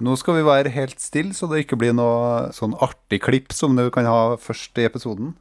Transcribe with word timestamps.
Nå 0.00 0.14
skal 0.16 0.38
vi 0.38 0.44
være 0.46 0.70
helt 0.72 0.96
stille, 0.96 1.34
så 1.36 1.44
det 1.50 1.66
ikke 1.66 1.76
blir 1.76 1.92
noe 1.92 2.48
sånn 2.56 2.72
artig 2.80 3.18
klipp 3.20 3.52
som 3.52 3.74
du 3.76 3.90
kan 3.92 4.06
ha 4.08 4.38
først 4.40 4.78
i 4.80 4.86
episoden. 4.88 5.34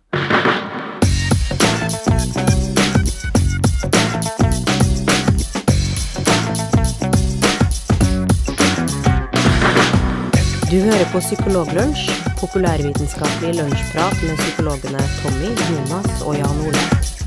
Du 10.68 10.76
hører 10.76 11.08
på 11.14 11.24
Psykologlunsj, 11.24 12.12
populærvitenskapelig 12.44 13.56
lunsjprat 13.62 14.20
med 14.28 14.44
psykologene 14.44 15.08
Tommy, 15.22 15.56
Jonas 15.72 16.28
og 16.28 16.36
Jan 16.36 16.62
Ole. 16.68 17.19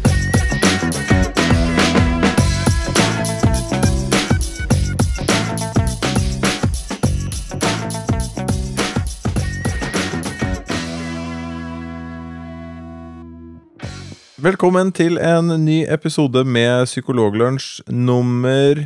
Velkommen 14.42 14.88
til 14.90 15.20
en 15.22 15.52
ny 15.62 15.84
episode 15.86 16.40
med 16.42 16.88
Psykologlunsj 16.88 17.84
nummer 17.94 18.80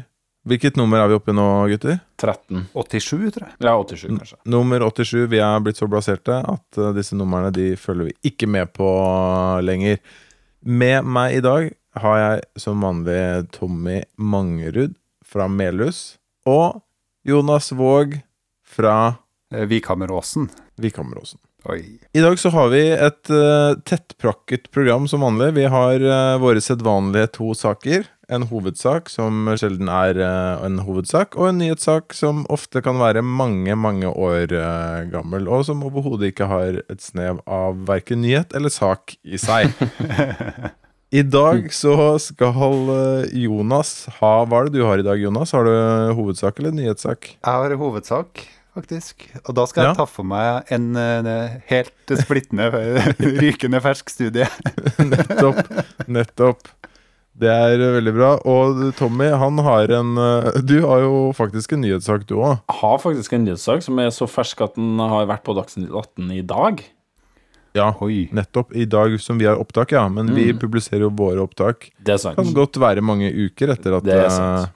Hvilket 0.45 0.77
nummer 0.77 1.01
er 1.01 1.09
vi 1.09 1.17
oppe 1.17 1.33
i 1.33 1.37
nå, 1.39 1.47
gutter? 1.71 1.95
13. 2.21 2.67
87, 2.75 3.31
tror 3.33 3.47
jeg. 3.47 3.55
Ja, 3.65 3.73
87, 3.73 4.03
kanskje. 4.19 4.37
Nummer 4.53 4.85
87. 4.85 5.23
Vi 5.33 5.41
er 5.41 5.63
blitt 5.65 5.81
så 5.81 5.89
blaserte 5.89 6.37
at 6.53 6.81
uh, 6.83 6.91
disse 6.93 7.17
numrene 7.17 7.49
de 7.57 7.71
følger 7.81 8.11
vi 8.11 8.35
ikke 8.35 8.51
med 8.53 8.69
på 8.77 8.91
lenger. 9.65 9.97
Med 10.61 11.09
meg 11.09 11.39
i 11.39 11.43
dag 11.49 11.71
har 12.03 12.21
jeg 12.21 12.45
som 12.67 12.85
vanlig 12.85 13.49
Tommy 13.57 14.03
Mangerud 14.21 14.93
fra 15.25 15.49
Melhus 15.49 16.19
og 16.45 16.83
Jonas 17.25 17.73
Våg 17.73 18.19
fra 18.61 18.99
Vikammeråsen. 19.49 20.51
Vikhammeråsen. 20.77 21.41
Oi. 21.67 21.99
I 22.13 22.21
dag 22.23 22.39
så 22.39 22.51
har 22.55 22.69
vi 22.71 22.83
et 22.95 23.31
uh, 23.33 23.75
tettprakket 23.83 24.69
program 24.71 25.09
som 25.11 25.25
vanlig. 25.27 25.51
Vi 25.57 25.65
har 25.71 26.03
uh, 26.05 26.39
våre 26.39 26.63
sedvanlige 26.63 27.33
to 27.41 27.51
saker. 27.59 28.07
En 28.31 28.47
hovedsak 28.47 29.11
som 29.11 29.49
sjelden 29.59 29.91
er 29.91 30.21
uh, 30.21 30.63
en 30.67 30.79
hovedsak, 30.87 31.35
og 31.35 31.51
en 31.51 31.59
nyhetssak 31.59 32.15
som 32.15 32.45
ofte 32.55 32.83
kan 32.87 33.01
være 33.03 33.25
mange, 33.27 33.75
mange 33.75 34.07
år 34.07 34.55
gammel, 35.11 35.51
og 35.51 35.67
som 35.67 35.83
overhodet 35.87 36.31
ikke 36.31 36.51
har 36.51 36.81
et 36.87 37.03
snev 37.03 37.43
av 37.51 37.83
verken 37.89 38.23
nyhet 38.23 38.55
eller 38.55 38.71
sak 38.71 39.17
i 39.27 39.41
seg. 39.41 39.75
I 41.17 41.23
dag 41.27 41.67
så 41.75 42.17
skal 42.19 42.55
Jonas 43.31 44.09
ha 44.19 44.33
Hva 44.45 44.59
er 44.59 44.69
det 44.69 44.79
du 44.79 44.87
har 44.87 44.99
i 44.99 45.07
dag, 45.07 45.19
Jonas? 45.23 45.55
Har 45.55 45.67
du 45.67 45.75
hovedsak 46.19 46.59
eller 46.61 46.75
nyhetssak? 46.75 47.31
Jeg 47.39 47.47
har 47.47 47.75
hovedsak, 47.79 48.43
faktisk. 48.77 49.27
Og 49.47 49.55
da 49.57 49.65
skal 49.67 49.83
jeg 49.85 49.91
Ja. 49.95 49.99
ta 49.99 50.07
for 50.07 50.25
meg 50.29 50.69
en, 50.77 50.91
en 50.97 51.29
helt 51.71 52.15
splittende, 52.23 52.69
rykende 53.43 53.81
fersk 53.85 54.13
studie. 54.13 54.47
Nettopp. 55.13 55.63
Nettopp. 56.07 56.69
Det 57.37 57.51
er 57.53 57.75
eh, 57.77 57.91
veldig 57.99 58.13
bra. 58.17 58.31
Og 58.49 58.79
Tommy, 58.97 59.27
han 59.37 59.59
har 59.67 59.91
en 59.99 60.15
eh, 60.17 60.47
Du 60.65 60.79
har 60.87 61.03
jo 61.05 61.17
faktisk 61.37 61.75
en 61.77 61.83
nyhetssak, 61.85 62.25
du 62.31 62.39
òg. 62.41 62.63
Har 62.79 62.99
faktisk 63.03 63.35
en 63.37 63.45
nyhetssak 63.45 63.83
som 63.85 63.99
er 64.01 64.09
så 64.17 64.29
fersk 64.31 64.63
at 64.65 64.79
den 64.79 64.97
har 65.03 65.27
vært 65.29 65.45
på 65.45 65.57
Dagsnytt 65.59 65.91
18 65.93 66.31
i 66.33 66.41
dag. 66.49 66.81
Ja, 67.77 67.91
Oi. 68.01 68.23
nettopp. 68.33 68.71
I 68.73 68.87
dag 68.89 69.19
som 69.21 69.37
vi 69.37 69.45
har 69.45 69.59
opptak, 69.61 69.93
ja. 69.93 70.07
Men 70.09 70.31
vi 70.33 70.47
Mm. 70.55 70.59
publiserer 70.63 71.05
jo 71.05 71.11
våre 71.13 71.43
opptak. 71.45 71.91
Det 72.01 72.15
er 72.15 72.23
sant. 72.23 72.39
Kan 72.41 72.55
godt 72.57 72.79
være 72.81 73.03
mange 73.05 73.29
uker 73.29 73.69
etter 73.75 73.99
at 73.99 74.05
Det 74.09 74.15
er 74.17 74.25
eh, 74.25 74.33
sant. 74.33 74.71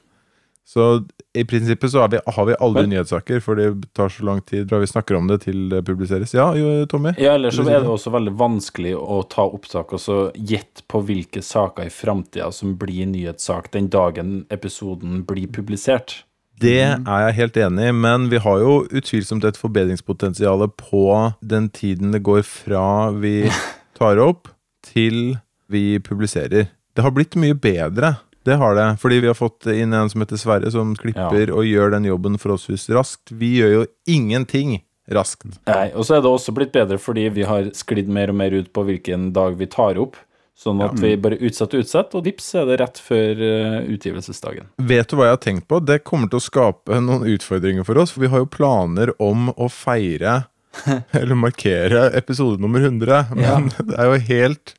Så 0.70 1.04
i 1.34 1.42
prinsippet 1.44 1.90
så 1.90 1.98
har 2.04 2.08
vi, 2.12 2.18
har 2.26 2.46
vi 2.46 2.54
aldri 2.62 2.82
Men- 2.82 2.92
nyhetssaker, 2.92 3.40
for 3.42 3.58
det 3.58 3.92
tar 3.92 4.08
så 4.08 4.22
lang 4.24 4.40
tid 4.40 4.68
fra 4.70 4.78
vi 4.78 4.86
snakker 4.86 5.16
om 5.18 5.26
det 5.26 5.40
til 5.42 5.68
det 5.68 5.80
publiseres. 5.84 6.34
Ja, 6.34 6.52
jo, 6.54 6.86
Tommy? 6.86 7.10
Ja, 7.18 7.34
ellers 7.34 7.56
så 7.56 7.64
er 7.66 7.80
det? 7.80 7.88
det 7.88 7.90
også 7.90 8.12
veldig 8.14 8.36
vanskelig 8.38 8.92
å 8.94 9.18
ta 9.28 9.48
opptak 9.50 9.92
og 9.92 9.98
så 9.98 10.18
gjette 10.36 10.84
på 10.86 11.02
hvilke 11.08 11.42
saker 11.42 11.88
i 11.88 11.90
framtida 11.90 12.52
som 12.54 12.76
blir 12.78 13.10
nyhetssak 13.10 13.72
den 13.74 13.88
dagen 13.90 14.44
episoden 14.50 15.24
blir 15.26 15.50
publisert. 15.50 16.20
Det 16.60 16.78
er 16.84 17.20
jeg 17.26 17.34
helt 17.40 17.56
enig 17.56 17.88
i, 17.88 17.92
men 17.96 18.28
vi 18.30 18.38
har 18.38 18.62
jo 18.62 18.86
utvilsomt 18.92 19.44
et 19.48 19.58
forbedringspotensial 19.58 20.68
på 20.76 21.04
den 21.42 21.70
tiden 21.70 22.12
det 22.12 22.22
går 22.22 22.42
fra 22.46 23.10
vi 23.10 23.48
tar 23.98 24.22
opp 24.22 24.52
til 24.86 25.38
vi 25.66 25.98
publiserer. 25.98 26.70
Det 26.94 27.02
har 27.02 27.10
blitt 27.16 27.34
mye 27.34 27.58
bedre. 27.58 28.18
Det 28.46 28.56
har 28.56 28.76
det, 28.78 28.86
fordi 29.02 29.18
vi 29.20 29.28
har 29.28 29.36
fått 29.36 29.66
inn 29.68 29.92
en 29.92 30.08
som 30.10 30.22
heter 30.24 30.40
Sverre, 30.40 30.70
som 30.72 30.94
klipper 30.96 31.52
og 31.52 31.66
gjør 31.68 31.92
den 31.96 32.08
jobben 32.08 32.38
forholdsvis 32.40 32.88
raskt. 32.96 33.34
Vi 33.36 33.58
gjør 33.58 33.74
jo 33.74 33.82
ingenting 34.08 34.78
raskt. 35.12 35.58
Nei, 35.68 35.90
Og 35.92 36.06
så 36.06 36.16
er 36.16 36.24
det 36.24 36.30
også 36.30 36.54
blitt 36.56 36.72
bedre 36.72 36.98
fordi 37.00 37.28
vi 37.34 37.44
har 37.48 37.70
sklidd 37.76 38.08
mer 38.08 38.32
og 38.32 38.38
mer 38.40 38.54
ut 38.56 38.72
på 38.72 38.84
hvilken 38.86 39.30
dag 39.36 39.58
vi 39.60 39.68
tar 39.70 40.00
opp. 40.00 40.16
Sånn 40.60 40.82
at 40.84 40.98
vi 41.00 41.14
bare 41.16 41.38
utsetter 41.40 41.78
og 41.78 41.86
utsetter, 41.86 42.20
og 42.20 42.26
vips 42.26 42.50
er 42.60 42.66
det 42.68 42.74
rett 42.82 42.98
før 43.00 43.38
eh, 43.46 43.76
utgivelsesdagen. 43.94 44.66
Vet 44.90 45.08
du 45.08 45.16
hva 45.16 45.30
jeg 45.30 45.36
har 45.38 45.40
tenkt 45.40 45.66
på? 45.72 45.78
Det 45.80 46.02
kommer 46.04 46.28
til 46.28 46.36
å 46.36 46.44
skape 46.44 46.98
noen 47.00 47.24
utfordringer 47.32 47.86
for 47.88 47.96
oss, 48.02 48.12
for 48.12 48.26
vi 48.26 48.28
har 48.28 48.42
jo 48.42 48.50
planer 48.52 49.14
om 49.24 49.48
å 49.56 49.70
feire 49.72 50.42
eller 51.16 51.38
markere 51.40 52.10
episode 52.18 52.60
nummer 52.60 52.84
100. 52.84 53.32
Men 53.40 53.70
det 53.88 53.96
er 53.96 54.10
jo 54.10 54.20
helt 54.28 54.74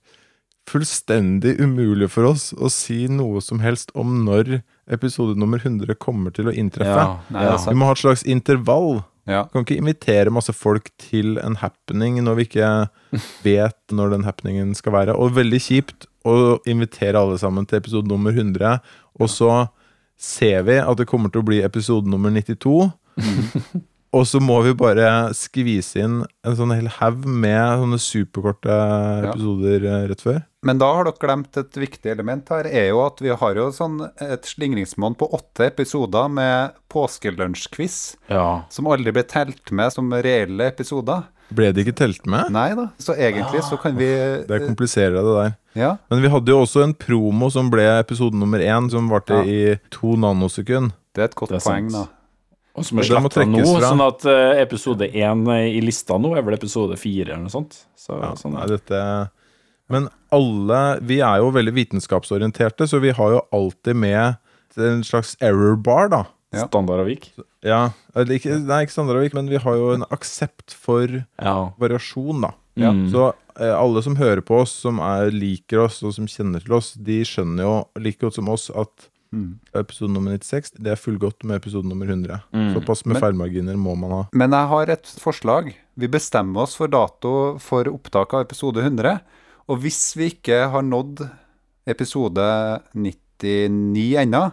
fullstendig 0.70 1.58
umulig 1.62 2.10
for 2.14 2.30
oss 2.32 2.52
å 2.54 2.70
si 2.72 3.06
noe 3.12 3.42
som 3.44 3.62
helst 3.64 3.92
om 3.98 4.22
når 4.26 4.62
episode 4.92 5.38
nummer 5.40 5.62
100 5.62 5.98
kommer 6.02 6.34
til 6.36 6.52
å 6.52 6.56
inntreffe. 6.56 7.08
Nei, 7.32 7.46
det 7.46 7.56
er 7.56 7.66
Vi 7.72 7.80
må 7.80 7.90
ha 7.90 7.96
et 7.96 8.04
slags 8.04 8.24
intervall. 8.28 9.02
Ja. 9.30 9.46
Kan 9.54 9.66
ikke 9.66 9.80
invitere 9.80 10.34
masse 10.34 10.54
folk 10.56 10.90
til 11.02 11.38
en 11.42 11.60
happening 11.62 12.20
når 12.26 12.40
vi 12.40 12.48
ikke 12.50 12.72
vet 13.48 13.80
når 13.94 14.16
den 14.16 14.26
happeningen 14.28 14.74
skal 14.78 14.96
være. 14.98 15.18
Og 15.18 15.36
veldig 15.38 15.62
kjipt 15.62 16.10
å 16.28 16.58
invitere 16.70 17.20
alle 17.20 17.38
sammen 17.42 17.68
til 17.68 17.82
episode 17.82 18.10
nummer 18.10 18.34
100, 18.34 18.82
og 19.18 19.32
så 19.32 19.68
ser 20.22 20.68
vi 20.68 20.78
at 20.78 21.00
det 21.00 21.10
kommer 21.10 21.34
til 21.34 21.42
å 21.42 21.48
bli 21.48 21.64
episode 21.66 22.10
nummer 22.10 22.34
92. 22.34 22.92
Og 24.12 24.26
så 24.28 24.42
må 24.44 24.58
vi 24.66 24.74
bare 24.76 25.32
skvise 25.38 26.02
inn 26.04 26.18
en 26.44 26.56
sånn 26.58 26.74
hel 26.76 26.90
haug 26.98 27.24
med 27.24 27.80
sånne 27.80 28.00
superkorte 28.04 28.76
episoder 29.30 29.86
ja. 29.88 30.00
rett 30.10 30.24
før. 30.24 30.42
Men 30.68 30.82
da 30.82 30.90
har 30.94 31.08
dere 31.08 31.22
glemt 31.24 31.58
et 31.58 31.78
viktig 31.80 32.12
element 32.12 32.52
her, 32.54 32.68
er 32.68 32.90
jo 32.92 33.00
at 33.06 33.22
vi 33.24 33.32
har 33.34 33.56
jo 33.58 33.70
sånn 33.74 34.02
et 34.22 34.46
slingringsmonn 34.46 35.16
på 35.18 35.30
åtte 35.34 35.70
episoder 35.72 36.28
med 36.30 36.76
påskelunsjquiz, 36.92 38.18
Ja. 38.30 38.64
som 38.70 38.86
aldri 38.92 39.14
ble 39.16 39.24
telt 39.24 39.72
med 39.72 39.94
som 39.96 40.12
reelle 40.12 40.68
episoder. 40.68 41.24
Ble 41.52 41.72
det 41.74 41.84
ikke 41.86 41.96
telt 42.04 42.26
med? 42.28 42.52
Nei 42.52 42.70
da, 42.76 42.90
så 43.00 43.16
egentlig 43.16 43.64
så 43.68 43.80
kan 43.80 43.96
vi 43.98 44.08
Det 44.48 44.62
kompliserer 44.68 45.18
det 45.20 45.36
der. 45.40 45.56
Ja. 45.76 45.98
Men 46.10 46.22
vi 46.22 46.30
hadde 46.32 46.52
jo 46.52 46.62
også 46.64 46.84
en 46.84 46.94
promo 46.94 47.50
som 47.52 47.70
ble 47.72 47.88
episode 48.00 48.36
nummer 48.36 48.60
én, 48.60 48.90
som 48.92 49.10
varte 49.10 49.40
Ja. 49.40 49.44
i 49.44 49.80
to 49.90 50.16
nanosekund. 50.16 50.92
Det 51.14 51.22
er 51.22 51.26
et 51.26 51.36
godt 51.36 51.52
er 51.52 51.60
poeng, 51.60 51.90
sant. 51.92 52.08
da. 52.08 52.21
Og 52.78 52.86
som 52.88 53.00
er 53.02 53.08
sletta 53.10 53.44
nå, 53.46 53.62
fra. 53.68 53.90
sånn 53.92 54.02
at 54.06 54.26
eh, 54.32 54.62
episode 54.64 55.10
én 55.12 55.42
i 55.68 55.82
lista 55.84 56.16
nå 56.22 56.32
er 56.38 56.46
vel 56.48 56.56
episode 56.56 56.96
fire 57.00 57.34
eller 57.34 57.44
noe 57.44 57.52
sånt. 57.54 57.82
Så, 58.00 58.16
Ja, 58.22 58.32
sånn 58.40 58.54
nei, 58.56 58.68
dette 58.72 59.02
Men 59.92 60.08
alle 60.32 61.00
Vi 61.04 61.18
er 61.20 61.42
jo 61.44 61.50
veldig 61.52 61.74
vitenskapsorienterte, 61.76 62.88
så 62.88 63.02
vi 63.04 63.12
har 63.12 63.34
jo 63.36 63.42
alltid 63.52 63.96
med 63.96 64.38
en 64.80 65.04
slags 65.04 65.36
error 65.44 65.76
bar, 65.76 66.08
da. 66.14 66.22
Ja. 66.56 66.66
Standardavvik. 66.68 67.34
Ja, 67.64 67.92
eller 68.16 68.38
ikke, 68.38 68.56
Nei, 68.64 68.82
ikke 68.86 68.96
standardavvik, 68.96 69.34
men 69.36 69.50
vi 69.52 69.60
har 69.60 69.76
jo 69.76 69.92
en 69.98 70.04
aksept 70.12 70.72
for 70.72 71.26
Ja. 71.42 71.58
variasjon, 71.80 72.40
da. 72.48 72.54
Ja. 72.80 72.92
Mm. 72.96 73.10
Så 73.12 73.34
eh, 73.60 73.76
alle 73.76 74.02
som 74.04 74.16
hører 74.16 74.40
på 74.42 74.62
oss, 74.64 74.72
som 74.72 75.00
er, 75.04 75.28
liker 75.36 75.84
oss 75.90 76.00
og 76.08 76.14
som 76.16 76.26
kjenner 76.28 76.64
til 76.64 76.72
oss, 76.80 76.94
de 76.96 77.20
skjønner 77.28 77.64
jo 77.68 77.76
like 78.00 78.20
godt 78.24 78.36
som 78.40 78.48
oss 78.48 78.70
at 78.72 79.10
Mm. 79.32 79.60
episode 79.80 80.12
nummer 80.12 80.34
96 80.36 80.74
det 80.76 80.92
er 80.92 81.00
fullgodt 81.00 81.46
med 81.48 81.62
episode 81.62 81.88
nummer 81.88 82.06
100. 82.06 82.42
Mm. 82.52 82.74
Såpass 82.76 83.06
med 83.06 83.14
Men- 83.16 83.22
feilmarginer 83.24 83.78
må 83.80 83.96
man 83.96 84.12
ha. 84.12 84.22
Men 84.34 84.52
jeg 84.52 84.68
har 84.68 84.90
et 84.90 85.14
forslag. 85.24 85.74
Vi 85.96 86.08
bestemmer 86.12 86.64
oss 86.66 86.76
for 86.76 86.88
dato 86.92 87.58
for 87.60 87.88
opptak 87.88 88.34
av 88.34 88.42
episode 88.48 88.84
100. 88.84 89.22
Og 89.70 89.80
hvis 89.80 90.16
vi 90.18 90.32
ikke 90.34 90.70
har 90.74 90.82
nådd 90.84 91.24
episode 91.88 92.82
99 92.94 94.18
ennå, 94.26 94.52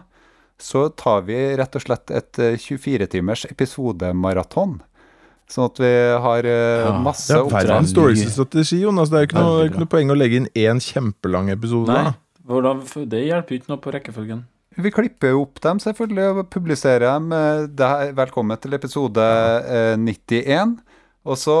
så 0.59 0.89
tar 0.95 1.21
vi 1.27 1.35
rett 1.59 1.75
og 1.75 1.81
slett 1.83 2.11
et 2.11 2.39
24-timers 2.59 3.45
episodemaraton. 3.51 4.79
Sånn 5.49 5.65
at 5.65 5.79
vi 5.81 5.91
har 6.23 6.45
eh, 6.45 6.83
Ja, 6.85 6.91
masse 7.01 7.33
Det 7.33 7.39
er 7.39 7.43
en 7.43 7.55
verdens 7.55 7.91
strategi, 8.35 8.81
Jonas. 8.83 9.09
Det 9.09 9.17
er 9.17 9.23
jo 9.25 9.29
ikke 9.31 9.41
noe, 9.43 9.67
ikke 9.69 9.81
noe 9.81 9.89
poeng 9.89 10.11
å 10.13 10.17
legge 10.17 10.43
inn 10.43 10.49
én 10.53 10.81
kjempelang 10.83 11.49
episode. 11.49 11.89
Nei, 11.89 12.11
da. 12.11 12.13
hvordan, 12.51 12.83
det 13.09 13.23
hjelper 13.25 13.55
jo 13.55 13.61
ikke 13.61 13.71
noe 13.73 13.81
på 13.81 13.93
rekkefølgen. 13.95 14.43
Vi 14.77 14.91
klipper 14.93 15.33
jo 15.33 15.41
opp 15.47 15.59
dem 15.63 15.79
selvfølgelig 15.81 16.27
og 16.29 16.49
publiserer 16.53 17.05
dem. 17.07 17.31
eh, 17.33 17.65
Det 17.67 17.85
er, 17.85 18.13
velkommen 18.17 18.57
til 18.61 18.73
episode 18.77 19.23
eh, 19.65 19.95
91. 19.97 20.77
Og 21.25 21.37
så 21.37 21.55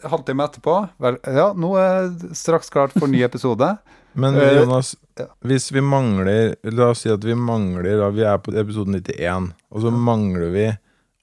eh, 0.00 0.08
halvtime 0.08 0.46
etterpå 0.46 0.76
vel, 1.02 1.18
Ja, 1.26 1.50
nå 1.52 1.74
er 1.80 2.08
det 2.08 2.36
straks 2.38 2.70
klart 2.70 2.94
for 2.96 3.06
ny 3.10 3.22
episode. 3.28 3.76
Men 4.16 4.36
Eh, 4.40 4.54
Jonas, 4.62 4.94
ja. 5.18 5.26
hvis 5.44 5.70
vi 5.72 5.80
mangler 5.84 6.54
La 6.72 6.90
oss 6.94 7.02
si 7.04 7.10
at 7.12 7.20
vi 7.24 7.34
mangler 7.36 7.98
da 8.00 8.08
Vi 8.08 8.22
er 8.24 8.38
på 8.40 8.54
episode 8.56 8.88
91, 8.94 9.50
og 9.70 9.82
så 9.82 9.90
mangler 9.92 10.50
vi 10.54 10.66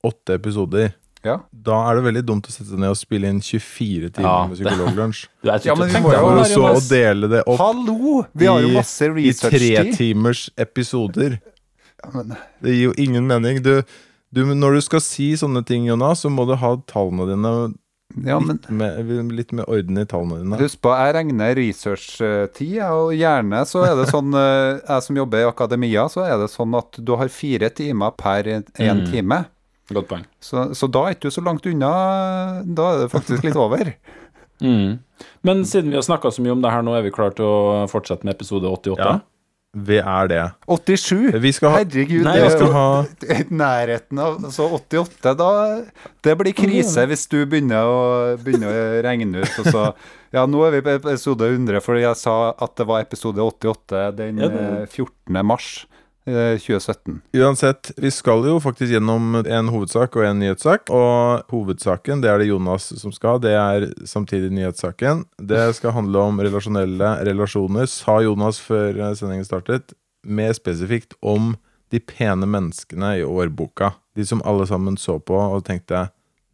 åtte 0.05 0.35
episoder. 0.35 0.91
Ja. 1.23 1.37
Da 1.51 1.77
er 1.89 1.95
det 1.95 2.03
veldig 2.09 2.21
dumt 2.27 2.47
å 2.49 2.51
sette 2.51 2.67
seg 2.69 2.79
ned 2.83 2.89
og 2.91 2.97
spille 2.99 3.29
inn 3.31 3.39
24 3.39 4.09
timer 4.17 4.27
Ja, 4.27 4.47
med 4.47 4.57
psykologlunsj. 4.59 5.21
Ja, 5.47 5.75
men 5.79 5.87
vi 5.93 6.01
må 6.03 6.11
jo 6.11 6.23
også 6.33 6.63
Og 6.63 6.75
så 6.75 6.81
å 6.81 6.89
dele 6.89 7.29
det 7.31 7.43
opp 7.47 7.59
Hallo! 7.61 8.25
Vi 8.35 8.45
har 8.51 8.59
jo 8.61 8.73
i- 8.73 8.75
masse 8.75 9.07
i 9.07 9.13
research-tid. 9.15 9.77
tretimers 9.93 10.49
episoder. 10.59 11.39
Ja, 12.03 12.09
men- 12.17 12.35
Det 12.61 12.73
gir 12.75 12.89
jo 12.89 12.93
ingen 12.97 13.25
mening. 13.27 13.61
Du, 13.63 13.83
du, 14.33 14.43
når 14.53 14.75
du 14.75 14.81
skal 14.81 14.99
si 15.05 15.31
sånne 15.39 15.63
ting, 15.65 15.85
Jonas, 15.87 16.25
så 16.25 16.29
må 16.29 16.45
du 16.49 16.55
ha 16.59 16.75
tallene 16.91 17.29
dine 17.31 17.53
Ja, 18.27 18.37
men 18.39 18.59
litt, 18.59 18.69
med, 18.69 19.31
litt 19.33 19.51
med 19.53 19.65
orden 19.71 19.97
i 19.97 20.03
tallene 20.05 20.43
dine. 20.43 20.57
Husk 20.59 20.81
på, 20.83 20.91
jeg 20.93 21.15
regner 21.15 21.55
research-tid, 21.57 22.81
og 22.91 23.13
gjerne 23.15 23.63
så 23.65 23.85
er 23.87 23.95
det 23.97 24.09
sånn 24.11 24.35
eh, 24.43 24.81
Jeg 24.83 25.05
som 25.07 25.15
jobber 25.23 25.41
i 25.41 25.47
akademia, 25.49 26.05
så 26.11 26.25
er 26.27 26.37
det 26.43 26.51
sånn 26.53 26.75
at 26.77 26.99
du 26.99 27.15
har 27.15 27.31
fire 27.31 27.69
timer 27.73 28.11
per 28.19 28.43
én 28.43 28.63
Mm. 28.77 29.07
time. 29.11 29.45
Godt 29.93 30.09
poeng. 30.09 30.25
Så, 30.43 30.69
så 30.77 30.89
da 30.91 31.05
er 31.07 31.15
ikke 31.17 31.29
du 31.29 31.35
så 31.37 31.43
langt 31.45 31.65
unna. 31.69 31.93
Da 32.65 32.89
er 32.93 33.03
det 33.05 33.11
faktisk 33.13 33.43
litt 33.49 33.59
over. 33.59 33.93
Mm. 34.63 34.99
Men 35.43 35.63
siden 35.67 35.89
vi 35.91 35.97
har 35.97 36.03
snakka 36.05 36.29
så 36.31 36.39
mye 36.45 36.53
om 36.53 36.61
det 36.63 36.69
her 36.71 36.83
nå, 36.85 36.93
er 36.95 37.01
vi 37.03 37.11
klare 37.11 37.33
til 37.35 37.43
å 37.43 37.87
fortsette 37.91 38.23
med 38.23 38.35
episode 38.37 38.69
88? 38.69 39.01
Ja. 39.01 39.15
Vi 39.73 39.97
er 39.97 40.27
det. 40.29 40.41
87! 40.69 41.33
Vi 41.41 41.51
skal 41.57 41.71
ha 41.73 41.79
Herregud, 41.81 42.21
Nei, 42.23 42.35
det 42.37 42.45
er 42.45 42.61
jo 42.61 42.67
ha 42.71 42.85
nærheten 43.63 44.19
av 44.21 44.37
Så 44.53 44.67
88, 44.77 45.33
da 45.39 45.49
Det 46.23 46.35
blir 46.39 46.53
krise 46.55 47.07
hvis 47.09 47.25
du 47.31 47.39
begynner 47.49 47.89
å, 47.89 47.97
begynner 48.45 48.69
å 48.69 48.83
regne 49.03 49.41
ut. 49.41 49.55
Og 49.63 49.71
så 49.73 49.87
Ja, 50.37 50.45
nå 50.45 50.61
er 50.67 50.77
vi 50.77 50.83
på 50.85 50.93
episode 50.93 51.49
100, 51.49 51.81
fordi 51.83 52.05
jeg 52.05 52.21
sa 52.21 52.37
at 52.53 52.77
det 52.77 52.87
var 52.87 53.01
episode 53.03 53.41
88 53.41 54.05
den 54.21 54.39
Ja, 54.45 54.51
det- 54.53 54.69
eh, 54.83 54.85
14. 54.85 55.41
mars 55.43 55.71
2017. 56.25 57.17
Uansett, 57.35 57.91
vi 57.99 58.11
skal 58.11 58.45
jo 58.47 58.55
faktisk 58.63 58.93
gjennom 58.95 59.41
en 59.41 59.71
hovedsak 59.73 60.15
og 60.15 60.23
en 60.27 60.39
nyhetssak. 60.39 60.91
Og 60.93 61.43
hovedsaken, 61.51 62.21
det 62.23 62.31
er 62.31 62.39
det 62.39 62.47
Jonas 62.47 62.87
som 63.01 63.11
skal. 63.15 63.41
Det 63.43 63.51
er 63.57 63.89
samtidig 64.07 64.53
nyhetssaken. 64.55 65.25
Det 65.37 65.65
skal 65.75 65.95
handle 65.97 66.23
om 66.29 66.39
relasjonelle 66.39 67.11
relasjoner, 67.27 67.89
sa 67.91 68.21
Jonas 68.23 68.61
før 68.63 68.95
eh, 68.95 69.15
sendingen 69.19 69.47
startet. 69.47 69.95
Mer 70.23 70.55
spesifikt 70.55 71.17
om 71.19 71.57
de 71.93 71.99
pene 71.99 72.47
menneskene 72.49 73.17
i 73.19 73.25
årboka. 73.27 73.91
De 74.15 74.25
som 74.25 74.41
alle 74.47 74.65
sammen 74.69 74.95
så 74.97 75.19
på 75.19 75.35
og 75.35 75.65
tenkte 75.67 76.07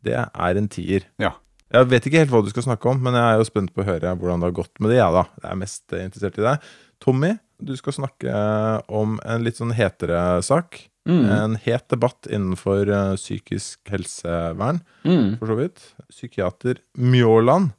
det 0.06 0.16
er 0.18 0.58
en 0.58 0.72
tier. 0.72 1.06
Ja. 1.22 1.36
Jeg 1.70 1.86
vet 1.92 2.08
ikke 2.08 2.24
helt 2.24 2.32
hva 2.34 2.42
du 2.42 2.50
skal 2.50 2.66
snakke 2.66 2.90
om, 2.90 3.02
men 3.04 3.14
jeg 3.14 3.22
er 3.22 3.38
jo 3.38 3.46
spent 3.46 3.72
på 3.76 3.84
å 3.84 3.86
høre 3.92 4.16
hvordan 4.18 4.42
det 4.42 4.50
har 4.50 4.58
gått 4.58 4.82
med 4.82 4.90
det. 4.90 4.98
Jeg 4.98 5.14
da. 5.14 5.26
Jeg 5.44 5.52
er 5.52 5.60
mest 5.60 5.94
eh, 5.94 6.08
interessert 6.08 6.40
i 6.42 6.46
det. 6.48 6.56
Tommy, 7.04 7.36
du 7.60 7.76
skal 7.78 7.94
snakke 7.94 8.30
eh, 8.32 8.82
om 8.88 9.18
en 9.26 9.44
litt 9.44 9.58
sånn 9.60 9.74
hetere 9.76 10.42
sak. 10.46 10.86
Mm. 11.10 11.24
En 11.34 11.56
het 11.64 11.88
debatt 11.90 12.28
innenfor 12.30 12.88
eh, 12.92 13.16
psykisk 13.18 13.80
helsevern, 13.90 14.82
Mm. 15.06 15.38
for 15.40 15.48
så 15.48 15.56
vidt. 15.58 15.80
Psykiater 16.12 16.80
Mjåland 16.98 17.72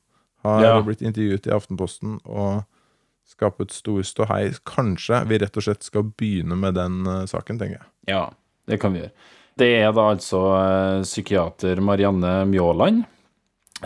har 0.42 0.62
Ja. 0.64 0.82
blitt 0.82 1.02
intervjuet 1.02 1.46
i 1.46 1.50
Aftenposten 1.54 2.18
og 2.24 2.64
skapet 3.28 3.70
stor 3.70 4.02
ståhei. 4.02 4.50
Kanskje 4.66 5.22
vi 5.28 5.38
rett 5.38 5.56
og 5.56 5.62
slett 5.62 5.82
skal 5.86 6.02
begynne 6.02 6.56
med 6.58 6.74
den 6.74 7.06
eh, 7.06 7.26
saken, 7.26 7.58
tenker 7.58 7.78
jeg. 7.78 7.86
Ja, 8.08 8.30
det 8.66 8.80
kan 8.80 8.92
vi 8.92 9.00
gjøre. 9.00 9.12
Det 9.60 9.68
er 9.82 9.92
da 9.92 10.08
altså 10.14 10.40
psykiater 11.04 11.80
Marianne 11.84 12.46
Mjåland 12.48 13.04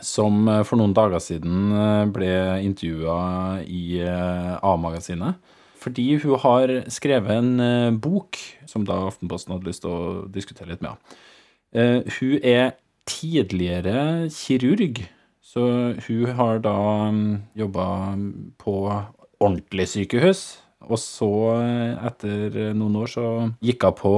som 0.02 0.46
for 0.64 0.76
noen 0.78 0.94
dager 0.94 1.18
siden 1.22 2.12
ble 2.12 2.62
intervjua 2.62 3.60
i 3.66 4.00
A-magasinet. 4.62 5.34
Fordi 5.84 6.06
hun 6.22 6.38
har 6.40 6.70
skrevet 6.92 7.34
en 7.36 7.60
eh, 7.60 7.92
bok 7.92 8.38
som 8.70 8.86
da 8.88 9.02
Aftenposten 9.10 9.52
hadde 9.52 9.68
lyst 9.68 9.84
til 9.84 9.92
å 9.92 10.24
diskutere 10.32 10.72
litt 10.72 10.84
med 10.84 10.94
henne. 10.94 11.20
Eh, 11.74 12.18
Hun 12.18 12.38
er 12.40 12.76
tidligere 13.04 14.30
kirurg, 14.32 15.02
så 15.44 15.64
hun 16.06 16.30
har 16.38 16.62
da 16.64 16.76
jobba 17.58 17.88
på 18.62 18.76
ordentlig 19.42 19.90
sykehus. 19.92 20.44
Og 20.84 20.96
så, 21.00 21.28
eh, 21.58 22.06
etter 22.08 22.72
noen 22.76 22.96
år, 23.02 23.10
så 23.12 23.26
gikk 23.64 23.84
hun 23.88 23.98
på 24.00 24.14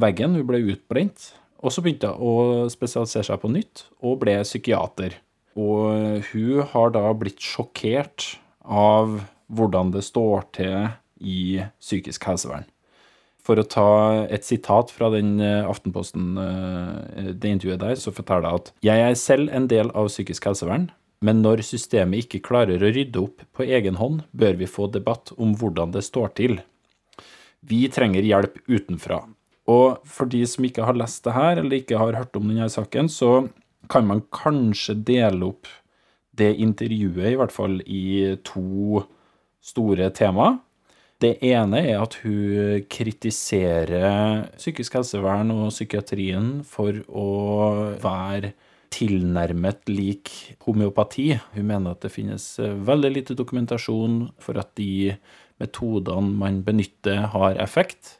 veggen. 0.00 0.36
Hun 0.36 0.48
ble 0.48 0.62
utbrent. 0.72 1.32
Og 1.60 1.72
så 1.72 1.84
begynte 1.84 2.14
hun 2.16 2.24
å 2.24 2.70
spesialisere 2.72 3.28
seg 3.28 3.42
på 3.42 3.52
nytt, 3.52 3.84
og 4.00 4.20
ble 4.22 4.38
psykiater. 4.40 5.18
Og 5.60 6.24
hun 6.30 6.62
har 6.72 6.92
da 6.94 7.12
blitt 7.12 7.42
sjokkert 7.44 8.38
av 8.64 9.18
hvordan 9.52 9.90
det 9.92 10.04
står 10.06 10.46
til 10.56 10.88
i 11.20 11.62
psykisk 11.80 12.26
helsevern. 12.28 12.66
For 13.40 13.56
å 13.56 13.64
ta 13.64 13.90
et 14.28 14.44
sitat 14.44 14.92
fra 14.92 15.08
den 15.14 15.38
eh, 15.40 15.66
Aftenposten, 15.68 16.34
eh, 16.38 17.30
det 17.32 17.54
intervjuet 17.54 17.80
der, 17.80 17.96
så 18.00 18.12
forteller 18.12 18.48
jeg 18.50 18.60
at 18.60 18.72
jeg 18.90 19.04
er 19.06 19.16
selv 19.18 19.52
en 19.56 19.68
del 19.70 19.92
av 19.96 20.10
psykisk 20.12 20.50
helsevern, 20.50 20.90
men 21.24 21.42
når 21.44 21.64
systemet 21.66 22.26
ikke 22.26 22.44
klarer 22.48 22.80
å 22.80 22.92
rydde 22.92 23.20
opp 23.20 23.44
på 23.56 23.66
egen 23.68 23.98
hånd, 24.00 24.22
bør 24.32 24.56
vi 24.60 24.68
få 24.68 24.88
debatt 24.92 25.32
om 25.36 25.52
hvordan 25.56 25.92
det 25.96 26.04
står 26.06 26.32
til. 26.38 26.60
Vi 27.60 27.82
trenger 27.92 28.24
hjelp 28.24 28.56
utenfra. 28.68 29.22
Og 29.68 30.00
for 30.08 30.30
de 30.32 30.40
som 30.48 30.64
ikke 30.64 30.86
har 30.88 30.96
lest 30.96 31.24
det 31.26 31.36
her, 31.36 31.60
eller 31.60 31.80
ikke 31.80 32.00
har 32.00 32.16
hørt 32.16 32.36
om 32.38 32.48
denne 32.48 32.70
saken, 32.72 33.10
så 33.12 33.50
kan 33.92 34.08
man 34.08 34.24
kanskje 34.32 34.96
dele 34.96 35.52
opp 35.52 35.68
det 36.40 36.54
intervjuet, 36.62 37.32
i 37.32 37.36
hvert 37.38 37.52
fall 37.52 37.80
i 37.84 38.36
to 38.46 39.04
store 39.60 40.08
temaer. 40.16 40.56
Det 41.20 41.34
ene 41.44 41.82
er 41.84 41.98
at 42.00 42.14
hun 42.22 42.80
kritiserer 42.88 44.46
psykisk 44.54 44.94
helsevern 44.96 45.50
og 45.52 45.66
psykiatrien 45.68 46.62
for 46.64 46.96
å 47.12 47.26
være 48.00 48.54
tilnærmet 48.90 49.90
lik 49.90 50.30
homeopati. 50.64 51.34
Hun 51.54 51.68
mener 51.68 51.92
at 51.92 52.06
det 52.06 52.12
finnes 52.14 52.46
eh, 52.62 52.72
veldig 52.72 53.10
lite 53.12 53.36
dokumentasjon 53.38 54.22
for 54.40 54.60
at 54.60 54.72
de 54.80 55.12
metodene 55.60 56.32
man 56.40 56.62
benytter, 56.64 57.28
har 57.34 57.60
effekt. 57.62 58.16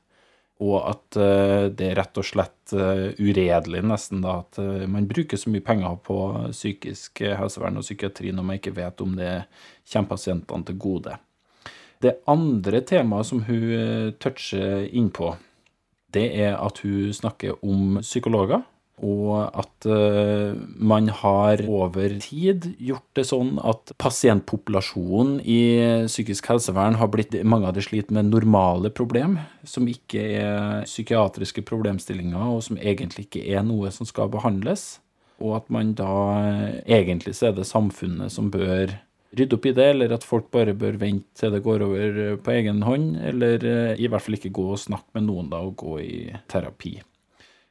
Og 0.60 0.76
at 0.84 1.16
eh, 1.16 1.70
det 1.72 1.88
er 1.88 1.98
rett 2.02 2.20
og 2.20 2.28
slett 2.28 2.76
eh, 2.76 3.16
uredelig 3.16 3.80
nesten 3.88 4.20
da, 4.26 4.42
at 4.44 4.60
man 4.92 5.08
bruker 5.08 5.40
så 5.40 5.48
mye 5.48 5.64
penger 5.64 5.96
på 6.04 6.20
psykisk 6.52 7.24
helsevern 7.24 7.80
og 7.80 7.88
psykiatri 7.88 8.36
når 8.36 8.46
man 8.46 8.60
ikke 8.60 8.76
vet 8.76 9.00
om 9.00 9.16
det 9.18 9.34
kommer 9.88 10.12
pasientene 10.12 10.68
til 10.68 10.80
gode. 10.84 11.16
Det 12.00 12.16
andre 12.30 12.80
temaet 12.88 13.28
som 13.28 13.44
hun 13.44 13.70
eh, 13.76 14.10
toucher 14.22 14.86
innpå, 14.88 15.34
det 16.14 16.26
er 16.42 16.56
at 16.56 16.80
hun 16.84 17.12
snakker 17.14 17.58
om 17.60 18.00
psykologer. 18.00 18.64
Og 19.00 19.48
at 19.56 19.86
eh, 19.88 20.56
man 20.76 21.08
har 21.22 21.62
over 21.64 22.12
tid 22.20 22.66
gjort 22.76 23.06
det 23.16 23.24
sånn 23.30 23.54
at 23.64 23.94
pasientpopulasjonen 24.00 25.38
i 25.40 25.60
psykisk 26.04 26.50
helsevern 26.52 26.98
har 27.00 27.08
blitt 27.12 27.32
Mange 27.48 27.70
av 27.70 27.76
de 27.76 27.84
sliter 27.84 28.12
med 28.16 28.28
normale 28.28 28.90
problem, 28.92 29.38
som 29.64 29.88
ikke 29.88 30.24
er 30.42 30.88
psykiatriske 30.88 31.64
problemstillinger, 31.68 32.42
og 32.56 32.64
som 32.66 32.80
egentlig 32.80 33.28
ikke 33.28 33.46
er 33.48 33.64
noe 33.64 33.92
som 33.94 34.08
skal 34.08 34.28
behandles. 34.32 34.98
Og 35.40 35.56
at 35.62 35.72
man 35.72 35.94
da 35.96 36.12
eh, 36.44 36.80
Egentlig 37.00 37.38
så 37.38 37.48
er 37.50 37.56
det 37.56 37.68
samfunnet 37.68 38.32
som 38.32 38.52
bør 38.52 38.92
rydde 39.36 39.56
opp 39.56 39.68
i 39.68 39.74
det, 39.76 39.86
eller 39.94 40.14
at 40.14 40.26
folk 40.26 40.50
bare 40.54 40.74
bør 40.78 40.98
vente 41.00 41.30
til 41.38 41.54
det 41.54 41.62
går 41.64 41.84
over 41.86 42.18
eh, 42.24 42.34
på 42.40 42.54
egen 42.56 42.82
hånd, 42.86 43.14
eller 43.30 43.66
eh, 43.66 44.00
i 44.00 44.10
hvert 44.10 44.24
fall 44.24 44.38
ikke 44.38 44.54
gå 44.56 44.66
og 44.74 44.82
snakke 44.82 45.18
med 45.18 45.28
noen 45.28 45.52
da, 45.52 45.62
og 45.62 45.78
gå 45.80 46.00
i 46.02 46.18
terapi. 46.50 46.98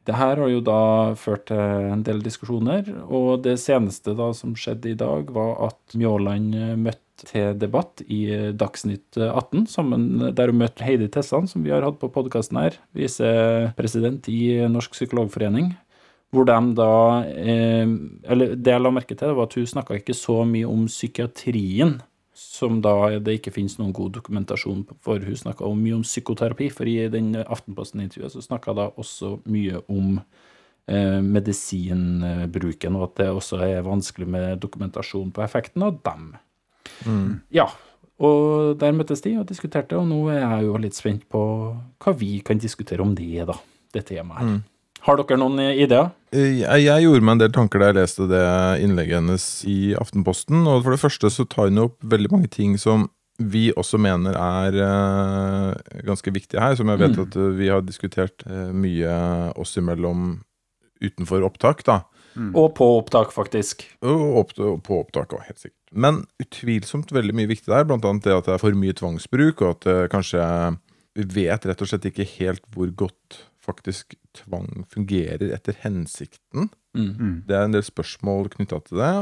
Det 0.07 0.15
her 0.17 0.39
har 0.41 0.49
jo 0.49 0.61
da 0.65 0.79
ført 1.19 1.49
til 1.51 1.91
en 1.91 2.01
del 2.05 2.23
diskusjoner, 2.25 2.87
og 3.05 3.43
det 3.45 3.59
seneste 3.61 4.15
da 4.17 4.31
som 4.33 4.55
skjedde 4.57 4.93
i 4.93 4.97
dag, 4.97 5.29
var 5.35 5.57
at 5.69 5.99
Mjåland 5.99 6.55
eh, 6.55 6.73
møtte 6.79 7.05
til 7.19 7.57
debatt 7.59 7.99
i 8.07 8.21
Dagsnytt 8.55 9.17
18, 9.19 9.65
sammen, 9.67 10.05
der 10.31 10.53
hun 10.53 10.61
møtte 10.61 10.85
Heidi 10.87 11.09
Tessan, 11.11 11.49
som 11.51 11.65
vi 11.65 11.73
har 11.73 11.83
hatt 11.83 11.97
på 11.99 12.07
podkasten 12.15 12.55
her, 12.61 12.77
visepresident 12.95 14.29
i 14.31 14.39
Norsk 14.71 14.95
Psykologforening. 14.95 15.73
Hvor 16.29 16.45
de 16.45 16.57
da 16.77 16.91
eh, 17.25 17.89
Eller 18.29 18.53
det 18.53 18.73
jeg 18.75 18.83
la 18.83 18.91
merke 18.93 19.17
til, 19.17 19.33
var 19.33 19.49
at 19.49 19.57
hun 19.57 19.69
snakka 19.69 19.97
ikke 19.97 20.13
så 20.17 20.43
mye 20.45 20.67
om 20.69 20.85
psykiatrien, 20.89 21.97
som 22.33 22.77
da 22.85 23.17
det 23.19 23.39
ikke 23.39 23.53
finnes 23.55 23.79
noen 23.79 23.95
god 23.95 24.13
dokumentasjon 24.19 24.85
for 25.03 25.25
hun 25.25 25.39
snakka 25.41 25.65
mye 25.75 25.97
om 25.97 26.05
psykoterapi. 26.05 26.69
For 26.71 26.87
i 26.87 27.09
den 27.11 27.33
Aftenposten-intervjuet 27.41 28.35
så 28.35 28.45
snakka 28.45 28.77
hun 28.77 29.01
også 29.01 29.33
mye 29.49 29.81
om 29.89 30.19
eh, 30.19 31.19
medisinbruken, 31.25 32.95
og 32.95 33.09
at 33.09 33.19
det 33.23 33.29
også 33.33 33.63
er 33.65 33.85
vanskelig 33.89 34.29
med 34.29 34.61
dokumentasjon 34.61 35.33
på 35.35 35.43
effekten 35.45 35.83
av 35.89 35.99
dem. 36.05 36.31
Ja, 37.53 37.67
og 38.19 38.77
der 38.79 38.91
møttes 38.95 39.21
de 39.25 39.37
og 39.39 39.47
diskuterte, 39.49 39.97
og 39.97 40.07
nå 40.09 40.25
er 40.33 40.41
jeg 40.43 40.65
jo 40.67 40.79
litt 40.83 40.97
spent 40.97 41.25
på 41.31 41.41
hva 41.73 42.13
vi 42.19 42.39
kan 42.45 42.59
diskutere 42.59 43.01
om 43.01 43.15
det, 43.15 43.47
da. 43.49 43.55
Det 43.89 44.05
temaet 44.05 44.39
her. 44.43 44.59
Har 45.05 45.19
dere 45.19 45.37
noen 45.39 45.59
ideer? 45.71 46.11
Eh, 46.35 46.59
Jeg, 46.59 46.83
jeg 46.85 47.05
gjorde 47.05 47.25
meg 47.25 47.37
en 47.37 47.43
del 47.45 47.53
tanker 47.55 47.81
da 47.81 47.91
jeg 47.91 47.99
leste 48.01 48.27
det 48.29 48.43
innlegget 48.83 49.21
hennes 49.21 49.45
i 49.69 49.95
Aftenposten. 49.99 50.65
Og 50.67 50.83
for 50.83 50.95
det 50.95 51.01
første 51.01 51.31
så 51.33 51.47
tar 51.49 51.71
hun 51.71 51.85
opp 51.87 51.97
veldig 52.03 52.31
mange 52.33 52.51
ting 52.51 52.75
som 52.81 53.07
vi 53.39 53.69
også 53.71 53.95
mener 54.01 54.35
er 54.35 54.75
uh, 54.83 56.01
ganske 56.03 56.31
viktige 56.35 56.59
her. 56.59 56.75
Som 56.75 56.91
jeg 56.91 56.99
vet 56.99 57.15
Mm. 57.15 57.23
at 57.23 57.35
eh, 57.39 57.51
vi 57.55 57.69
har 57.71 57.81
diskutert 57.81 58.43
uh, 58.45 58.71
mye 58.75 59.13
oss 59.55 59.77
imellom 59.79 60.41
utenfor 60.99 61.45
opptak, 61.47 61.85
da. 61.87 62.01
Og 62.53 62.75
på 62.75 62.85
opptak, 62.99 63.31
faktisk. 63.35 63.83
Og 64.05 64.37
opp, 64.43 64.51
på 64.55 64.99
opptak 64.99 65.33
òg, 65.33 65.41
helt 65.47 65.59
sikkert. 65.59 65.79
Men 65.91 66.21
utvilsomt 66.39 67.11
veldig 67.11 67.33
mye 67.35 67.49
viktig 67.49 67.71
der, 67.71 67.87
annet 67.87 68.23
det 68.23 68.35
at 68.35 68.45
det 68.45 68.53
er 68.53 68.61
for 68.61 68.75
mye 68.77 68.95
tvangsbruk, 68.95 69.63
og 69.63 69.69
at 69.77 69.87
uh, 69.89 70.07
kanskje 70.11 70.43
Vi 71.17 71.25
vet 71.25 71.65
rett 71.65 71.81
og 71.81 71.87
slett 71.89 72.05
ikke 72.05 72.27
helt 72.37 72.61
hvor 72.71 72.87
godt 72.95 73.39
faktisk 73.65 74.13
tvang 74.39 74.85
fungerer 74.91 75.51
etter 75.55 75.77
hensikten. 75.83 76.69
Mm. 76.97 77.43
Det 77.47 77.55
er 77.55 77.67
en 77.67 77.75
del 77.75 77.85
spørsmål 77.85 78.49
knytta 78.55 78.81
til 78.87 79.01
det. 79.01 79.13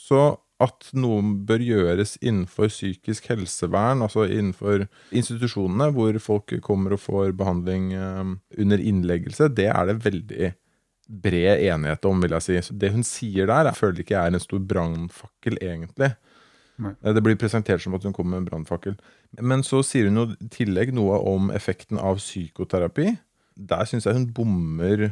Så 0.00 0.20
at 0.62 0.88
noe 0.96 1.20
bør 1.48 1.60
gjøres 1.60 2.14
innenfor 2.22 2.70
psykisk 2.72 3.26
helsevern, 3.28 4.00
altså 4.04 4.24
innenfor 4.24 4.86
institusjonene 5.12 5.90
hvor 5.92 6.16
folk 6.22 6.54
kommer 6.64 6.94
og 6.96 7.02
får 7.02 7.34
behandling 7.36 7.90
eh, 7.92 8.30
under 8.62 8.80
innleggelse, 8.80 9.50
det 9.52 9.68
er 9.68 9.90
det 9.90 9.98
veldig 10.06 10.54
bred 11.06 11.60
enighet 11.68 12.08
om, 12.08 12.22
vil 12.24 12.34
jeg 12.38 12.46
si. 12.46 12.56
Så 12.66 12.76
det 12.80 12.90
hun 12.94 13.04
sier 13.06 13.46
der, 13.50 13.68
jeg 13.68 13.78
føler 13.78 14.02
ikke 14.02 14.16
er 14.22 14.32
en 14.32 14.42
stor 14.42 14.64
brannfakkel, 14.72 15.60
egentlig. 15.60 16.14
Nei. 16.82 16.94
Eh, 17.04 17.12
Det 17.14 17.22
blir 17.24 17.38
presentert 17.40 17.84
som 17.84 17.94
at 17.94 18.08
hun 18.08 18.16
kommer 18.16 18.36
med 18.36 18.46
en 18.46 18.50
brannfakkel. 18.50 18.96
Men 19.40 19.62
så 19.62 19.82
sier 19.86 20.08
hun 20.08 20.22
jo 20.22 20.26
i 20.34 20.50
tillegg 20.56 20.92
noe 20.96 21.20
om 21.20 21.52
effekten 21.54 22.00
av 22.00 22.18
psykoterapi. 22.22 23.12
Der 23.56 23.88
syns 23.88 24.06
jeg 24.06 24.16
hun 24.16 24.28
bommer 24.36 25.10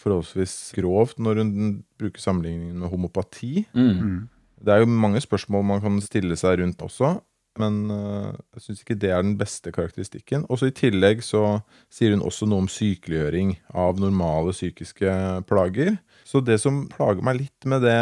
forholdsvis 0.00 0.74
grovt 0.76 1.20
når 1.22 1.42
hun 1.42 1.52
bruker 2.00 2.20
sammenligningen 2.20 2.78
med 2.82 2.90
homopati. 2.90 3.66
Mm. 3.74 4.26
Det 4.64 4.72
er 4.72 4.82
jo 4.82 4.90
mange 4.90 5.22
spørsmål 5.22 5.64
man 5.64 5.82
kan 5.84 6.00
stille 6.02 6.36
seg 6.40 6.58
rundt 6.60 6.82
også, 6.82 7.14
men 7.60 7.90
øh, 7.92 8.32
jeg 8.56 8.64
syns 8.64 8.80
ikke 8.82 8.96
det 8.98 9.10
er 9.14 9.22
den 9.22 9.36
beste 9.38 9.70
karakteristikken. 9.72 10.46
Også 10.50 10.70
I 10.70 10.74
tillegg 10.74 11.22
så 11.22 11.60
sier 11.92 12.14
hun 12.14 12.24
også 12.26 12.48
noe 12.50 12.64
om 12.64 12.70
sykeliggjøring 12.70 13.54
av 13.70 14.00
normale 14.02 14.54
psykiske 14.56 15.12
plager. 15.48 15.94
Så 16.26 16.42
det 16.42 16.58
som 16.64 16.86
plager 16.90 17.22
meg 17.22 17.44
litt 17.44 17.68
med 17.70 17.84
det 17.86 17.94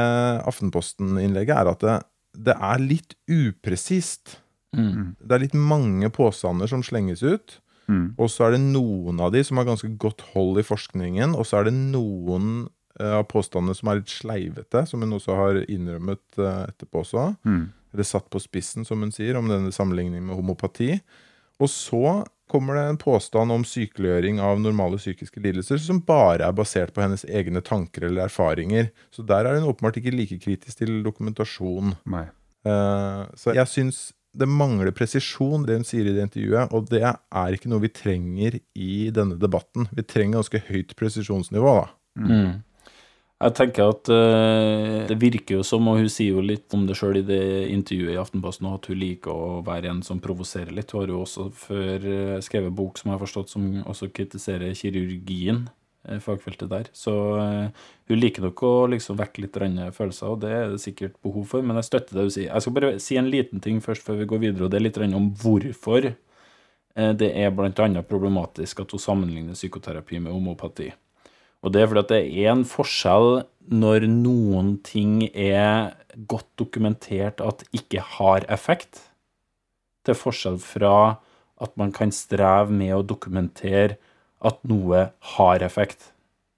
Aftenposten-innlegget, 0.49 1.58
er 1.58 1.72
at 1.75 1.84
det, 1.84 1.99
det 2.49 2.56
er 2.56 2.87
litt 2.87 3.18
upresist. 3.28 4.38
Mm. 4.72 5.18
Det 5.20 5.37
er 5.37 5.44
litt 5.44 5.58
mange 5.58 6.08
påstander 6.14 6.70
som 6.70 6.84
slenges 6.87 7.20
ut. 7.26 7.58
Mm. 7.89 8.12
Og 8.17 8.31
så 8.33 8.47
er 8.47 8.57
det 8.57 8.62
noen 8.65 9.21
av 9.23 9.33
de 9.35 9.43
som 9.47 9.59
har 9.61 9.69
ganske 9.69 9.91
godt 10.01 10.25
hold 10.33 10.61
i 10.62 10.67
forskningen, 10.67 11.37
og 11.37 11.49
så 11.49 11.61
er 11.61 11.69
det 11.69 11.77
noen 11.77 12.67
eh, 13.01 13.15
av 13.19 13.27
påstandene 13.31 13.77
som 13.79 13.91
er 13.91 14.01
litt 14.01 14.12
sleivete, 14.12 14.85
som 14.89 15.05
hun 15.05 15.17
også 15.19 15.39
har 15.39 15.62
innrømmet 15.65 16.43
eh, 16.43 16.62
etterpå 16.71 17.03
også. 17.03 17.33
Mm. 17.49 17.65
Eller 17.93 18.09
satt 18.09 18.31
på 18.33 18.41
spissen, 18.41 18.87
som 18.89 19.03
hun 19.05 19.12
sier, 19.15 19.37
om 19.39 19.51
denne 19.51 19.73
sammenligningen 19.75 20.31
med 20.31 20.39
homopati. 20.39 20.95
Og 21.62 21.71
så 21.71 22.23
kommer 22.53 22.77
det 22.77 22.85
en 22.85 23.01
påstand 23.01 23.53
om 23.55 23.65
sykeliggjøring 23.65 24.41
av 24.45 24.61
normale 24.61 24.99
psykiske 25.01 25.41
lidelser 25.41 25.81
som 25.81 26.03
bare 26.05 26.45
er 26.45 26.57
basert 26.57 26.93
på 26.93 27.01
hennes 27.05 27.25
egne 27.25 27.62
tanker 27.65 28.09
eller 28.09 28.27
erfaringer. 28.27 28.91
Så 29.15 29.25
der 29.25 29.49
er 29.49 29.57
hun 29.57 29.71
åpenbart 29.71 29.97
ikke 30.01 30.12
like 30.12 30.37
kritisk 30.43 30.83
til 30.83 31.01
dokumentasjon. 31.07 31.95
Nei. 32.12 32.27
Eh, 32.69 33.23
så 33.41 33.57
jeg 33.57 33.71
syns 33.71 34.03
det 34.33 34.49
mangler 34.49 34.95
presisjon, 34.97 35.67
det 35.69 35.77
hun 35.77 35.87
sier 35.87 36.09
i 36.09 36.15
det 36.17 36.27
intervjuet, 36.27 36.73
og 36.73 36.89
det 36.89 37.05
er 37.05 37.57
ikke 37.57 37.71
noe 37.73 37.85
vi 37.85 37.93
trenger 37.93 38.59
i 38.75 38.95
denne 39.15 39.37
debatten. 39.41 39.89
Vi 39.93 40.05
trenger 40.09 40.41
ganske 40.41 40.62
høyt 40.71 40.95
presisjonsnivå, 40.99 41.75
da. 41.83 41.91
Mm. 42.23 42.53
Jeg 43.43 43.55
tenker 43.59 43.91
at 43.91 44.09
uh, 44.12 45.03
det 45.09 45.17
virker 45.19 45.59
jo 45.59 45.65
som, 45.67 45.89
og 45.91 45.99
hun 45.99 46.11
sier 46.12 46.37
jo 46.37 46.45
litt 46.47 46.73
om 46.77 46.85
det 46.87 46.95
sjøl 46.99 47.19
i 47.19 47.27
det 47.27 47.43
intervjuet 47.75 48.15
i 48.15 48.21
Aftenposten, 48.23 48.69
at 48.71 48.87
hun 48.87 49.01
liker 49.01 49.35
å 49.35 49.62
være 49.67 49.91
en 49.91 50.03
som 50.07 50.23
provoserer 50.23 50.71
litt. 50.77 50.95
Hun 50.95 51.03
har 51.03 51.12
jo 51.12 51.23
også 51.25 51.49
før 51.65 52.07
eh, 52.07 52.37
skrevet 52.45 52.77
bok 52.79 53.01
som 53.01 53.11
jeg 53.11 53.17
har 53.17 53.25
forstått, 53.25 53.51
som 53.51 53.67
også 53.83 54.12
kritiserer 54.15 54.77
kirurgien, 54.79 55.65
fagfeltet 56.23 56.71
der. 56.71 56.88
Så 56.97 57.12
eh, 57.38 57.85
hun 58.11 58.18
liker 58.18 58.42
nok 58.47 58.62
å 58.66 58.73
liksom 58.90 59.18
vekke 59.21 59.44
litt 59.44 59.59
følelser, 59.94 60.32
og 60.32 60.42
det 60.42 60.50
er 60.50 60.73
det 60.73 60.82
sikkert 60.82 61.14
behov 61.23 61.47
for. 61.52 61.62
Men 61.62 61.78
jeg 61.78 61.90
støtter 61.90 62.18
det 62.18 62.26
hun 62.26 62.35
sier. 62.35 62.49
Jeg 62.50 62.64
skal 62.64 62.76
bare 62.78 62.92
si 63.02 63.18
en 63.21 63.30
liten 63.30 63.62
ting 63.62 63.78
først 63.85 64.06
før 64.06 64.18
vi 64.23 64.28
går 64.32 64.42
videre, 64.49 64.66
og 64.66 64.73
det 64.73 64.80
er 64.80 64.87
litt 64.88 65.00
om 65.06 65.30
hvorfor 65.42 66.11
eh, 66.11 67.12
det 67.14 67.30
er 67.30 67.54
bl.a. 67.54 67.88
problematisk 68.02 68.82
at 68.82 68.94
hun 68.94 69.02
sammenligner 69.02 69.59
psykoterapi 69.59 70.18
med 70.18 70.35
homopati. 70.35 70.90
Og 71.62 71.71
det 71.71 71.82
er 71.82 71.90
fordi 71.90 72.02
at 72.02 72.11
det 72.11 72.23
er 72.42 72.52
en 72.52 72.66
forskjell 72.66 73.44
når 73.71 74.09
noen 74.11 74.75
ting 74.82 75.21
er 75.30 75.92
godt 76.26 76.49
dokumentert 76.59 77.38
at 77.40 77.62
ikke 77.71 78.02
har 78.18 78.47
effekt, 78.50 79.04
til 80.02 80.18
forskjell 80.18 80.56
fra 80.59 80.94
at 81.62 81.76
man 81.78 81.92
kan 81.94 82.11
streve 82.11 82.75
med 82.75 82.90
å 82.97 83.04
dokumentere 83.06 84.00
at 84.44 84.58
noe 84.68 85.06
har 85.37 85.64
effekt. 85.64 86.11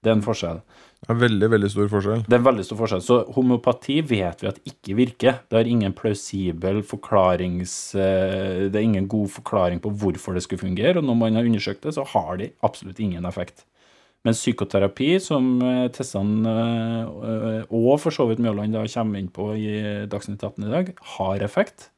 Det 0.03 0.11
er 0.11 0.19
en 0.19 0.25
forskjell. 0.25 0.59
Det 1.05 1.13
er 1.13 1.17
veldig, 1.21 1.47
veldig 1.53 1.69
stor 1.69 1.89
forskjell. 1.91 2.21
Det 2.25 2.33
er 2.33 2.39
en 2.39 2.47
veldig 2.47 2.63
stor 2.65 2.77
forskjell. 2.79 3.01
Så 3.05 3.15
homopati 3.35 3.99
vet 4.05 4.41
vi 4.41 4.49
at 4.49 4.59
ikke 4.69 4.95
virker. 4.97 5.39
Det 5.49 5.57
har 5.59 5.69
ingen 5.69 5.93
plausibel 5.97 6.81
forklarings... 6.85 7.73
eh, 7.93 8.65
Det 8.69 8.79
er 8.79 8.85
ingen 8.85 9.07
god 9.11 9.29
forklaring 9.35 9.81
på 9.83 9.91
hvorfor 10.01 10.33
det 10.33 10.43
skulle 10.45 10.63
fungere, 10.63 10.97
og 10.97 11.05
når 11.05 11.19
man 11.19 11.37
har 11.37 11.45
undersøkt 11.45 11.85
det, 11.85 11.93
så 11.97 12.05
har 12.15 12.37
det 12.41 12.51
absolutt 12.65 12.99
ingen 12.99 13.25
effekt. 13.25 13.65
Men 14.25 14.33
psykoterapi, 14.33 15.11
som 15.21 15.61
eh, 15.61 15.87
Tessan 15.93 16.45
eh, 16.49 17.61
og 17.69 17.99
for 18.01 18.09
så 18.09 18.25
vidt 18.29 18.41
Mjåland 18.41 18.73
kommer 18.73 19.21
inn 19.21 19.29
på 19.29 19.51
i 19.53 19.73
Dagsnytt 20.09 20.41
18 20.41 20.65
i 20.65 20.71
dag, 20.73 20.93
har 21.17 21.45
effekt. 21.45 21.91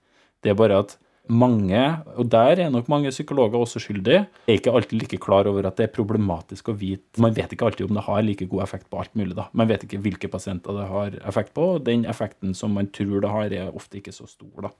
Det 0.43 0.51
er 0.51 0.59
bare 0.59 0.83
at 0.83 0.97
mange, 1.29 1.81
og 2.15 2.29
der 2.31 2.61
er 2.63 2.71
nok 2.73 2.89
mange 2.91 3.11
psykologer 3.13 3.59
også 3.59 3.81
skyldige, 3.83 4.25
er 4.47 4.59
ikke 4.59 4.73
alltid 4.73 5.01
like 5.01 5.19
klar 5.23 5.49
over 5.49 5.67
at 5.67 5.79
det 5.79 5.87
er 5.87 5.95
problematisk 5.95 6.71
å 6.71 6.77
vite 6.77 7.21
Man 7.23 7.35
vet 7.35 7.53
ikke 7.53 7.67
alltid 7.67 7.87
om 7.87 7.97
det 7.97 8.05
har 8.07 8.21
like 8.25 8.47
god 8.49 8.63
effekt 8.63 8.89
på 8.89 9.01
alt 9.01 9.15
mulig. 9.15 9.35
da. 9.35 9.47
Man 9.53 9.69
vet 9.69 9.83
ikke 9.87 10.01
hvilke 10.03 10.31
pasienter 10.31 10.77
det 10.77 10.87
har 10.91 11.19
effekt 11.27 11.53
på, 11.57 11.73
og 11.77 11.85
den 11.85 12.05
effekten 12.05 12.55
som 12.55 12.73
man 12.77 12.91
tror 12.93 13.21
det 13.21 13.33
har, 13.33 13.51
er 13.51 13.75
ofte 13.75 14.01
ikke 14.01 14.15
så 14.15 14.27
stor. 14.29 14.69
da. 14.69 14.73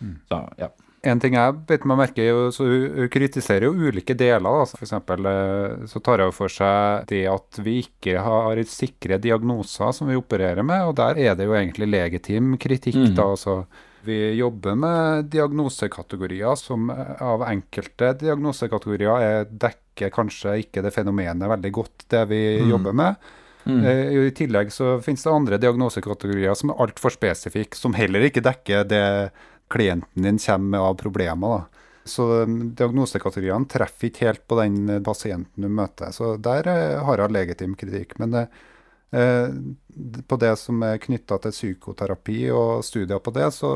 Så, 0.00 0.38
ja. 0.60 0.70
En 1.00 1.20
ting 1.20 1.32
jeg 1.32 1.56
bet 1.68 1.86
meg 1.88 1.96
merke 1.96 2.24
i, 2.24 2.32
så 2.52 2.66
hun 2.68 2.98
hun 2.98 3.08
kritiserer 3.12 3.64
jo 3.68 3.88
ulike 3.88 4.12
deler. 4.16 4.44
Da. 4.44 4.66
For 4.68 4.84
eksempel 4.84 5.28
eh, 5.30 5.86
så 5.88 6.02
tar 6.04 6.20
hun 6.26 6.34
for 6.36 6.52
seg 6.52 7.06
det 7.08 7.22
at 7.30 7.60
vi 7.64 7.78
ikke 7.86 8.20
har 8.20 8.60
sikre 8.68 9.20
diagnoser 9.22 9.94
som 9.96 10.10
vi 10.12 10.18
opererer 10.20 10.66
med, 10.66 10.84
og 10.90 10.98
der 11.00 11.20
er 11.20 11.38
det 11.38 11.48
jo 11.48 11.56
egentlig 11.56 11.88
legitim 11.88 12.56
kritikk. 12.60 13.00
Mm. 13.00 13.14
da, 13.16 13.30
altså 13.32 13.62
vi 14.04 14.34
jobber 14.38 14.74
med 14.78 15.24
diagnosekategorier 15.32 16.54
som 16.56 16.90
av 16.90 17.42
enkelte 17.46 18.12
diagnosekategorier 18.20 19.24
er, 19.26 19.44
dekker 19.50 20.10
kanskje 20.14 20.56
ikke 20.64 20.82
det 20.82 20.92
fenomenet 20.94 21.48
veldig 21.50 21.72
godt, 21.72 22.06
det 22.08 22.24
vi 22.30 22.40
Mm. 22.62 22.70
jobber 22.70 22.92
med. 22.92 23.16
Mm. 23.66 23.84
Eh, 23.84 24.26
I 24.26 24.30
tillegg 24.32 24.70
så 24.72 25.00
finnes 25.04 25.22
det 25.22 25.32
andre 25.32 25.58
diagnosekategorier 25.58 26.54
som 26.56 26.70
er 26.70 26.80
altfor 26.80 27.10
spesifikke, 27.12 27.76
som 27.76 27.92
heller 27.92 28.20
ikke 28.30 28.40
dekker 28.42 28.86
det 28.88 29.30
klienten 29.70 30.22
din 30.22 30.38
kommer 30.38 30.70
med 30.70 30.80
av 30.80 30.94
problemer. 30.96 31.58
da. 31.58 31.64
Så 32.04 32.42
um, 32.42 32.72
diagnosekategoriene 32.74 33.68
treffer 33.68 34.08
ikke 34.08 34.26
helt 34.26 34.46
på 34.48 34.56
den 34.62 34.88
eh, 34.88 35.00
pasienten 35.04 35.62
du 35.62 35.68
møter. 35.68 36.10
Så 36.16 36.36
der 36.40 36.66
eh, 36.66 37.04
har 37.04 37.18
jeg 37.18 37.30
legitim 37.36 37.76
kritikk. 37.76 38.18
Men 38.18 38.30
d- 38.32 38.46
på 39.10 40.36
det 40.38 40.52
som 40.60 40.82
er 40.86 41.00
knytta 41.02 41.40
til 41.42 41.54
psykoterapi 41.54 42.44
og 42.54 42.84
studier 42.86 43.18
på 43.18 43.32
det, 43.34 43.48
så 43.56 43.72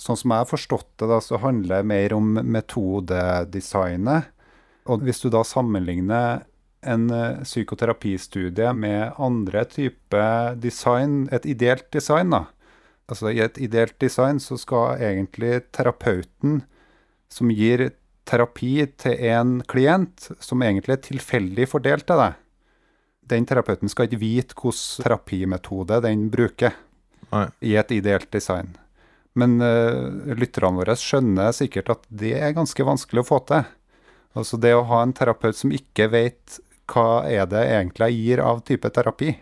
sånn 0.00 0.18
som 0.18 0.34
jeg 0.34 0.42
har 0.42 0.50
forstått 0.50 0.88
det, 1.00 1.08
da, 1.10 1.20
så 1.22 1.38
handler 1.42 1.80
det 1.80 1.90
mer 1.90 2.14
om 2.16 2.34
metodedesignet. 2.42 4.30
Og 4.90 5.04
hvis 5.06 5.22
du 5.22 5.30
da 5.32 5.44
sammenligner 5.46 6.42
en 6.84 7.08
eh, 7.14 7.42
psykoterapistudie 7.44 8.72
med 8.76 9.14
andre 9.22 9.64
typer 9.70 10.58
design, 10.60 11.24
et 11.32 11.46
ideelt 11.48 11.88
design, 11.94 12.34
da. 12.34 12.44
Altså 13.08 13.32
I 13.32 13.42
et 13.44 13.58
ideelt 13.60 13.96
design 14.00 14.40
så 14.40 14.56
skal 14.60 15.00
egentlig 15.04 15.66
terapeuten 15.76 16.62
som 17.32 17.50
gir 17.52 17.90
terapi 18.28 18.86
til 19.00 19.20
en 19.28 19.58
klient 19.68 20.30
som 20.40 20.62
egentlig 20.64 20.96
er 20.96 21.02
tilfeldig 21.04 21.66
fordelt 21.68 22.06
til 22.08 22.20
deg, 22.20 22.38
den 23.30 23.46
terapeuten 23.48 23.90
skal 23.90 24.08
ikke 24.08 24.20
vite 24.22 24.56
hvilken 24.58 25.04
terapimetode 25.04 26.00
den 26.04 26.28
bruker 26.32 26.74
Nei. 27.30 27.46
i 27.64 27.76
et 27.80 27.94
ideelt 27.94 28.30
design. 28.32 28.74
Men 29.34 29.56
uh, 29.62 30.34
lytterne 30.38 30.78
våre 30.78 30.94
skjønner 30.98 31.54
sikkert 31.56 31.90
at 31.96 32.04
det 32.08 32.36
er 32.38 32.54
ganske 32.54 32.86
vanskelig 32.86 33.24
å 33.24 33.28
få 33.32 33.40
til. 33.48 33.64
Altså 34.34 34.58
det 34.60 34.74
å 34.74 34.86
ha 34.90 35.00
en 35.02 35.14
terapeut 35.14 35.58
som 35.58 35.74
ikke 35.74 36.08
vet 36.12 36.60
hva 36.90 37.24
er 37.26 37.48
det 37.50 37.64
egentlig 37.64 38.10
jeg 38.10 38.20
gir 38.20 38.44
av 38.44 38.62
type 38.66 38.90
terapi. 38.94 39.32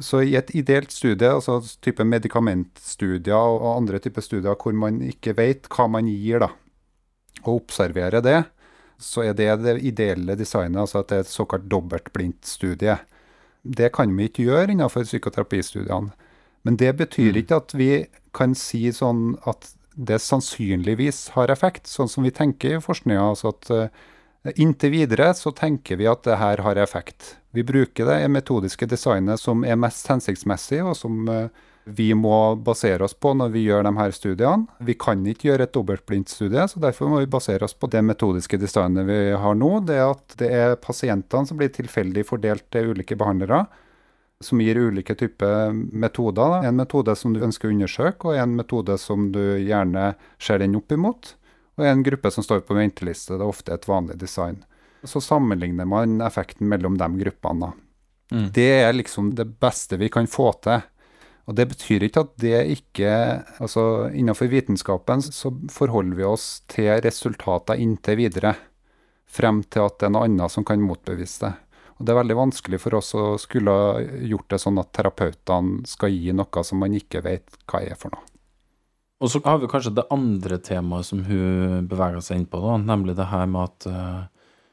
Så 0.00 0.22
i 0.24 0.36
et 0.38 0.48
ideelt 0.56 0.92
studie, 0.94 1.28
altså 1.28 1.58
type 1.84 2.04
medikamentstudier 2.08 3.36
og 3.36 3.66
andre 3.74 4.00
typer 4.00 4.24
studier 4.24 4.56
hvor 4.56 4.72
man 4.72 5.02
ikke 5.04 5.34
vet 5.36 5.68
hva 5.68 5.86
man 5.92 6.08
gir, 6.08 6.40
da, 6.40 6.48
og 7.44 7.58
observerer 7.58 8.24
det, 8.24 8.38
så 9.00 9.24
er 9.24 9.36
det 9.36 9.48
det 9.64 9.78
ideelle 9.86 10.36
designet, 10.38 10.78
altså 10.82 11.00
at 11.00 11.10
det 11.10 11.18
er 11.18 11.26
et 11.26 11.32
såkalt 11.32 11.68
dobbeltblindt 11.72 12.46
studie. 12.46 12.98
Det 13.62 13.90
kan 13.96 14.12
vi 14.16 14.28
ikke 14.28 14.46
gjøre 14.46 14.74
innenfor 14.74 15.04
psykoterapistudiene. 15.08 16.12
Men 16.62 16.76
det 16.76 16.92
betyr 16.98 17.38
ikke 17.40 17.60
at 17.62 17.74
vi 17.76 17.90
kan 18.36 18.54
si 18.58 18.86
sånn 18.92 19.34
at 19.48 19.72
det 19.96 20.20
sannsynligvis 20.22 21.30
har 21.34 21.52
effekt, 21.52 21.88
sånn 21.88 22.08
som 22.08 22.24
vi 22.24 22.32
tenker 22.34 22.76
i 22.76 22.82
forskninga. 22.84 23.24
Altså 23.32 23.52
at 23.54 23.70
eh, 23.74 23.88
inntil 24.60 24.94
videre 24.94 25.32
så 25.36 25.52
tenker 25.56 25.98
vi 26.00 26.08
at 26.08 26.24
det 26.28 26.38
her 26.40 26.62
har 26.64 26.80
effekt. 26.80 27.34
Vi 27.56 27.64
bruker 27.66 28.08
det 28.08 28.30
metodiske 28.30 28.88
designet 28.88 29.40
som 29.40 29.64
er 29.64 29.80
mest 29.80 30.06
hensiktsmessig, 30.12 30.82
og 30.84 30.94
som 30.98 31.24
eh, 31.32 31.48
vi 31.96 32.12
må 32.14 32.54
basere 32.64 33.04
oss 33.06 33.14
på 33.14 33.32
når 33.36 33.52
vi 33.54 33.64
gjør 33.66 33.84
de 33.86 33.92
her 33.96 34.14
studiene. 34.14 34.78
Vi 34.86 34.96
kan 35.00 35.22
ikke 35.26 35.50
gjøre 35.50 35.66
et 35.66 35.74
dobbeltblindstudie, 35.74 36.66
så 36.70 36.82
derfor 36.82 37.10
må 37.10 37.20
vi 37.22 37.30
basere 37.30 37.66
oss 37.66 37.76
på 37.76 37.90
det 37.92 38.02
metodiske 38.06 38.60
designet 38.60 39.08
vi 39.08 39.18
har 39.42 39.58
nå. 39.58 39.72
Det 39.88 39.98
er 39.98 40.06
at 40.08 40.36
det 40.40 40.50
er 40.56 40.78
pasientene 40.80 41.48
som 41.48 41.60
blir 41.60 41.72
tilfeldig 41.74 42.26
fordelt 42.28 42.66
til 42.72 42.94
ulike 42.94 43.18
behandlere, 43.20 43.64
som 44.40 44.62
gir 44.62 44.80
ulike 44.80 45.16
typer 45.20 45.74
metoder. 45.74 46.62
En 46.64 46.78
metode 46.80 47.16
som 47.18 47.34
du 47.36 47.42
ønsker 47.44 47.68
å 47.68 47.74
undersøke, 47.74 48.30
og 48.30 48.40
en 48.40 48.56
metode 48.62 48.96
som 49.00 49.28
du 49.34 49.42
gjerne 49.60 50.14
ser 50.40 50.62
den 50.62 50.78
opp 50.80 50.96
imot. 50.96 51.34
Og 51.80 51.86
en 51.88 52.02
gruppe 52.04 52.32
som 52.32 52.44
står 52.44 52.64
på 52.68 52.76
venteliste. 52.76 53.36
Det 53.36 53.44
er 53.44 53.52
ofte 53.52 53.76
et 53.76 53.86
vanlig 53.88 54.18
design. 54.20 54.62
Så 55.04 55.20
sammenligner 55.24 55.88
man 55.88 56.20
effekten 56.20 56.68
mellom 56.68 56.98
de 57.00 57.08
gruppene. 57.22 57.72
Mm. 58.30 58.50
Det 58.54 58.70
er 58.82 58.92
liksom 58.92 59.34
det 59.34 59.44
beste 59.44 59.96
vi 59.96 60.08
kan 60.12 60.28
få 60.30 60.52
til. 60.62 60.82
Og 61.50 61.56
Det 61.58 61.66
betyr 61.72 62.04
ikke 62.06 62.22
at 62.22 62.36
det 62.38 62.58
ikke 62.76 63.12
altså 63.58 63.82
Innenfor 64.14 64.46
vitenskapen 64.52 65.24
så 65.24 65.50
forholder 65.74 66.20
vi 66.20 66.28
oss 66.28 66.44
til 66.70 66.92
resultater 67.02 67.80
inntil 67.82 68.20
videre. 68.22 68.54
Frem 69.26 69.64
til 69.66 69.88
at 69.88 69.98
det 69.98 70.06
er 70.06 70.14
noe 70.14 70.28
annet 70.28 70.54
som 70.54 70.66
kan 70.66 70.82
motbevise 70.82 71.42
det. 71.48 71.52
Og 71.98 72.06
Det 72.06 72.12
er 72.14 72.20
veldig 72.20 72.36
vanskelig 72.38 72.78
for 72.80 72.96
oss 72.96 73.10
å 73.18 73.24
skulle 73.42 73.72
gjort 74.30 74.54
det 74.54 74.60
sånn 74.62 74.78
at 74.80 74.92
terapeutene 74.94 75.90
skal 75.90 76.14
gi 76.14 76.30
noe 76.32 76.62
som 76.64 76.78
man 76.80 76.94
ikke 76.96 77.24
vet 77.26 77.58
hva 77.66 77.82
er 77.82 77.98
for 77.98 78.14
noe. 78.14 78.22
Og 79.20 79.28
så 79.28 79.42
har 79.44 79.58
vi 79.60 79.68
kanskje 79.68 79.92
det 79.98 80.06
andre 80.14 80.56
temaet 80.64 81.10
som 81.10 81.24
hun 81.26 81.88
beveger 81.90 82.22
seg 82.24 82.38
inn 82.40 82.46
på, 82.48 82.62
da, 82.62 82.78
nemlig 82.80 83.18
det 83.18 83.26
her 83.28 83.50
med 83.52 83.66
at 83.66 83.88
uh, 83.90 84.22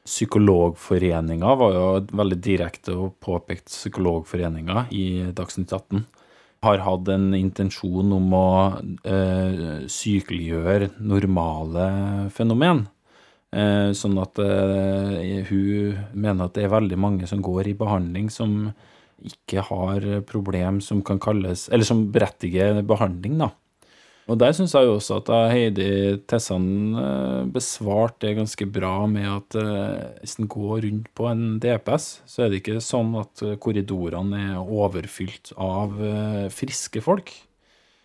Psykologforeninga 0.08 1.50
var 1.60 1.74
jo 1.74 1.90
veldig 2.16 2.38
direkte 2.40 2.94
og 2.96 3.18
påpekt 3.20 3.66
Psykologforeninga 3.68 4.86
i 4.96 5.04
Dagsnytt 5.36 5.74
18 5.74 6.06
har 6.64 6.82
hatt 6.82 7.08
en 7.12 7.30
intensjon 7.38 8.12
om 8.16 8.32
å 8.34 8.48
eh, 9.06 9.84
sykeliggjøre 9.90 10.92
normale 10.98 11.88
fenomen. 12.34 12.86
Eh, 13.54 13.94
sånn 13.96 14.18
at 14.20 14.40
eh, 14.42 15.46
hun 15.48 16.00
mener 16.12 16.48
at 16.48 16.58
det 16.58 16.66
er 16.66 16.74
veldig 16.74 16.98
mange 17.00 17.28
som 17.30 17.40
går 17.44 17.70
i 17.70 17.78
behandling 17.78 18.28
som 18.32 18.72
ikke 19.24 19.64
har 19.70 20.04
problem 20.28 20.82
som 20.84 21.00
kan 21.02 21.18
kalles 21.18 21.64
Eller 21.72 21.86
som 21.88 22.04
berettiger 22.14 22.82
behandling, 22.86 23.38
da. 23.40 23.48
Og 24.28 24.36
der 24.36 24.52
syns 24.52 24.74
jeg 24.76 24.84
jo 24.84 24.98
også 24.98 25.22
at 25.22 25.30
Heidi 25.54 25.88
Tessan 26.28 26.68
eh, 27.00 27.48
besvarte 27.52 28.26
det 28.26 28.36
ganske 28.36 28.66
bra 28.68 28.92
med 29.08 29.24
at 29.24 29.56
eh, 29.56 30.18
hvis 30.20 30.36
en 30.42 30.50
går 30.52 30.82
rundt 30.84 31.08
på 31.16 31.28
en 31.30 31.44
DPS, 31.62 32.08
så 32.28 32.44
er 32.44 32.52
det 32.52 32.60
ikke 32.60 32.82
sånn 32.84 33.14
at 33.22 33.40
eh, 33.46 33.56
korridorene 33.60 34.42
er 34.50 34.58
overfylt 34.60 35.54
av 35.56 35.96
friske 36.52 37.00
folk. 37.04 37.32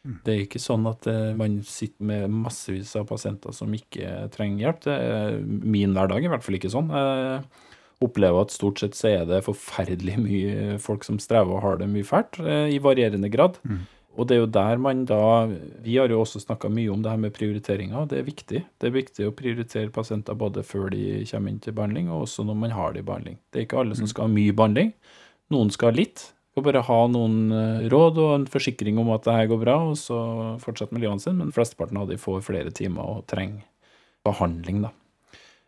Mm. 0.03 0.15
Det 0.23 0.31
er 0.33 0.45
ikke 0.45 0.63
sånn 0.63 0.87
at 0.87 1.07
man 1.39 1.61
sitter 1.67 2.07
med 2.07 2.31
massevis 2.43 2.91
av 2.99 3.05
pasienter 3.07 3.55
som 3.55 3.71
ikke 3.75 4.29
trenger 4.33 4.65
hjelp. 4.65 4.81
Det 4.83 4.95
er 4.95 5.37
min 5.43 5.95
hverdag 5.95 6.23
i 6.23 6.31
hvert 6.31 6.43
fall 6.43 6.57
ikke 6.59 6.71
sånn. 6.71 6.91
Jeg 6.91 8.03
opplever 8.03 8.43
at 8.43 8.51
stort 8.51 8.83
sett 8.83 8.99
så 8.99 9.13
er 9.13 9.27
det 9.29 9.45
forferdelig 9.45 10.17
mye 10.19 10.79
folk 10.83 11.07
som 11.07 11.19
strever 11.23 11.55
og 11.55 11.63
har 11.63 11.79
det 11.79 11.87
mye 11.91 12.07
fælt, 12.07 12.39
i 12.43 12.81
varierende 12.83 13.31
grad. 13.31 13.59
Mm. 13.63 13.83
Og 14.13 14.27
det 14.29 14.35
er 14.35 14.43
jo 14.43 14.49
der 14.53 14.77
man 14.77 15.05
da 15.09 15.47
Vi 15.81 15.95
har 15.97 16.11
jo 16.11 16.19
også 16.21 16.43
snakka 16.43 16.69
mye 16.69 16.91
om 16.93 17.01
det 17.01 17.09
her 17.09 17.21
med 17.21 17.33
prioriteringer. 17.33 18.05
Det 18.09 18.19
er 18.19 18.27
viktig. 18.27 18.61
Det 18.77 18.89
er 18.89 18.93
viktig 18.93 19.27
å 19.27 19.33
prioritere 19.33 19.93
pasienter 19.93 20.37
både 20.37 20.63
før 20.63 20.91
de 20.93 21.23
kommer 21.31 21.53
inn 21.53 21.59
til 21.63 21.73
behandling, 21.73 22.11
og 22.13 22.27
også 22.27 22.45
når 22.45 22.59
man 22.61 22.77
har 22.77 22.93
det 22.93 23.01
i 23.01 23.07
behandling. 23.09 23.39
Det 23.49 23.59
er 23.59 23.67
ikke 23.67 23.81
alle 23.81 23.97
som 23.97 24.05
mm. 24.05 24.13
skal 24.13 24.27
ha 24.27 24.35
mye 24.35 24.53
behandling. 24.53 24.93
Noen 25.53 25.73
skal 25.73 25.91
ha 25.91 25.97
litt. 25.97 26.27
Skal 26.53 26.67
bare 26.67 26.85
ha 26.85 26.99
noen 27.09 27.37
eh, 27.57 27.85
råd 27.89 28.19
og 28.21 28.33
en 28.35 28.49
forsikring 28.53 28.99
om 29.01 29.09
at 29.15 29.25
det 29.25 29.33
her 29.33 29.47
går 29.49 29.63
bra, 29.63 29.79
og 29.89 29.97
så 29.97 30.19
fortsette 30.61 30.93
med 30.93 31.01
livet 31.01 31.25
sin. 31.25 31.39
Men 31.41 31.53
flesteparten 31.55 31.97
av 31.97 32.11
de 32.11 32.19
får 32.21 32.45
flere 32.45 32.73
timer 32.75 33.15
og 33.15 33.25
trenger 33.31 33.65
behandling, 34.23 34.85
da. 34.85 34.93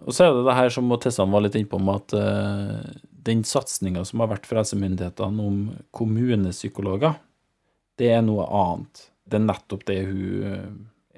Og 0.06 0.14
så 0.14 0.28
er 0.28 0.36
det 0.36 0.46
det 0.46 0.58
her 0.58 0.70
som 0.76 0.92
Tessan 1.02 1.32
var 1.32 1.42
litt 1.42 1.56
innpå, 1.58 1.80
med 1.82 2.04
at 2.04 2.16
uh, 2.20 3.02
den 3.26 3.42
satsinga 3.48 4.04
som 4.06 4.22
har 4.22 4.30
vært 4.34 4.48
fra 4.48 4.62
helsemyndighetene 4.62 5.46
om 5.50 5.60
kommunepsykologer, 5.96 7.16
det 8.00 8.12
er 8.18 8.24
noe 8.26 8.46
annet. 8.46 9.10
Det 9.26 9.40
er 9.40 9.46
nettopp 9.48 9.86
det 9.88 10.00
hun 10.06 10.48
eh, 10.52 10.72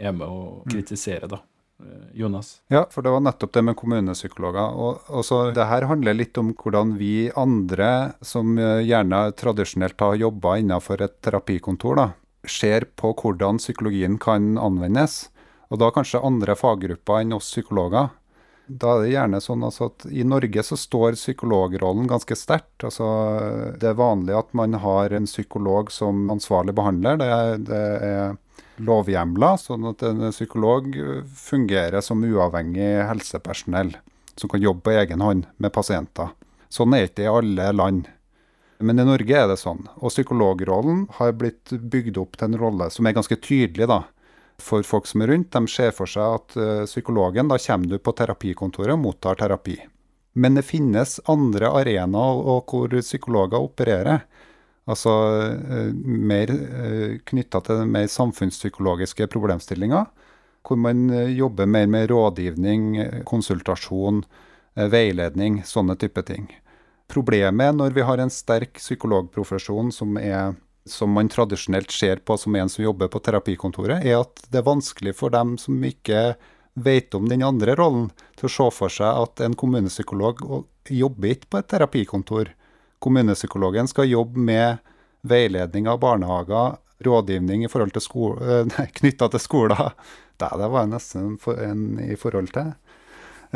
er 0.08 0.16
med 0.16 0.28
å 0.28 0.42
mm. 0.62 0.72
kritisere, 0.72 1.30
da. 1.32 1.42
Eh, 1.84 2.20
Jonas? 2.22 2.62
Ja, 2.74 2.86
for 2.90 3.06
det 3.06 3.14
var 3.14 3.24
nettopp 3.26 3.54
det 3.54 3.64
med 3.68 3.78
kommunepsykologer. 3.78 4.78
Og, 4.78 5.10
og 5.10 5.26
så 5.26 5.42
Det 5.56 5.68
her 5.70 5.88
handler 5.90 6.18
litt 6.18 6.38
om 6.38 6.54
hvordan 6.54 6.96
vi 6.98 7.30
andre, 7.36 8.14
som 8.22 8.58
eh, 8.58 8.86
gjerne 8.88 9.28
tradisjonelt 9.38 10.00
har 10.02 10.22
jobba 10.22 10.58
innenfor 10.62 11.04
et 11.06 11.20
terapikontor, 11.26 12.00
da, 12.00 12.08
ser 12.48 12.88
på 12.96 13.14
hvordan 13.18 13.60
psykologien 13.62 14.18
kan 14.22 14.56
anvendes. 14.58 15.28
Og 15.68 15.82
da 15.82 15.92
kanskje 15.92 16.24
andre 16.24 16.56
faggrupper 16.56 17.22
enn 17.22 17.36
oss 17.36 17.52
psykologer. 17.52 18.14
Da 18.68 18.98
er 18.98 19.06
det 19.06 19.12
gjerne 19.14 19.40
sånn 19.44 19.64
altså 19.64 19.88
at 19.88 20.06
I 20.12 20.26
Norge 20.28 20.64
så 20.66 20.76
står 20.80 21.16
psykologrollen 21.16 22.10
ganske 22.10 22.36
sterkt. 22.36 22.84
Altså, 22.84 23.08
det 23.80 23.92
er 23.92 24.00
vanlig 24.00 24.36
at 24.36 24.52
man 24.58 24.76
har 24.84 25.16
en 25.16 25.30
psykolog 25.30 25.92
som 25.94 26.28
ansvarlig 26.34 26.76
behandler. 26.76 27.22
Det, 27.22 27.30
det 27.70 27.86
er 28.10 28.36
lovhjemla, 28.84 29.56
sånn 29.62 29.88
at 29.90 30.04
en 30.06 30.28
psykolog 30.30 30.92
fungerer 31.40 32.04
som 32.06 32.26
uavhengig 32.28 32.92
helsepersonell 33.08 33.96
som 34.38 34.52
kan 34.52 34.62
jobbe 34.62 34.86
på 34.86 34.92
egen 34.92 35.24
hånd 35.24 35.48
med 35.58 35.74
pasienter. 35.74 36.30
Sånn 36.70 36.94
er 36.94 37.06
det 37.06 37.12
ikke 37.14 37.26
i 37.26 37.32
alle 37.32 37.72
land. 37.74 38.12
Men 38.78 39.02
i 39.02 39.06
Norge 39.08 39.34
er 39.34 39.48
det 39.50 39.58
sånn. 39.58 39.88
Og 39.98 40.12
psykologrollen 40.12 41.08
har 41.18 41.34
blitt 41.40 41.72
bygd 41.72 42.20
opp 42.22 42.38
til 42.38 42.52
en 42.52 42.60
rolle 42.62 42.92
som 42.94 43.08
er 43.08 43.16
ganske 43.18 43.40
tydelig. 43.42 43.88
da 43.90 44.04
for 44.62 44.84
folk 44.84 45.08
som 45.08 45.22
er 45.22 45.32
rundt. 45.32 45.52
De 45.54 45.70
ser 45.70 45.94
for 45.96 46.10
seg 46.10 46.40
at 46.40 46.58
uh, 46.58 46.86
psykologen, 46.90 47.50
da 47.52 47.60
kommer 47.62 47.94
du 47.94 48.02
på 48.02 48.14
terapikontoret 48.18 48.96
og 48.96 49.04
mottar 49.04 49.40
terapi. 49.40 49.78
Men 50.38 50.58
det 50.58 50.68
finnes 50.68 51.18
andre 51.30 51.72
arenaer 51.80 52.44
hvor 52.70 52.94
psykologer 53.02 53.62
opererer. 53.62 54.26
Altså 54.88 55.14
uh, 55.14 55.92
mer 55.94 56.54
uh, 56.54 57.18
knytta 57.30 57.64
til 57.70 57.86
mer 57.90 58.10
samfunnspsykologiske 58.12 59.30
problemstillinger. 59.34 60.08
Hvor 60.68 60.80
man 60.84 61.08
jobber 61.32 61.70
mer 61.70 61.86
med 61.88 62.10
rådgivning, 62.12 62.98
konsultasjon, 63.24 64.18
veiledning, 64.76 65.62
sånne 65.64 65.96
type 65.96 66.20
ting. 66.28 66.50
Problemet 67.08 67.78
når 67.78 67.96
vi 67.96 68.04
har 68.04 68.20
en 68.20 68.34
sterk 68.34 68.76
psykologprofesjon 68.82 69.94
som 69.96 70.18
er 70.20 70.58
som 70.92 71.12
man 71.14 71.30
tradisjonelt 71.32 71.92
ser 71.94 72.22
på 72.26 72.38
som 72.38 72.56
en 72.56 72.70
som 72.70 72.84
jobber 72.84 73.10
på 73.12 73.22
terapikontoret, 73.24 74.06
er 74.06 74.22
at 74.22 74.44
det 74.52 74.62
er 74.62 74.68
vanskelig 74.68 75.16
for 75.18 75.34
dem 75.34 75.56
som 75.62 75.84
ikke 75.84 76.36
vet 76.78 77.16
om 77.18 77.28
den 77.30 77.44
andre 77.46 77.76
rollen, 77.78 78.12
til 78.38 78.50
å 78.50 78.54
se 78.54 78.68
for 78.76 78.94
seg 78.94 79.22
at 79.24 79.42
en 79.46 79.56
kommunepsykolog 79.58 80.44
jobber 80.94 81.34
ikke 81.34 81.50
på 81.50 81.62
et 81.62 81.70
terapikontor. 81.74 82.52
Kommunepsykologen 83.04 83.90
skal 83.90 84.10
jobbe 84.12 84.42
med 84.42 84.84
veiledning 85.28 85.90
av 85.90 86.00
barnehager, 86.02 86.78
rådgivning 87.06 87.66
i 87.66 87.70
forhold 87.72 87.94
til 87.96 88.06
skole, 88.06 88.64
nei, 88.72 88.88
knytta 89.02 89.30
til 89.34 89.44
skoler. 89.44 89.92
Det, 90.38 90.52
det 90.54 90.68
var 90.70 90.86
nesten 90.86 91.32
en 91.50 91.86
i 91.98 92.14
forhold 92.14 92.52
til. 92.54 92.68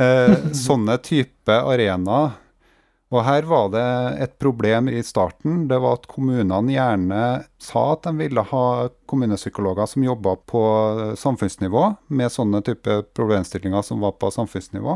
Eh, 0.01 0.31
sånne 0.65 0.95
type 1.05 1.53
arenaer 1.53 2.31
og 3.11 3.25
her 3.27 3.43
var 3.43 3.71
det 3.73 3.87
et 4.23 4.37
problem 4.39 4.87
i 4.87 5.01
starten. 5.03 5.65
Det 5.67 5.81
var 5.83 5.97
at 5.97 6.07
kommunene 6.07 6.71
gjerne 6.71 7.23
sa 7.59 7.83
at 7.91 8.05
de 8.07 8.13
ville 8.21 8.43
ha 8.53 8.65
kommunepsykologer 9.11 9.89
som 9.91 10.05
jobba 10.05 10.37
på 10.47 10.61
samfunnsnivå, 11.19 11.83
med 12.07 12.31
sånne 12.31 12.63
type 12.63 13.01
problemstillinger 13.17 13.83
som 13.83 13.99
var 14.03 14.15
på 14.15 14.31
samfunnsnivå. 14.31 14.95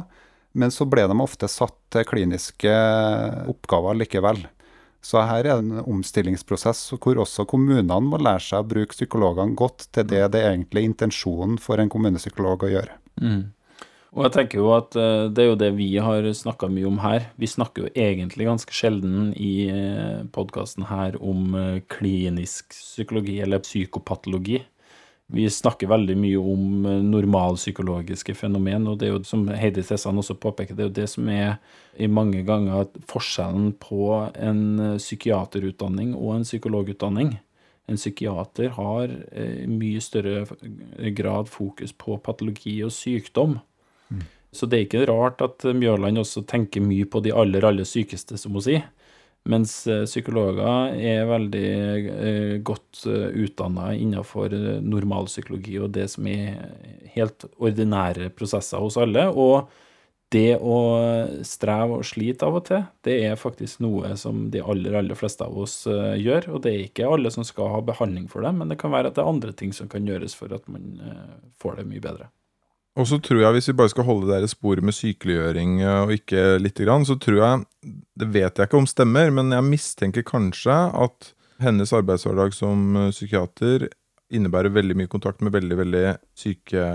Men 0.56 0.71
så 0.71 0.88
ble 0.88 1.04
de 1.12 1.17
ofte 1.19 1.49
satt 1.51 1.75
til 1.91 2.08
kliniske 2.08 2.71
oppgaver 3.51 3.99
likevel. 3.99 4.45
Så 5.04 5.19
her 5.21 5.43
er 5.43 5.60
en 5.60 5.84
omstillingsprosess 5.84 6.88
hvor 6.95 7.19
også 7.21 7.43
kommunene 7.51 7.99
må 8.01 8.17
lære 8.17 8.41
seg 8.47 8.63
å 8.63 8.69
bruke 8.71 8.95
psykologene 8.95 9.60
godt 9.60 9.89
til 9.93 10.08
det 10.08 10.23
det 10.34 10.45
egentlig 10.47 10.86
er 10.86 10.93
intensjonen 10.93 11.60
for 11.62 11.84
en 11.84 11.91
kommunepsykolog 11.91 12.63
å 12.63 12.71
gjøre. 12.71 12.95
Mm. 13.19 13.43
Og 14.15 14.23
jeg 14.23 14.32
tenker 14.32 14.62
jo 14.62 14.69
at 14.71 14.95
eh, 14.95 15.28
det 15.28 15.43
er 15.43 15.49
jo 15.49 15.58
det 15.60 15.73
vi 15.75 15.89
har 15.99 16.23
snakka 16.23 16.69
mye 16.71 16.88
om 16.88 17.01
her. 17.04 17.28
Vi 17.36 17.49
snakker 17.51 17.84
jo 17.84 17.91
egentlig 17.99 18.47
ganske 18.47 18.75
sjelden 18.75 19.34
i 19.36 19.67
eh, 19.67 20.21
podkasten 20.32 20.88
her 20.88 21.17
om 21.19 21.51
eh, 21.60 21.82
klinisk 21.91 22.71
psykologi 22.71 23.41
eller 23.43 23.63
psykopatologi. 23.65 24.62
Vi 25.36 25.49
snakker 25.49 25.89
veldig 25.89 26.15
mye 26.21 26.39
om 26.39 26.86
normalpsykologiske 27.10 28.36
fenomen, 28.38 28.86
og 28.88 28.99
det 29.01 29.08
er 29.08 29.15
jo 29.15 29.23
som 29.25 29.47
Heidi 29.49 29.82
Tessan 29.84 30.21
også 30.21 30.38
påpeker, 30.38 30.78
det 30.78 30.84
er 30.84 30.91
jo 30.91 30.97
det 30.99 31.08
som 31.10 31.32
er 31.34 31.56
i 31.97 32.06
mange 32.06 32.43
ganger 32.45 32.86
forskjellen 33.10 33.71
på 33.82 34.12
en 34.38 34.62
psykiaterutdanning 35.01 36.13
og 36.13 36.36
en 36.36 36.45
psykologutdanning. 36.45 37.39
En 37.89 37.97
psykiater 37.97 38.69
har 38.78 39.10
i 39.34 39.65
mye 39.65 40.04
større 40.06 40.45
grad 41.17 41.49
fokus 41.49 41.97
på 41.97 42.21
patologi 42.21 42.78
og 42.86 42.93
sykdom. 42.93 43.58
Så 44.55 44.69
det 44.71 44.77
er 44.77 44.85
ikke 44.85 45.07
rart 45.09 45.41
at 45.43 45.65
Mjørland 45.75 46.21
også 46.21 46.45
tenker 46.47 46.83
mye 46.83 47.07
på 47.11 47.19
de 47.25 47.33
aller, 47.35 47.65
aller 47.67 47.87
sykeste, 47.87 48.37
som 48.39 48.55
hun 48.55 48.63
sier. 48.63 48.85
Mens 49.45 49.73
eh, 49.87 50.07
psykologer 50.09 50.95
er 50.97 51.27
veldig 51.29 51.65
eh, 52.09 52.53
godt 52.65 53.03
utdanna 53.05 53.91
innenfor 53.93 54.53
eh, 54.57 54.79
normalpsykologi 54.81 55.77
og 55.85 55.91
det 55.93 56.07
som 56.15 56.25
er 56.31 56.55
helt 57.13 57.45
ordinære 57.61 58.31
prosesser 58.33 58.81
hos 58.81 58.97
alle. 58.97 59.27
Og 59.29 59.69
det 60.33 60.57
å 60.57 60.79
streve 61.45 61.99
og 61.99 62.07
slite 62.09 62.47
av 62.47 62.57
og 62.57 62.65
til, 62.71 62.87
det 63.05 63.19
er 63.27 63.37
faktisk 63.37 63.83
noe 63.85 64.15
som 64.17 64.47
de 64.51 64.63
aller, 64.65 64.97
aller 64.97 65.19
fleste 65.19 65.45
av 65.45 65.53
oss 65.61 65.83
gjør. 65.85 66.49
Og 66.55 66.63
det 66.65 66.73
er 66.73 66.87
ikke 66.87 67.11
alle 67.13 67.29
som 67.31 67.45
skal 67.45 67.69
ha 67.75 67.83
behandling 67.85 68.25
for 68.31 68.43
det, 68.43 68.51
men 68.57 68.73
det 68.73 68.79
kan 68.81 68.91
være 68.95 69.13
at 69.13 69.19
det 69.19 69.23
er 69.23 69.29
andre 69.29 69.53
ting 69.53 69.75
som 69.77 69.91
kan 69.91 70.09
gjøres 70.09 70.33
for 70.35 70.51
at 70.57 70.65
man 70.67 70.97
får 71.61 71.77
det 71.77 71.87
mye 71.93 72.03
bedre. 72.03 72.31
Og 72.95 73.08
så 73.10 73.19
tror 73.19 73.41
jeg, 73.41 73.55
hvis 73.58 73.69
vi 73.69 73.75
bare 73.75 73.91
skal 73.91 74.08
holde 74.08 74.38
det 74.39 74.51
sporet 74.53 74.86
med 74.86 74.95
sykeliggjøring 74.95 75.81
eh, 75.84 76.01
og 76.05 76.13
ikke 76.15 76.43
lite 76.63 76.86
grann, 76.88 77.08
så 77.08 77.17
tror 77.19 77.41
jeg 77.41 77.65
Det 78.15 78.27
vet 78.31 78.58
jeg 78.58 78.69
ikke 78.69 78.79
om 78.79 78.88
stemmer, 78.88 79.29
men 79.36 79.51
jeg 79.51 79.67
mistenker 79.67 80.23
kanskje 80.25 80.73
at 80.95 81.34
hennes 81.60 81.91
arbeidshverdag 81.93 82.55
som 82.55 82.95
eh, 82.95 83.12
psykiater 83.12 83.89
innebærer 84.34 84.73
veldig 84.73 84.95
mye 84.97 85.12
kontakt 85.12 85.43
med 85.45 85.53
veldig, 85.53 85.77
veldig 85.77 86.05
syke 86.36 86.86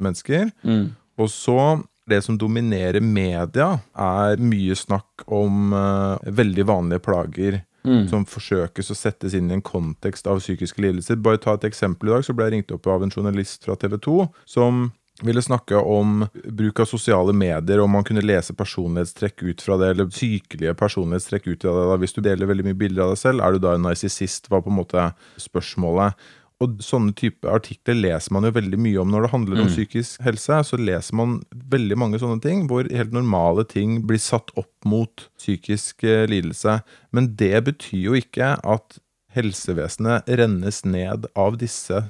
mennesker. 0.00 0.48
Mm. 0.64 0.94
Og 1.20 1.28
så 1.30 1.58
det 2.06 2.22
som 2.24 2.38
dominerer 2.38 3.00
media, 3.00 3.78
er 3.96 4.40
mye 4.40 4.76
snakk 4.76 5.24
om 5.32 5.72
uh, 5.72 6.20
veldig 6.24 6.66
vanlige 6.68 7.04
plager. 7.04 7.62
Mm. 7.84 8.06
Som 8.08 8.22
forsøkes 8.24 8.88
å 8.88 8.96
settes 8.96 9.34
inn 9.36 9.50
i 9.50 9.58
en 9.58 9.64
kontekst 9.64 10.24
av 10.24 10.38
psykiske 10.40 10.80
lidelser. 10.80 11.18
Bare 11.20 11.36
ta 11.36 11.52
et 11.52 11.66
eksempel 11.68 12.08
i 12.08 12.14
dag, 12.14 12.24
så 12.24 12.32
ble 12.32 12.46
jeg 12.46 12.54
ringt 12.54 12.72
opp 12.72 12.88
av 12.88 13.04
en 13.04 13.12
journalist 13.12 13.66
fra 13.68 13.76
TV 13.76 13.98
2 14.06 14.14
som 14.48 14.86
ville 15.22 15.42
snakke 15.42 15.78
om 15.78 16.26
bruk 16.50 16.80
av 16.80 16.88
sosiale 16.90 17.32
medier, 17.32 17.80
om 17.80 17.90
man 17.94 18.04
kunne 18.04 18.24
lese 18.24 18.54
personlighetstrekk 18.58 19.42
ut 19.46 19.62
fra 19.62 19.76
det, 19.78 19.92
eller 19.94 20.08
sykelige 20.10 20.74
personlighetstrekk 20.74 21.46
ut 21.52 21.62
fra 21.62 21.74
det. 21.76 21.84
Da. 21.92 21.98
Hvis 22.02 22.16
du 22.16 22.20
deler 22.24 22.50
veldig 22.50 22.64
mye 22.66 22.80
bilder 22.80 23.04
av 23.06 23.12
deg 23.14 23.20
selv, 23.22 23.40
er 23.46 23.52
du 23.52 23.58
da 23.62 23.74
en 23.76 23.86
narsissist? 23.86 24.50
var 24.50 24.64
på 24.66 24.72
en 24.72 24.80
måte 24.80 25.04
spørsmålet. 25.38 26.18
Og 26.62 26.78
sånne 26.82 27.12
type 27.18 27.50
artikler 27.50 27.96
leser 27.98 28.32
man 28.32 28.46
jo 28.46 28.52
veldig 28.54 28.78
mye 28.78 29.00
om 29.02 29.10
når 29.10 29.22
det 29.26 29.30
handler 29.32 29.60
om 29.60 29.66
Mm. 29.66 29.72
psykisk 29.74 30.20
helse. 30.22 30.60
Så 30.64 30.78
leser 30.78 31.14
man 31.14 31.42
veldig 31.52 31.96
mange 31.98 32.18
sånne 32.18 32.40
ting, 32.40 32.66
hvor 32.68 32.86
helt 32.90 33.12
normale 33.12 33.64
ting 33.68 34.06
blir 34.06 34.18
satt 34.22 34.50
opp 34.56 34.70
mot 34.84 35.28
psykisk 35.38 36.04
eh, 36.04 36.26
lidelse. 36.26 36.82
Men 37.12 37.34
det 37.36 37.64
betyr 37.64 38.02
jo 38.04 38.12
ikke 38.14 38.56
at 38.64 38.98
helsevesenet 39.34 40.28
rennes 40.38 40.80
ned 40.86 41.26
av 41.38 41.56
disse 41.60 42.00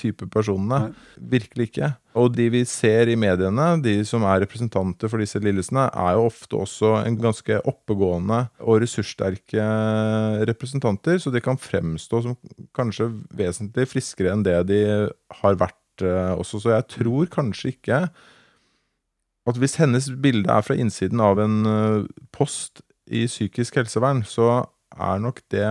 type 0.00 0.28
personene. 0.32 0.92
Virkelig 1.18 1.70
ikke. 1.70 1.90
Og 2.18 2.32
de 2.34 2.48
vi 2.52 2.62
ser 2.68 3.10
i 3.10 3.16
mediene, 3.18 3.66
de 3.82 3.96
som 4.08 4.24
er 4.26 4.42
representanter 4.44 5.10
for 5.10 5.22
disse 5.22 5.40
lidelsene, 5.42 5.88
er 5.90 6.16
jo 6.16 6.28
ofte 6.30 6.58
også 6.58 6.94
en 7.02 7.18
ganske 7.20 7.60
oppegående 7.68 8.44
og 8.64 8.80
ressurssterke 8.84 9.66
representanter, 10.48 11.20
så 11.22 11.34
de 11.34 11.42
kan 11.44 11.60
fremstå 11.60 12.24
som 12.24 12.38
kanskje 12.76 13.10
vesentlig 13.38 13.88
friskere 13.90 14.34
enn 14.34 14.46
det 14.46 14.58
de 14.70 14.82
har 15.42 15.60
vært 15.60 16.06
eh, 16.06 16.34
også. 16.34 16.62
Så 16.62 16.74
jeg 16.74 16.88
tror 16.98 17.30
kanskje 17.32 17.74
ikke 17.76 18.02
at 19.48 19.56
hvis 19.56 19.78
hennes 19.80 20.10
bilde 20.20 20.50
er 20.52 20.64
fra 20.64 20.76
innsiden 20.76 21.22
av 21.24 21.40
en 21.40 21.60
eh, 21.68 22.08
post 22.34 22.82
i 23.08 23.24
psykisk 23.28 23.78
helsevern, 23.80 24.24
så 24.28 24.66
er 24.92 25.22
nok 25.22 25.40
det 25.52 25.68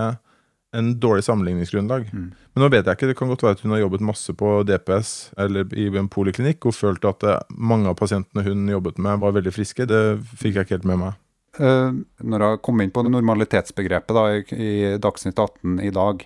en 0.76 1.00
dårlig 1.00 1.24
sammenligningsgrunnlag. 1.24 2.10
Mm. 2.12 2.32
Men 2.52 2.62
nå 2.62 2.68
vet 2.72 2.86
jeg 2.86 2.98
ikke, 2.98 3.08
det 3.10 3.16
kan 3.18 3.30
godt 3.30 3.44
være 3.44 3.56
at 3.56 3.62
hun 3.64 3.72
har 3.72 3.82
jobbet 3.82 4.04
masse 4.04 4.34
på 4.36 4.50
DPS 4.68 5.12
eller 5.40 5.70
i 5.72 5.88
en 5.88 6.10
poliklinikk 6.12 6.68
og 6.68 6.76
følte 6.76 7.12
at 7.12 7.24
eh, 7.24 7.38
mange 7.56 7.88
av 7.88 7.96
pasientene 8.00 8.44
hun 8.44 8.68
jobbet 8.68 9.00
med, 9.00 9.20
var 9.22 9.36
veldig 9.36 9.54
friske. 9.54 9.88
Det 9.88 10.02
fikk 10.36 10.58
jeg 10.58 10.68
ikke 10.68 10.78
helt 10.78 10.90
med 10.92 11.02
meg. 11.06 11.24
Uh, 11.58 11.90
når 12.22 12.44
jeg 12.44 12.58
kom 12.62 12.82
inn 12.84 12.92
på 12.94 13.02
normalitetsbegrepet 13.08 14.14
da, 14.14 14.24
i, 14.36 14.42
i 14.52 14.72
Dagsnytt 15.02 15.40
18 15.40 15.80
i 15.82 15.90
dag, 15.94 16.20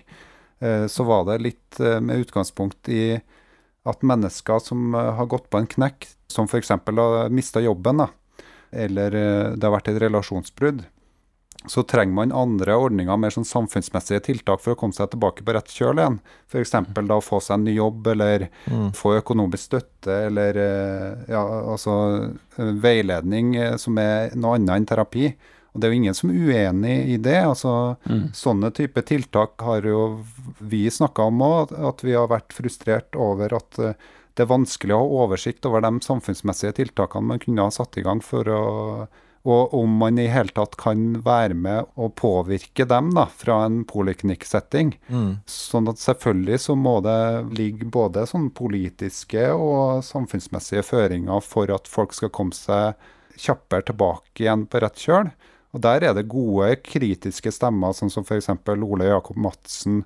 uh, 0.61 0.83
så 0.91 1.05
var 1.07 1.23
det 1.29 1.39
litt 1.41 1.79
uh, 1.79 1.97
med 2.03 2.25
utgangspunkt 2.25 2.91
i 2.91 3.05
at 3.87 4.03
mennesker 4.05 4.61
som 4.63 4.93
har 4.95 5.25
gått 5.31 5.49
på 5.51 5.59
en 5.59 5.67
knekk, 5.67 6.05
som 6.31 6.45
f.eks. 6.47 6.69
har 6.71 7.33
mista 7.33 7.63
jobben, 7.63 7.99
da, 7.99 8.05
eller 8.71 9.11
det 9.11 9.65
har 9.65 9.73
vært 9.73 9.89
et 9.91 9.99
relasjonsbrudd, 10.05 10.85
så 11.67 11.83
trenger 11.83 12.13
man 12.13 12.31
andre 12.35 12.75
ordninger, 12.75 13.17
mer 13.17 13.33
sånn 13.33 13.47
samfunnsmessige 13.47 14.23
tiltak 14.27 14.61
for 14.63 14.73
å 14.73 14.79
komme 14.79 14.95
seg 14.95 15.11
tilbake 15.13 15.45
på 15.45 15.55
rett 15.55 15.71
kjøl 15.71 16.01
igjen. 16.01 16.19
F.eks. 16.51 16.75
da 16.97 17.17
å 17.17 17.23
få 17.23 17.39
seg 17.43 17.55
en 17.57 17.65
ny 17.67 17.75
jobb, 17.77 18.07
eller 18.13 18.47
få 18.97 19.15
økonomisk 19.19 19.69
støtte, 19.69 20.17
eller 20.27 20.59
eh, 20.59 21.25
ja, 21.31 21.43
altså 21.73 21.97
eh, 22.57 22.71
veiledning 22.83 23.55
eh, 23.55 23.75
som 23.81 23.97
er 24.01 24.35
noe 24.35 24.59
annet 24.59 24.75
enn 24.75 24.89
terapi. 24.91 25.31
Og 25.73 25.81
det 25.81 25.87
er 25.87 25.93
jo 25.93 26.01
ingen 26.01 26.17
som 26.17 26.29
er 26.29 26.49
uenig 26.51 26.97
i 27.15 27.17
det. 27.17 27.39
altså 27.41 27.95
Mm. 28.03 28.27
Sånne 28.35 28.69
type 28.75 29.01
tiltak 29.07 29.61
har 29.63 29.85
jo 29.87 30.23
vi 30.59 30.85
snakka 30.91 31.29
om 31.31 31.41
òg, 31.41 31.71
at 31.73 32.03
vi 32.03 32.13
har 32.13 32.27
vært 32.29 32.53
frustrert 32.53 33.15
over 33.15 33.55
at 33.55 33.79
det 34.33 34.43
er 34.43 34.49
vanskelig 34.49 34.95
å 34.95 35.01
ha 35.01 35.23
oversikt 35.23 35.65
over 35.69 35.81
de 35.85 35.91
samfunnsmessige 36.03 36.75
tiltakene 36.81 37.31
man 37.31 37.41
kunne 37.41 37.65
ha 37.65 37.73
satt 37.73 37.97
i 37.97 38.03
gang 38.05 38.21
for 38.21 38.49
å 38.49 38.61
og 39.43 39.73
om 39.75 39.97
man 39.99 40.19
i 40.21 40.29
hele 40.31 40.53
tatt 40.55 40.77
kan 40.79 41.17
være 41.25 41.55
med 41.57 41.89
og 41.99 42.13
påvirke 42.15 42.85
dem 42.87 43.09
da, 43.15 43.25
fra 43.27 43.65
en 43.65 43.81
poliklinikksetting. 43.89 44.93
Sånn 45.49 45.89
at 45.91 45.99
selvfølgelig 45.99 46.61
så 46.63 46.75
må 46.79 47.01
det 47.03 47.17
ligge 47.57 47.89
både 47.91 48.23
sånn 48.29 48.49
politiske 48.55 49.49
og 49.51 50.03
samfunnsmessige 50.07 50.85
føringer 50.87 51.43
for 51.43 51.71
at 51.75 51.91
folk 51.91 52.15
skal 52.15 52.31
komme 52.31 52.55
seg 52.55 52.95
kjappere 53.35 53.89
tilbake 53.89 54.45
igjen 54.45 54.63
på 54.69 54.79
rett 54.79 55.03
kjøl. 55.03 55.33
Og 55.73 55.81
der 55.81 56.05
er 56.05 56.13
det 56.15 56.29
gode 56.29 56.75
kritiske 56.85 57.51
stemmer, 57.51 57.95
sånn 57.97 58.11
som 58.13 58.23
f.eks. 58.23 58.51
Ole 58.69 59.09
Jakob 59.09 59.39
Madsen, 59.41 60.03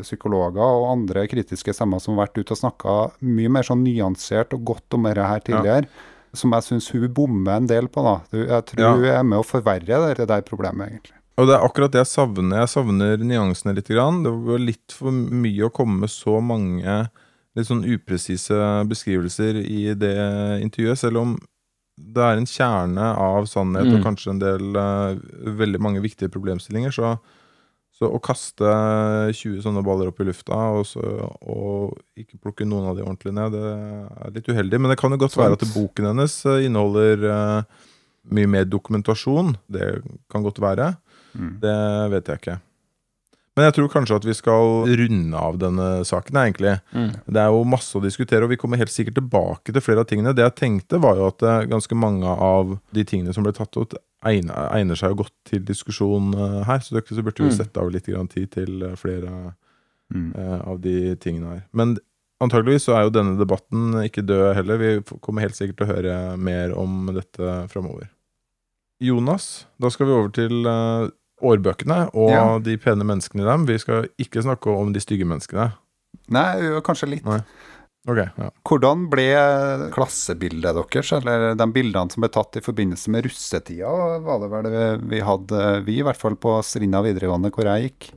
psykologer 0.00 0.64
og 0.64 0.86
andre 0.90 1.26
kritiske 1.28 1.74
stemmer 1.76 2.00
som 2.00 2.16
har 2.16 2.24
vært 2.26 2.40
ute 2.40 2.54
og 2.54 2.60
snakka 2.62 2.94
mye 3.20 3.50
mer 3.52 3.66
sånn 3.66 3.84
nyansert 3.84 4.54
og 4.56 4.64
godt 4.72 4.96
om 4.96 5.06
dette 5.06 5.26
her 5.28 5.42
tidligere. 5.44 5.90
Som 6.32 6.52
jeg 6.54 6.62
syns 6.62 6.90
hun 6.94 7.08
bommer 7.12 7.56
en 7.56 7.66
del 7.66 7.88
på. 7.88 8.02
da. 8.06 8.20
Jeg 8.32 8.66
tror 8.66 8.80
Ja. 8.80 8.92
hun 8.94 9.04
er 9.04 9.22
med 9.24 9.38
å 9.40 9.44
forverre 9.46 10.14
det 10.16 10.28
der 10.28 10.42
problemet, 10.42 10.88
egentlig. 10.88 11.16
Og 11.38 11.46
det 11.48 11.56
er 11.56 11.64
akkurat 11.66 11.90
det 11.90 11.98
jeg 12.04 12.06
savner. 12.12 12.58
Jeg 12.60 12.68
savner 12.68 13.16
nyansene 13.18 13.74
litt. 13.74 13.88
Grann. 13.88 14.22
Det 14.22 14.30
var 14.30 14.58
litt 14.58 14.92
for 14.92 15.10
mye 15.10 15.64
å 15.68 15.72
komme 15.72 16.00
med 16.00 16.08
så 16.10 16.40
mange 16.42 17.08
litt 17.56 17.66
sånn 17.66 17.82
upresise 17.84 18.86
beskrivelser 18.86 19.56
i 19.64 19.94
det 19.94 20.14
intervjuet, 20.62 20.98
selv 20.98 21.16
om 21.18 21.38
det 21.98 22.22
er 22.22 22.36
en 22.38 22.46
kjerne 22.46 23.16
av 23.18 23.44
sannhet 23.46 23.86
og 23.92 23.98
Mm. 24.00 24.04
kanskje 24.04 24.30
en 24.30 24.38
del 24.38 24.76
uh, 24.76 25.14
veldig 25.44 25.80
mange 25.80 26.00
viktige 26.00 26.30
problemstillinger, 26.30 26.90
så, 26.92 27.18
så 28.00 28.08
å 28.08 28.20
kaste 28.24 28.64
20 29.36 29.60
sånne 29.60 29.82
baller 29.84 30.08
opp 30.08 30.22
i 30.22 30.26
lufta 30.30 30.56
og, 30.72 30.86
så, 30.88 31.02
og 31.44 31.98
ikke 32.16 32.38
plukke 32.40 32.64
noen 32.64 32.88
av 32.88 32.96
de 32.96 33.04
ordentlig 33.04 33.34
ned, 33.36 33.52
det 33.52 33.72
er 34.24 34.32
litt 34.38 34.48
uheldig. 34.48 34.80
Men 34.80 34.94
det 34.94 34.96
kan 35.02 35.12
jo 35.12 35.20
godt 35.20 35.36
være 35.36 35.58
at 35.58 35.66
boken 35.74 36.08
hennes 36.08 36.38
eh, 36.48 36.64
inneholder 36.64 37.26
uh, 37.28 37.84
mye 38.32 38.48
mer 38.56 38.64
dokumentasjon. 38.72 39.52
Det 39.68 39.90
kan 40.32 40.46
godt 40.46 40.62
være. 40.64 40.94
Mm. 41.36 41.52
Det 41.60 41.76
vet 42.16 42.32
jeg 42.32 42.42
ikke. 42.42 42.56
Men 43.60 43.66
jeg 43.68 43.74
tror 43.76 43.90
kanskje 43.92 44.16
at 44.16 44.24
vi 44.24 44.32
skal 44.38 44.70
runde 44.88 45.36
av 45.36 45.58
denne 45.60 45.88
saken, 46.08 46.38
egentlig. 46.40 46.78
Mm. 46.96 47.10
Det 47.28 47.40
er 47.42 47.50
jo 47.52 47.58
masse 47.68 47.92
å 47.98 48.00
diskutere, 48.00 48.46
og 48.46 48.54
vi 48.54 48.56
kommer 48.56 48.80
helt 48.80 48.92
sikkert 48.94 49.18
tilbake 49.18 49.74
til 49.76 49.84
flere 49.84 50.00
av 50.00 50.08
tingene. 50.08 50.32
Det 50.32 50.46
jeg 50.46 50.54
tenkte, 50.62 51.00
var 51.02 51.18
jo 51.20 51.26
at 51.28 51.44
eh, 51.44 51.66
ganske 51.68 51.98
mange 51.98 52.24
av 52.40 52.78
de 52.96 53.04
tingene 53.04 53.34
som 53.36 53.44
ble 53.44 53.52
tatt 53.52 53.76
ut, 53.76 53.98
egner, 54.24 54.70
egner 54.76 54.96
seg 54.96 55.12
jo 55.12 55.18
godt 55.22 55.34
til 55.50 55.60
diskusjon 55.68 56.32
eh, 56.32 56.60
her. 56.70 56.80
Så, 56.80 56.96
det, 56.96 57.04
så 57.12 57.20
burde 57.26 57.44
vi 57.44 57.50
Mm. 57.52 57.58
sette 57.60 57.84
av 57.84 57.92
litt 57.92 58.08
tid 58.08 58.50
til 58.56 58.82
eh, 58.88 58.96
flere 58.96 59.52
Mm. 60.10 60.32
av 60.66 60.80
de 60.82 61.14
tingene 61.22 61.52
her. 61.52 61.60
Men 61.72 61.92
antageligvis 62.42 62.88
så 62.88 62.96
er 62.96 63.04
jo 63.04 63.12
denne 63.14 63.36
debatten 63.38 63.92
ikke 64.02 64.24
død 64.26 64.56
heller. 64.56 64.80
Vi 64.80 65.18
kommer 65.22 65.44
helt 65.44 65.54
sikkert 65.54 65.76
til 65.78 65.86
å 65.86 65.92
høre 65.92 66.16
mer 66.36 66.72
om 66.74 67.12
dette 67.14 67.68
framover. 67.70 68.08
Jonas, 69.00 69.66
da 69.78 69.88
skal 69.88 70.08
vi 70.08 70.16
over 70.16 70.32
til 70.34 70.66
årbøkene 71.42 72.10
og 72.14 72.30
Ja. 72.30 72.58
de 72.58 72.76
pene 72.78 73.04
menneskene 73.04 73.42
i 73.42 73.50
dem. 73.50 73.66
Vi 73.66 73.78
skal 73.78 74.08
ikke 74.18 74.42
snakke 74.42 74.70
om 74.76 74.92
de 74.92 75.00
stygge 75.00 75.24
menneskene. 75.26 75.72
Nei, 76.30 76.80
kanskje 76.86 77.08
litt. 77.10 77.24
Nei. 77.24 77.40
Ok, 78.08 78.16
ja. 78.16 78.50
Hvordan 78.64 79.08
ble 79.12 79.26
klassebildet 79.92 80.74
deres, 80.78 81.10
eller 81.18 81.54
de 81.58 81.66
bildene 81.74 82.10
som 82.12 82.22
ble 82.24 82.30
tatt 82.32 82.56
i 82.56 82.62
forbindelse 82.64 83.12
med 83.12 83.26
russetida, 83.26 83.90
var 84.24 84.40
det 84.40 84.50
vel 84.52 84.70
vi 85.10 85.20
hadde, 85.20 85.84
vi 85.86 85.98
i 86.00 86.02
hvert 86.06 86.16
fall 86.20 86.36
på 86.40 86.58
Strinda 86.64 87.02
videregående 87.04 87.50
hvor 87.52 87.68
jeg 87.68 87.90
gikk. 87.90 88.12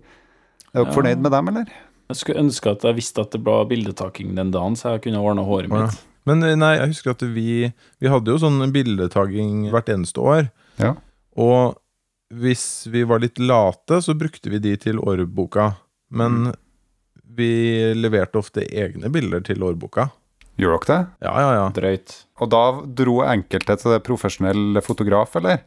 Er 0.73 0.83
dere 0.83 0.87
Ja. 0.87 0.93
fornøyd 0.95 1.21
med 1.21 1.31
dem, 1.31 1.47
eller? 1.49 1.65
Jeg 2.09 2.17
skulle 2.17 2.39
ønske 2.43 2.71
at 2.71 2.81
jeg 2.81 2.95
visste 2.95 3.21
at 3.21 3.31
det 3.31 3.43
ble 3.43 3.65
bildetaking 3.67 4.35
den 4.35 4.51
dagen, 4.51 4.75
så 4.75 4.93
jeg 4.93 5.01
kunne 5.03 5.21
ordna 5.21 5.43
håret 5.45 5.69
mitt. 5.69 5.91
ja. 5.93 6.09
Men 6.25 6.41
eh, 6.43 6.55
nei, 6.55 6.77
jeg 6.77 6.87
husker 6.87 7.11
at 7.11 7.19
vi, 7.35 7.73
vi 7.99 8.07
hadde 8.07 8.25
jo 8.31 8.37
sånn 8.39 8.71
bildetaking 8.71 9.69
hvert 9.69 9.89
eneste 9.91 10.21
år. 10.23 10.49
Ja. 10.79 10.93
Og 11.35 11.75
hvis 12.41 12.87
vi 12.91 13.03
var 13.07 13.19
litt 13.23 13.39
late, 13.41 13.99
så 14.01 14.15
brukte 14.17 14.49
vi 14.53 14.59
de 14.63 14.75
til 14.79 14.99
årboka. 15.01 15.71
Men 16.13 16.53
vi 17.33 17.93
leverte 17.97 18.37
ofte 18.41 18.65
egne 18.69 19.09
bilder 19.13 19.41
til 19.45 19.63
årboka. 19.65 20.09
Gjorde 20.61 20.85
dere 20.85 20.97
det? 20.99 21.05
Ja, 21.25 21.33
ja, 21.41 21.53
ja. 21.57 21.67
Drøyt. 21.73 22.15
Og 22.43 22.49
da 22.53 22.63
dro 23.01 23.21
enkelte 23.25 23.77
til 23.81 23.95
det 23.95 24.03
profesjonell 24.05 24.81
fotograf, 24.85 25.33
eller? 25.39 25.63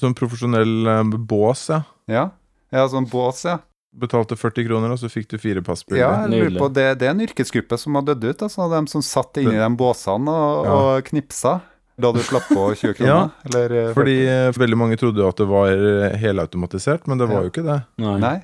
Som 0.00 0.14
profesjonell 0.16 0.86
eh, 0.88 1.02
bås, 1.28 1.66
ja. 1.68 1.82
Ja. 2.08 2.30
Ja, 2.72 2.86
sånn 2.88 3.08
bås, 3.10 3.42
ja. 3.44 3.58
Betalte 4.00 4.36
40 4.38 4.64
kroner, 4.68 4.92
og 4.94 5.00
så 5.02 5.10
fikk 5.10 5.28
du 5.32 5.36
fire 5.42 5.60
passbilder. 5.66 6.00
Ja, 6.00 6.10
jeg 6.30 6.46
lurer 6.46 6.60
på, 6.62 6.68
det, 6.72 6.86
det 7.02 7.08
er 7.08 7.12
en 7.16 7.24
yrkesgruppe 7.26 7.76
som 7.82 7.98
har 7.98 8.04
dødd 8.06 8.22
ut. 8.30 8.44
Altså, 8.46 8.68
de 8.70 8.80
som 8.92 9.02
satt 9.04 9.40
inni 9.42 9.58
de 9.58 9.68
båsene 9.76 10.30
og, 10.30 10.68
Ja. 10.68 10.76
og 10.94 11.08
knipsa 11.10 11.56
da 12.00 12.12
du 12.12 12.20
slapp 12.24 12.48
på 12.48 12.68
20 12.74 12.94
kroner. 12.98 13.30
Eller, 13.48 13.74
eh, 13.80 13.90
Fordi 13.96 14.14
eh, 14.26 14.50
veldig 14.56 14.78
mange 14.78 14.96
trodde 15.00 15.22
jo 15.22 15.28
at 15.28 15.36
det 15.42 15.46
var 15.50 15.70
eh, 15.72 16.16
helautomatisert, 16.22 17.06
men 17.06 17.18
det 17.20 17.28
var 17.30 17.40
Ja. 17.40 17.42
jo 17.46 17.52
ikke 17.52 17.64
det. 17.66 17.78
Nei. 18.02 18.14
Nei, 18.20 18.36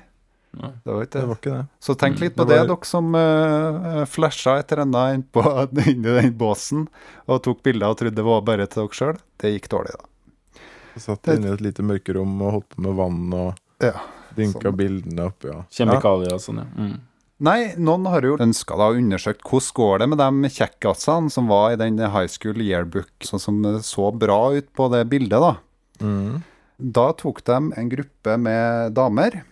Nei. 0.57 0.71
det 0.83 0.93
var 0.93 1.03
ikke 1.05 1.11
Det 1.17 1.21
det. 1.21 1.27
var 1.27 1.35
ikke 1.41 1.55
det. 1.57 1.65
Så 1.87 1.95
tenk 1.99 2.19
litt 2.23 2.35
på 2.37 2.45
Det 2.47 2.55
det, 2.55 2.59
var- 2.63 2.75
dere 2.75 2.85
som 2.89 3.15
uh, 3.15 4.05
flasha 4.09 4.57
et 4.59 4.71
eller 4.71 4.85
annet 4.87 5.15
inn 5.17 5.23
på, 5.33 5.43
inni 5.91 6.15
den 6.21 6.33
båsen 6.39 6.87
og 7.27 7.41
tok 7.45 7.61
bilder 7.67 7.91
og 7.93 7.97
trodde 7.99 8.15
det 8.15 8.25
var 8.25 8.41
bare 8.47 8.65
til 8.67 8.83
dere 8.87 8.99
sjøl. 9.01 9.17
Det 9.37 9.53
gikk 9.57 9.69
dårlig, 9.75 9.97
da. 9.97 10.61
Jeg 10.95 11.03
satt 11.03 11.21
Det- 11.27 11.35
inne 11.37 11.51
i 11.51 11.53
et 11.57 11.61
lite 11.61 11.83
mørkerom 11.85 12.39
og 12.41 12.51
holdt 12.55 12.69
på 12.75 12.81
med 12.87 12.95
vann 12.97 13.33
og 13.33 13.55
Ja. 13.83 13.93
dynka 14.37 14.69
sånn. 14.71 14.77
bildene 14.77 15.27
opp, 15.29 15.43
ja. 15.45 15.59
Kjemikalier 15.69 16.33
og 16.33 16.41
sånn, 16.41 16.63
ja. 16.63 16.69
Mm. 16.77 16.97
Nei, 17.37 17.75
noen 17.77 18.07
har 18.09 18.25
jo 18.25 18.39
ønska 18.41 18.79
å 18.81 18.95
undersøke 18.97 19.45
hvordan 19.45 19.75
går 19.77 19.99
det 20.01 20.07
med 20.09 20.21
de 20.23 20.49
kjekkasene 20.55 21.29
som 21.29 21.51
var 21.51 21.75
i 21.75 21.77
den 21.77 21.99
high 22.01 22.29
school 22.31 22.57
yearbook, 22.63 23.11
sånn 23.21 23.43
som 23.43 23.59
så 23.85 24.09
bra 24.09 24.55
ut 24.57 24.71
på 24.73 24.87
det 24.93 25.03
bildet, 25.11 25.43
da. 25.43 25.53
Mm. 26.01 26.41
Da 26.77 27.11
tok 27.17 27.43
de 27.45 27.59
en 27.77 27.89
gruppe 27.89 28.37
med 28.41 28.93
damer, 28.97 29.43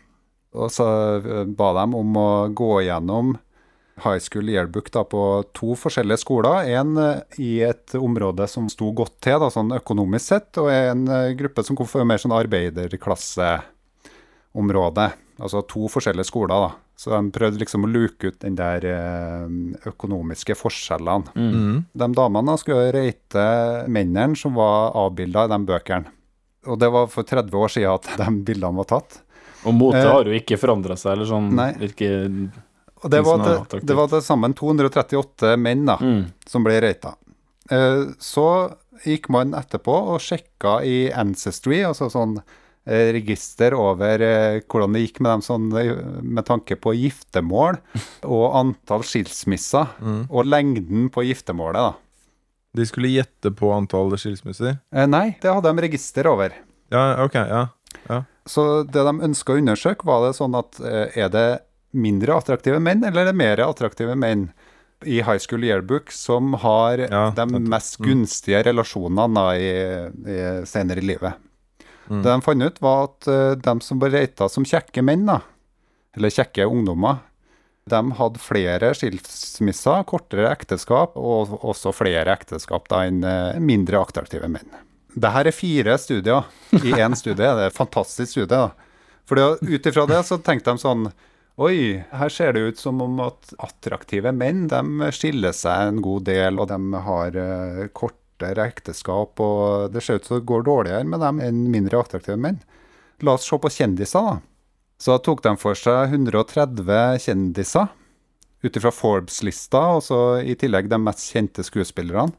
og 0.55 0.71
så 0.73 0.87
eh, 1.19 1.43
ba 1.45 1.73
de 1.77 1.85
om 1.99 2.17
å 2.17 2.47
gå 2.57 2.81
gjennom 2.87 3.35
high 4.03 4.19
school 4.19 4.49
yearbook 4.49 4.91
da, 4.91 5.03
på 5.07 5.43
to 5.55 5.75
forskjellige 5.79 6.17
skoler. 6.23 6.65
En 6.79 6.97
eh, 7.01 7.19
i 7.41 7.61
et 7.65 7.95
område 7.97 8.47
som 8.49 8.69
sto 8.71 8.91
godt 8.97 9.21
til, 9.25 9.39
da, 9.41 9.49
sånn 9.53 9.71
økonomisk 9.77 10.25
sett, 10.25 10.57
og 10.61 10.67
en 10.73 11.01
eh, 11.05 11.35
gruppe 11.37 11.63
som 11.65 11.75
kom 11.77 11.87
fra 11.89 12.03
mer 12.07 12.19
sånn 12.21 12.37
arbeiderklasseområde. 12.37 15.07
Altså 15.35 15.59
to 15.69 15.81
forskjellige 15.91 16.31
skoler, 16.31 16.55
da. 16.55 16.69
Så 16.95 17.11
de 17.11 17.31
prøvde 17.35 17.59
liksom 17.59 17.83
å 17.83 17.89
luke 17.91 18.29
ut 18.31 18.37
den 18.39 18.55
der 18.55 18.85
eh, 18.87 19.49
økonomiske 19.91 20.55
forskjellene. 20.55 21.33
Mm. 21.35 21.81
De 21.91 22.07
damene 22.15 22.55
skulle 22.61 22.93
rate 22.95 23.47
mennene 23.91 24.39
som 24.39 24.55
var 24.55 24.95
avbilda 25.01 25.43
i 25.45 25.51
de 25.51 25.59
bøkene. 25.67 26.13
Og 26.71 26.79
det 26.81 26.87
var 26.95 27.09
for 27.11 27.27
30 27.27 27.51
år 27.59 27.73
siden 27.75 27.91
at 27.91 28.07
de 28.21 28.29
bildene 28.47 28.79
var 28.79 28.87
tatt. 28.93 29.19
Og 29.65 29.75
motet 29.75 30.05
Eh, 30.05 30.13
har 30.13 30.29
jo 30.29 30.39
ikke 30.39 30.57
forandra 30.61 30.95
seg, 30.97 31.17
eller 31.17 31.29
sånn 31.29 31.51
nei. 31.57 31.71
virke 31.81 32.09
Og 33.03 33.11
det 33.11 33.21
var, 33.25 33.43
attraktivt. 33.43 33.85
det 33.89 33.97
var 33.97 34.09
til 34.09 34.23
sammen 34.25 34.55
238 34.57 35.55
menn 35.61 35.85
da, 35.89 35.99
mm. 36.01 36.23
som 36.47 36.63
ble 36.65 36.79
rata. 36.85 37.15
Eh, 37.69 38.03
Så 38.23 38.47
gikk 39.03 39.27
man 39.33 39.51
etterpå 39.57 39.93
og 40.15 40.21
sjekka 40.23 40.79
i 40.87 41.09
Ancestry, 41.11 41.83
altså 41.83 42.07
sånn 42.13 42.39
register 42.85 43.73
over 43.73 44.21
eh, 44.21 44.59
hvordan 44.69 44.93
det 44.93 45.01
gikk 45.07 45.19
med 45.25 45.31
dem 45.31 45.41
sånn, 45.45 45.67
eh, 45.81 45.93
med 46.21 46.45
tanke 46.45 46.75
på 46.77 46.93
giftermål 46.93 47.79
og 48.35 48.45
antall 48.61 49.01
skilsmisser, 49.07 49.87
Mm. 50.01 50.27
og 50.29 50.45
lengden 50.45 51.09
på 51.09 51.23
giftermålet. 51.25 51.73
da. 51.81 51.93
De 52.75 52.85
skulle 52.85 53.07
gjette 53.13 53.51
på 53.55 53.71
antall 53.73 54.11
skilsmisser? 54.19 54.79
Eh, 54.93 55.07
Nei, 55.07 55.37
det 55.41 55.49
hadde 55.53 55.71
de 55.73 55.81
register 55.87 56.27
over. 56.27 56.53
Ja, 56.91 57.23
ok, 57.23 57.33
ja. 57.35 57.67
Så 58.45 58.83
det 58.85 59.01
de 59.07 59.19
ønska 59.25 59.55
å 59.55 59.57
undersøke, 59.57 60.05
var 60.05 60.27
det 60.27 60.35
sånn 60.37 60.53
at 60.59 60.77
eh, 60.85 61.09
er 61.25 61.29
det 61.33 61.47
mindre 61.95 62.35
attraktive 62.37 62.77
menn, 62.83 63.01
eller 63.07 63.23
er 63.23 63.31
det 63.31 63.39
mer 63.39 63.61
attraktive 63.65 64.13
menn 64.19 64.49
i 65.05 65.21
High 65.23 65.39
School 65.41 65.63
Yearbook 65.65 66.11
som 66.13 66.53
har 66.61 66.97
Ja, 67.07 67.29
de 67.35 67.45
mest 67.65 67.97
gunstige 68.03 68.61
relasjonene 68.67 69.45
i, 69.57 69.71
i 70.29 70.37
senere 70.67 71.01
i 71.01 71.07
livet? 71.09 71.33
Mm. 72.07 72.21
Det 72.21 72.29
de 72.29 72.41
fant 72.45 72.65
ut, 72.65 72.81
var 72.83 73.07
at 73.09 73.29
uh, 73.31 73.51
de 73.57 73.75
som 73.81 74.01
ble 74.01 74.11
reita 74.13 74.49
som 74.51 74.67
kjekke 74.67 75.03
menn, 75.05 75.25
da, 75.29 75.39
eller 76.17 76.33
kjekke 76.33 76.67
ungdommer, 76.69 77.23
de 77.89 78.01
hadde 78.17 78.41
flere 78.41 78.93
skilsmisser, 78.97 80.05
kortere 80.09 80.49
ekteskap, 80.49 81.17
og 81.17 81.53
også 81.61 81.93
flere 81.93 82.33
ekteskap 82.33 82.89
da, 82.89 83.03
enn 83.09 83.21
uh, 83.25 83.61
mindre 83.61 84.01
attraktive 84.01 84.49
menn. 84.49 84.73
Dette 85.15 85.45
er 85.47 85.55
fire 85.55 85.95
studier 86.01 86.47
i 86.81 86.95
én 87.03 87.15
studie. 87.15 87.45
Det 87.45 87.67
er 87.67 87.71
et 87.71 87.77
fantastisk 87.77 88.33
studie. 88.33 88.51
da. 88.51 88.73
For 89.25 89.39
ut 89.61 89.87
ifra 89.87 90.05
det 90.09 90.21
så 90.27 90.37
tenkte 90.43 90.73
de 90.73 90.83
sånn 90.83 91.07
Oi, 91.55 92.03
her 92.11 92.31
ser 92.33 92.51
det 92.51 92.65
ut 92.67 92.79
som 92.81 92.99
om 92.99 93.21
at 93.23 93.53
attraktive 93.63 94.33
menn 94.35 94.65
de 94.67 95.11
skiller 95.15 95.53
seg 95.55 95.85
en 95.87 96.01
god 96.03 96.25
del, 96.27 96.59
og 96.59 96.67
de 96.67 96.99
har 97.05 97.37
eh, 97.39 97.85
kortere 98.35 98.67
ekteskap, 98.67 99.39
og 99.39 99.91
det 99.93 100.01
ser 100.03 100.19
ut 100.19 100.25
som 100.25 100.39
det 100.39 100.45
går 100.45 100.63
dårligere 100.63 101.03
med 101.07 101.19
dem 101.19 101.39
enn 101.39 101.71
mindre 101.71 101.99
attraktive 101.99 102.37
menn. 102.37 102.59
La 103.21 103.35
oss 103.35 103.47
se 103.47 103.57
på 103.57 103.69
kjendiser, 103.69 104.21
da. 104.21 104.39
Så 104.99 105.17
tok 105.19 105.43
de 105.43 105.55
for 105.57 105.75
seg 105.75 106.13
130 106.13 107.19
kjendiser 107.19 107.87
ut 108.63 108.77
ifra 108.77 108.91
Forbes-lista, 108.91 109.81
og 109.95 110.03
så 110.03 110.41
i 110.41 110.55
tillegg 110.55 110.89
de 110.89 110.99
mest 110.99 111.31
kjente 111.31 111.63
skuespillerne. 111.63 112.33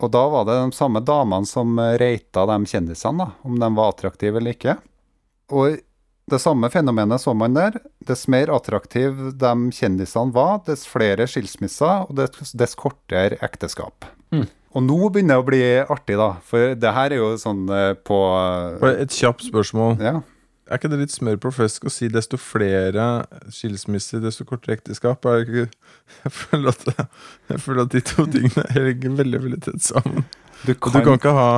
Og 0.00 0.10
da 0.10 0.22
var 0.32 0.46
det 0.48 0.54
de 0.56 0.72
samme 0.72 1.02
damene 1.04 1.46
som 1.46 1.76
reita 1.76 2.46
de 2.46 2.56
kjendisene, 2.64 3.26
da, 3.26 3.32
om 3.44 3.58
de 3.60 3.68
var 3.76 3.92
attraktive 3.92 4.40
eller 4.40 4.56
ikke. 4.56 4.78
Og 5.52 5.76
det 6.30 6.38
samme 6.38 6.70
fenomenet 6.70 7.20
så 7.20 7.34
man 7.34 7.58
der. 7.58 7.76
Dess 8.06 8.28
mer 8.30 8.52
attraktiv 8.54 9.18
de 9.36 9.52
kjendisene 9.74 10.32
var, 10.32 10.62
dess 10.64 10.86
flere 10.88 11.26
skilsmisser 11.28 12.06
og 12.06 12.16
dess, 12.16 12.54
dess 12.54 12.78
kortere 12.78 13.36
ekteskap. 13.44 14.06
Mm. 14.32 14.46
Og 14.70 14.84
nå 14.86 14.98
begynner 15.10 15.34
det 15.38 15.42
å 15.42 15.46
bli 15.48 15.62
artig, 15.82 16.16
da. 16.20 16.28
For 16.46 16.76
det 16.78 16.92
her 16.94 17.14
er 17.14 17.18
jo 17.18 17.30
sånn 17.40 17.64
eh, 17.74 17.94
på 18.06 18.18
Et 18.92 19.10
kjapt 19.16 19.48
spørsmål. 19.48 19.96
Ja. 20.04 20.20
Er 20.70 20.78
ikke 20.78 20.90
det 20.92 21.00
litt 21.00 21.10
smør 21.14 21.40
på 21.42 21.50
flesk 21.50 21.88
å 21.88 21.90
si 21.90 22.06
desto 22.12 22.38
flere 22.38 23.24
skilsmisser, 23.50 24.22
desto 24.22 24.46
kortere 24.46 24.76
ekteskap? 24.78 25.26
Er 25.26 25.42
jeg 26.22 26.30
føler, 26.30 26.70
at, 26.70 27.08
jeg 27.50 27.62
føler 27.64 27.82
at 27.88 27.96
de 27.96 28.02
to 28.06 28.26
tingene 28.30 28.66
henger 28.70 29.16
veldig 29.18 29.40
veldig 29.48 29.60
tett 29.66 29.82
sammen. 29.82 30.22
Du 30.62 30.76
kan, 30.76 30.94
du 30.94 31.00
kan 31.02 31.18
ikke 31.18 31.34
ha 31.34 31.50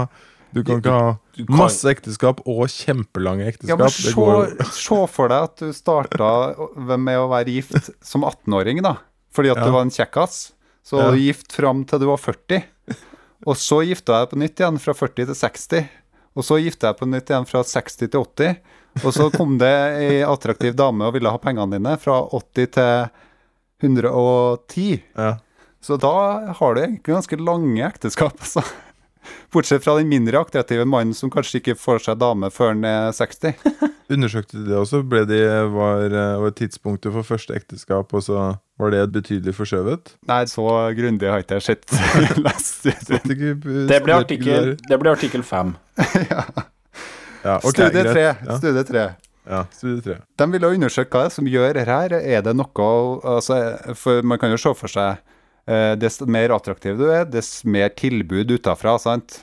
du 0.52 0.60
kan 0.64 0.80
ikke 0.82 0.92
ha 0.92 1.12
masse 1.52 1.88
ekteskap 1.88 2.42
og 2.48 2.66
kjempelange 2.68 3.46
Ja, 3.46 3.52
ekteskap. 3.54 3.78
men 3.80 4.56
det 4.56 4.66
se, 4.68 4.80
se 4.84 4.98
for 5.12 5.32
deg 5.32 5.46
at 5.48 5.62
du 5.64 5.72
starta 5.76 6.96
med 7.00 7.20
å 7.20 7.28
være 7.32 7.54
gift 7.56 7.92
som 8.04 8.24
18-åring, 8.28 8.82
da. 8.84 8.98
Fordi 9.32 9.52
at 9.52 9.60
Ja. 9.60 9.68
du 9.68 9.76
var 9.76 9.84
en 9.86 9.92
kjekkas. 9.92 10.52
Så 10.84 11.00
Ja. 11.00 11.12
gift 11.16 11.52
fram 11.52 11.84
til 11.88 12.00
du 12.00 12.06
var 12.10 12.20
40. 12.20 12.64
Og 13.48 13.58
så 13.58 13.80
gifta 13.82 14.22
jeg 14.22 14.30
på 14.30 14.38
nytt 14.38 14.60
igjen, 14.62 14.78
fra 14.82 14.94
40 14.94 15.26
til 15.30 15.38
60. 15.38 15.88
Og 16.38 16.46
så 16.46 16.58
gifta 16.62 16.92
jeg 16.92 16.98
på 17.00 17.08
nytt 17.10 17.32
igjen 17.32 17.48
fra 17.48 17.64
60 17.66 17.98
til 18.04 18.20
80. 18.20 18.60
Og 19.02 19.14
så 19.16 19.28
kom 19.32 19.56
det 19.60 19.72
ei 19.98 20.20
attraktiv 20.26 20.76
dame 20.78 21.08
og 21.08 21.16
ville 21.16 21.32
ha 21.32 21.40
pengene 21.40 21.78
dine, 21.78 21.96
fra 22.00 22.20
80 22.28 22.70
til 22.76 23.08
110. 23.82 25.02
ja. 25.16 25.32
Så 25.82 25.96
da 25.98 26.14
har 26.54 26.74
du 26.74 26.78
egentlig 26.78 27.10
ganske 27.10 27.36
lange 27.42 27.82
ekteskap, 27.82 28.36
altså. 28.38 28.62
Bortsett 29.50 29.82
fra 29.84 29.96
den 29.98 30.10
mindre 30.10 30.38
attraktive 30.38 30.84
mannen 30.86 31.14
som 31.14 31.30
kanskje 31.30 31.58
ikke 31.58 31.74
får 31.78 32.04
seg 32.06 32.20
dame 32.20 32.50
før 32.54 32.72
han 32.72 32.86
er 32.86 33.10
60. 33.14 33.58
Undersøkte 34.12 34.60
de 34.60 34.68
det 34.70 34.78
også? 34.78 35.02
Ble 35.06 35.24
de, 35.26 35.40
var, 35.74 36.06
eh, 36.06 36.38
var 36.42 36.54
tidspunktet 36.58 37.14
for 37.14 37.26
første 37.26 37.54
ekteskap 37.58 38.14
og 38.14 38.24
så 38.26 38.44
var 38.82 38.92
det 38.94 39.00
et 39.06 39.12
betydelig 39.14 39.54
forskjøvet? 39.56 40.12
Nei, 40.28 40.40
så 40.50 40.66
grundig 40.98 41.30
har 41.30 41.42
ikke 41.44 41.58
jeg 41.60 41.66
sett. 41.70 41.86
lest 42.46 42.86
ikke- 42.90 43.54
Det 43.88 43.98
ble 44.04 44.14
artikkel, 44.18 44.72
ikke 44.74 44.88
det 44.92 44.98
ble 45.02 45.14
artikkel 45.16 45.42
fem. 45.46 45.74
ja. 46.32 46.44
Ja, 47.42 47.56
okay, 47.58 47.72
Studie 47.88 48.04
tre. 48.06 48.24
Ja, 48.46 48.56
Studie 48.60 48.84
tre. 48.86 49.04
ja, 49.50 49.60
studie 49.74 50.02
3. 50.04 50.16
De 50.38 50.46
ville 50.52 50.68
undersøke 50.76 51.10
hva 51.16 51.24
det 51.24 51.32
er 51.32 51.34
som 51.34 51.48
gjør 51.50 51.72
dette 51.74 51.90
her. 51.90 52.12
Er 52.38 52.44
det 52.46 52.52
noe 52.54 52.84
altså, 53.26 53.56
For 53.98 54.22
man 54.22 54.38
kan 54.38 54.52
jo 54.54 54.60
se 54.62 54.70
for 54.78 54.86
seg 54.92 55.16
eh, 55.66 55.94
Dess 55.98 56.20
mer 56.22 56.54
attraktiv 56.54 57.00
du 57.00 57.08
er, 57.10 57.24
dess 57.26 57.64
mer 57.66 57.90
tilbud 57.98 58.54
utafra, 58.54 58.94
sant? 59.02 59.40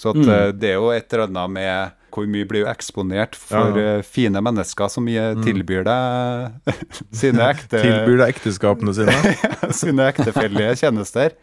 Så 0.00 0.14
at, 0.14 0.22
Mm. 0.24 0.30
eh, 0.32 0.52
det 0.56 0.70
er 0.70 0.78
jo 0.80 0.88
et 0.96 1.12
eller 1.12 1.26
annet 1.28 1.52
med 1.58 1.92
hvor 2.12 2.26
mye 2.30 2.46
blir 2.48 2.62
jo 2.64 2.68
eksponert 2.70 3.34
for 3.38 3.76
Ja. 3.78 3.96
eh, 3.98 4.02
fine 4.06 4.40
mennesker 4.44 4.88
som 4.92 5.08
eh, 5.08 5.32
tilbyr 5.44 5.84
deg 5.88 6.74
sine 7.22 7.48
ekte 7.50 7.80
Tilbyr 7.86 8.20
deg 8.22 8.34
ekteskapene 8.36 8.94
sine. 8.96 9.16
sine 9.82 10.08
ektefellige 10.12 10.76
tjenester. 10.82 11.34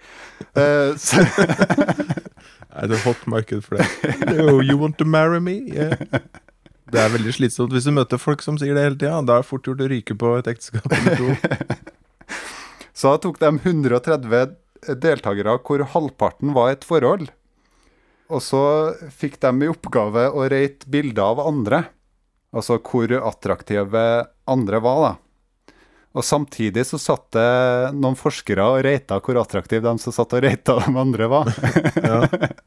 Eh, 0.55 0.93
Er 2.79 2.88
det 2.88 2.99
et 2.99 3.03
hot 3.08 3.25
marked 3.27 3.63
for 3.65 3.79
det? 3.82 3.88
No, 4.38 4.60
you 4.62 4.77
want 4.79 4.97
to 5.01 5.05
marry 5.05 5.39
me? 5.43 5.58
Yeah. 5.73 5.97
Det 6.89 7.01
er 7.01 7.12
veldig 7.13 7.34
slitsomt 7.36 7.73
hvis 7.75 7.86
du 7.89 7.91
møter 7.93 8.17
folk 8.21 8.41
som 8.45 8.58
sier 8.62 8.73
det 8.77 8.86
hele 8.86 8.97
tida. 8.97 9.19
Da 9.25 9.39
er 9.39 9.43
det 9.43 9.49
fort 9.49 9.65
gjort 9.67 9.82
å 9.84 9.89
ryke 9.91 10.15
på 10.17 10.32
et 10.39 10.47
ekteskap 10.53 10.86
eller 10.95 11.19
to. 11.19 11.36
så 12.97 13.15
tok 13.21 13.38
de 13.41 13.51
130 13.58 14.55
deltakere 15.03 15.58
hvor 15.65 15.84
halvparten 15.93 16.53
var 16.55 16.71
et 16.73 16.86
forhold. 16.88 17.27
Og 18.30 18.44
så 18.46 18.62
fikk 19.10 19.39
de 19.42 19.65
i 19.65 19.72
oppgave 19.72 20.28
å 20.30 20.46
rate 20.52 20.89
bilder 20.92 21.32
av 21.32 21.42
andre. 21.48 21.84
Altså 22.54 22.78
hvor 22.82 23.12
attraktive 23.20 24.04
andre 24.50 24.82
var, 24.82 25.02
da. 25.06 25.15
Og 26.18 26.26
samtidig 26.26 26.88
så 26.89 26.98
satt 26.98 27.28
det 27.38 27.50
noen 27.94 28.18
forskere 28.18 28.65
og 28.65 28.80
rata 28.86 29.20
hvor 29.22 29.38
attraktive 29.38 29.86
de 29.86 30.02
som 30.02 30.13
satt 30.13 30.34
og 30.34 30.42
rata 30.46 30.80
de 30.82 30.94
andre 30.98 31.30
var. 31.30 31.52
Ja, 32.10 32.22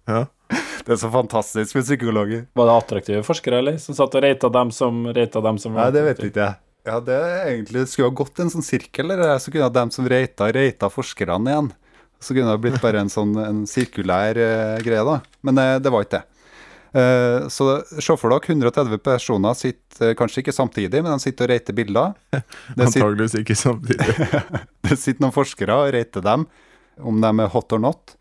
ja. 0.07 0.23
Det 0.83 0.97
er 0.97 0.99
så 0.99 1.09
fantastisk 1.15 1.77
med 1.77 1.85
psykologer. 1.87 2.47
Var 2.59 2.67
det 2.69 2.73
attraktive 2.75 3.23
forskere, 3.27 3.61
eller? 3.63 3.77
Som 3.79 3.95
satt 3.95 4.15
og 4.19 4.25
rata 4.25 4.49
dem 4.51 4.73
som 4.75 5.05
rata 5.15 5.43
dem 5.45 5.59
som 5.63 5.77
var 5.77 5.87
Nei, 5.87 5.95
det 5.95 6.03
vet 6.09 6.23
ikke 6.27 6.43
jeg. 6.43 6.59
Ja, 6.83 6.97
det 6.99 7.15
er 7.15 7.51
egentlig 7.53 7.85
skulle 7.93 8.09
ha 8.11 8.17
gått 8.19 8.41
en 8.43 8.51
sånn 8.51 8.67
sirkel, 8.67 9.13
eller 9.15 9.37
så 9.39 9.53
kunne 9.55 9.71
dem 9.71 9.93
som 9.95 10.09
reita, 10.11 10.49
reita 10.55 10.91
forskerne 10.91 11.53
igjen. 11.53 11.71
Så 12.23 12.37
kunne 12.37 12.53
det 12.53 12.63
blitt 12.63 12.83
bare 12.83 13.03
en 13.03 13.11
sånn 13.11 13.35
en 13.43 13.65
sirkulær 13.69 14.39
eh, 14.39 14.79
greie, 14.85 15.03
da. 15.07 15.19
Men 15.47 15.59
eh, 15.59 15.79
det 15.83 15.91
var 15.93 16.07
ikke 16.07 16.21
det. 16.21 16.27
Uh, 16.93 17.49
så 17.49 17.79
se 17.89 18.15
for 18.21 18.29
dere 18.29 18.53
130 18.53 18.99
personer 19.01 19.55
sitter 19.57 20.11
uh, 20.11 20.17
kanskje 20.17 20.43
ikke 20.43 20.53
samtidig, 20.53 21.01
men 21.01 21.15
de 21.15 21.25
sitter 21.25 21.47
og 21.47 21.55
reiter 21.55 21.77
bilder. 21.77 22.13
Antageligvis 22.77 23.39
ikke 23.41 23.57
samtidig. 23.57 24.17
det 24.85 24.99
sitter 25.01 25.25
noen 25.25 25.33
forskere 25.33 25.79
og 25.87 25.95
reiter 25.97 26.25
dem, 26.27 26.45
om 27.01 27.23
de 27.25 27.31
er 27.33 27.55
hot 27.55 27.73
or 27.73 27.81
not. 27.81 28.13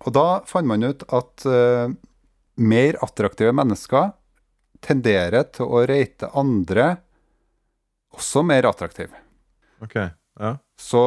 Og 0.00 0.14
da 0.16 0.24
fant 0.48 0.70
man 0.70 0.88
ut 0.88 1.04
at 1.12 1.44
uh, 1.44 1.92
mer 2.56 2.96
attraktive 3.04 3.52
mennesker 3.52 4.14
tenderer 4.80 5.44
til 5.52 5.68
å 5.68 5.84
reite 5.84 6.32
andre 6.32 6.94
også 8.16 8.42
mer 8.48 8.64
attraktive. 8.70 9.12
Ok, 9.84 9.96
ja. 10.40 10.56
Så 10.80 11.04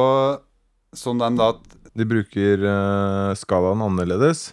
som 0.94 1.18
de 1.18 1.28
da 1.38 1.50
De 1.94 2.04
bruker 2.04 2.64
uh, 2.66 3.34
skalaen 3.38 3.82
annerledes. 3.84 4.52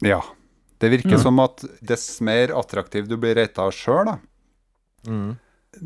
Ja. 0.00 0.22
Det 0.80 0.88
virker 0.90 1.14
Mm. 1.18 1.22
som 1.22 1.38
at 1.40 1.64
dess 1.80 2.20
mer 2.20 2.48
attraktiv 2.58 3.06
du 3.08 3.16
blir 3.16 3.36
rata 3.38 3.68
sjøl, 3.70 4.04
da, 4.06 4.18
Mm. 5.06 5.36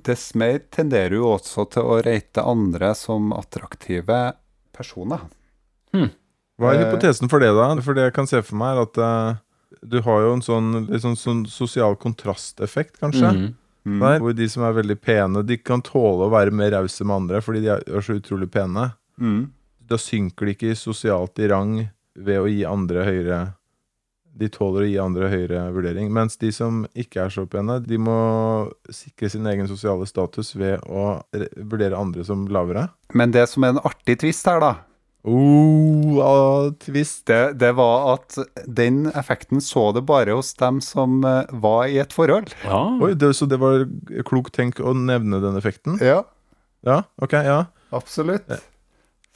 dess 0.04 0.34
mer 0.34 0.58
tenderer 0.72 1.10
du 1.10 1.22
også 1.24 1.66
til 1.70 1.82
å 1.82 1.98
rate 2.04 2.42
andre 2.44 2.94
som 2.94 3.32
attraktive 3.32 4.34
personer. 4.72 5.20
Hva 5.92 6.72
er 6.72 6.80
Eh, 6.80 6.84
hypotesen 6.86 7.28
for 7.28 7.40
det, 7.40 7.52
da? 7.52 7.74
For 7.82 7.92
det 7.94 8.04
jeg 8.08 8.14
kan 8.14 8.26
se 8.26 8.40
for 8.42 8.56
meg, 8.56 8.76
er 8.76 8.82
at 8.86 8.98
uh, 8.98 9.36
du 9.84 10.00
har 10.00 10.20
jo 10.22 10.32
en 10.32 10.40
sånn, 10.44 10.86
liksom, 10.88 11.16
sånn, 11.16 11.46
sosial 11.46 11.96
kontrasteffekt, 11.96 12.98
kanskje. 13.00 13.28
Mm. 13.32 13.54
Mm. 13.86 14.00
Der, 14.00 14.18
hvor 14.20 14.34
de 14.34 14.48
som 14.48 14.62
er 14.64 14.72
veldig 14.82 14.96
pene, 15.00 15.42
de 15.46 15.56
kan 15.58 15.82
tåle 15.82 16.24
å 16.26 16.30
være 16.32 16.50
mer 16.50 16.72
rause 16.72 17.04
med 17.04 17.14
andre 17.16 17.40
fordi 17.44 17.60
de 17.62 17.68
er 17.76 18.00
så 18.02 18.16
utrolig 18.18 18.48
pene. 18.50 18.94
Mm. 19.20 19.50
Da 19.86 19.98
synker 20.00 20.48
de 20.48 20.54
ikke 20.56 20.74
sosialt 20.78 21.38
i 21.38 21.48
rang 21.52 21.76
ved 22.16 22.40
å 22.42 22.48
gi 22.50 22.64
andre 22.66 23.04
høyere 23.06 23.38
De 24.36 24.48
tåler 24.52 24.84
å 24.84 24.88
gi 24.90 24.96
andre 25.00 25.28
høyere 25.32 25.60
vurdering. 25.72 26.10
Mens 26.12 26.34
de 26.36 26.50
som 26.52 26.82
ikke 26.92 27.22
er 27.24 27.30
så 27.32 27.46
pene, 27.48 27.78
de 27.80 27.96
må 27.96 28.16
sikre 28.92 29.30
sin 29.32 29.46
egen 29.48 29.68
sosiale 29.70 30.04
status 30.08 30.50
ved 30.60 30.82
å 30.84 31.22
vurdere 31.56 31.96
andre 31.96 32.24
som 32.26 32.42
lavere. 32.52 32.88
Men 33.16 33.32
det 33.32 33.46
som 33.48 33.64
er 33.64 33.72
en 33.72 33.80
artig 33.88 34.18
twist 34.20 34.44
her, 34.50 34.60
da, 34.60 34.74
Oh, 35.26 36.20
ah, 36.22 36.68
twist. 36.78 37.24
det, 37.26 37.56
det 37.58 37.72
var 37.74 38.12
at 38.12 38.36
den 38.70 39.08
effekten 39.10 39.58
så 39.64 39.88
det 39.96 40.04
bare 40.06 40.36
hos 40.38 40.52
dem 40.54 40.78
som 40.84 41.16
eh, 41.26 41.48
var 41.50 41.88
i 41.90 41.96
et 41.98 42.12
forhold. 42.14 42.52
Ja. 42.62 42.78
Oi, 43.02 43.08
det, 43.18 43.32
så 43.34 43.48
det 43.50 43.58
var 43.58 43.82
klokt 44.28 44.54
tenk 44.54 44.78
å 44.78 44.92
nevne 44.94 45.40
den 45.42 45.58
effekten? 45.58 45.98
Ja, 45.98 46.20
Ja, 46.86 47.00
ok, 47.18 47.32
ja. 47.42 47.58
absolutt. 47.90 48.46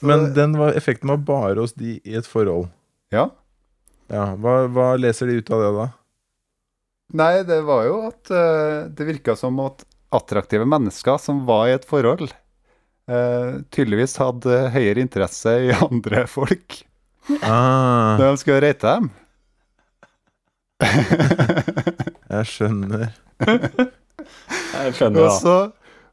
Men 0.00 0.30
den 0.34 0.56
var, 0.58 0.74
effekten 0.78 1.12
var 1.12 1.22
bare 1.28 1.60
hos 1.60 1.74
de 1.76 1.98
i 2.04 2.16
et 2.16 2.28
forhold. 2.28 2.68
Ja. 3.12 3.28
Ja, 4.10 4.32
hva, 4.40 4.64
hva 4.72 4.92
leser 4.98 5.30
de 5.30 5.38
ut 5.38 5.50
av 5.54 5.62
det, 5.62 5.70
da? 5.76 5.86
Nei, 7.20 7.32
det 7.46 7.60
var 7.66 7.84
jo 7.86 7.96
at 8.08 8.30
uh, 8.32 8.90
det 8.90 9.06
virka 9.08 9.34
som 9.38 9.58
at 9.62 9.84
attraktive 10.14 10.66
mennesker 10.66 11.18
som 11.22 11.44
var 11.46 11.68
i 11.68 11.74
et 11.76 11.86
forhold, 11.86 12.30
uh, 13.10 13.60
tydeligvis 13.74 14.16
hadde 14.22 14.62
høyere 14.74 15.02
interesse 15.02 15.56
i 15.68 15.74
andre 15.90 16.26
folk 16.30 16.84
Ah, 17.44 18.16
når 18.18 18.24
de 18.24 18.38
skulle 18.40 18.60
rate 18.64 18.92
dem. 18.94 19.10
jeg 22.32 22.46
skjønner. 22.48 23.10
Jeg 23.44 24.94
skjønner, 24.96 25.26
ja. 25.28 25.34
så 25.36 25.56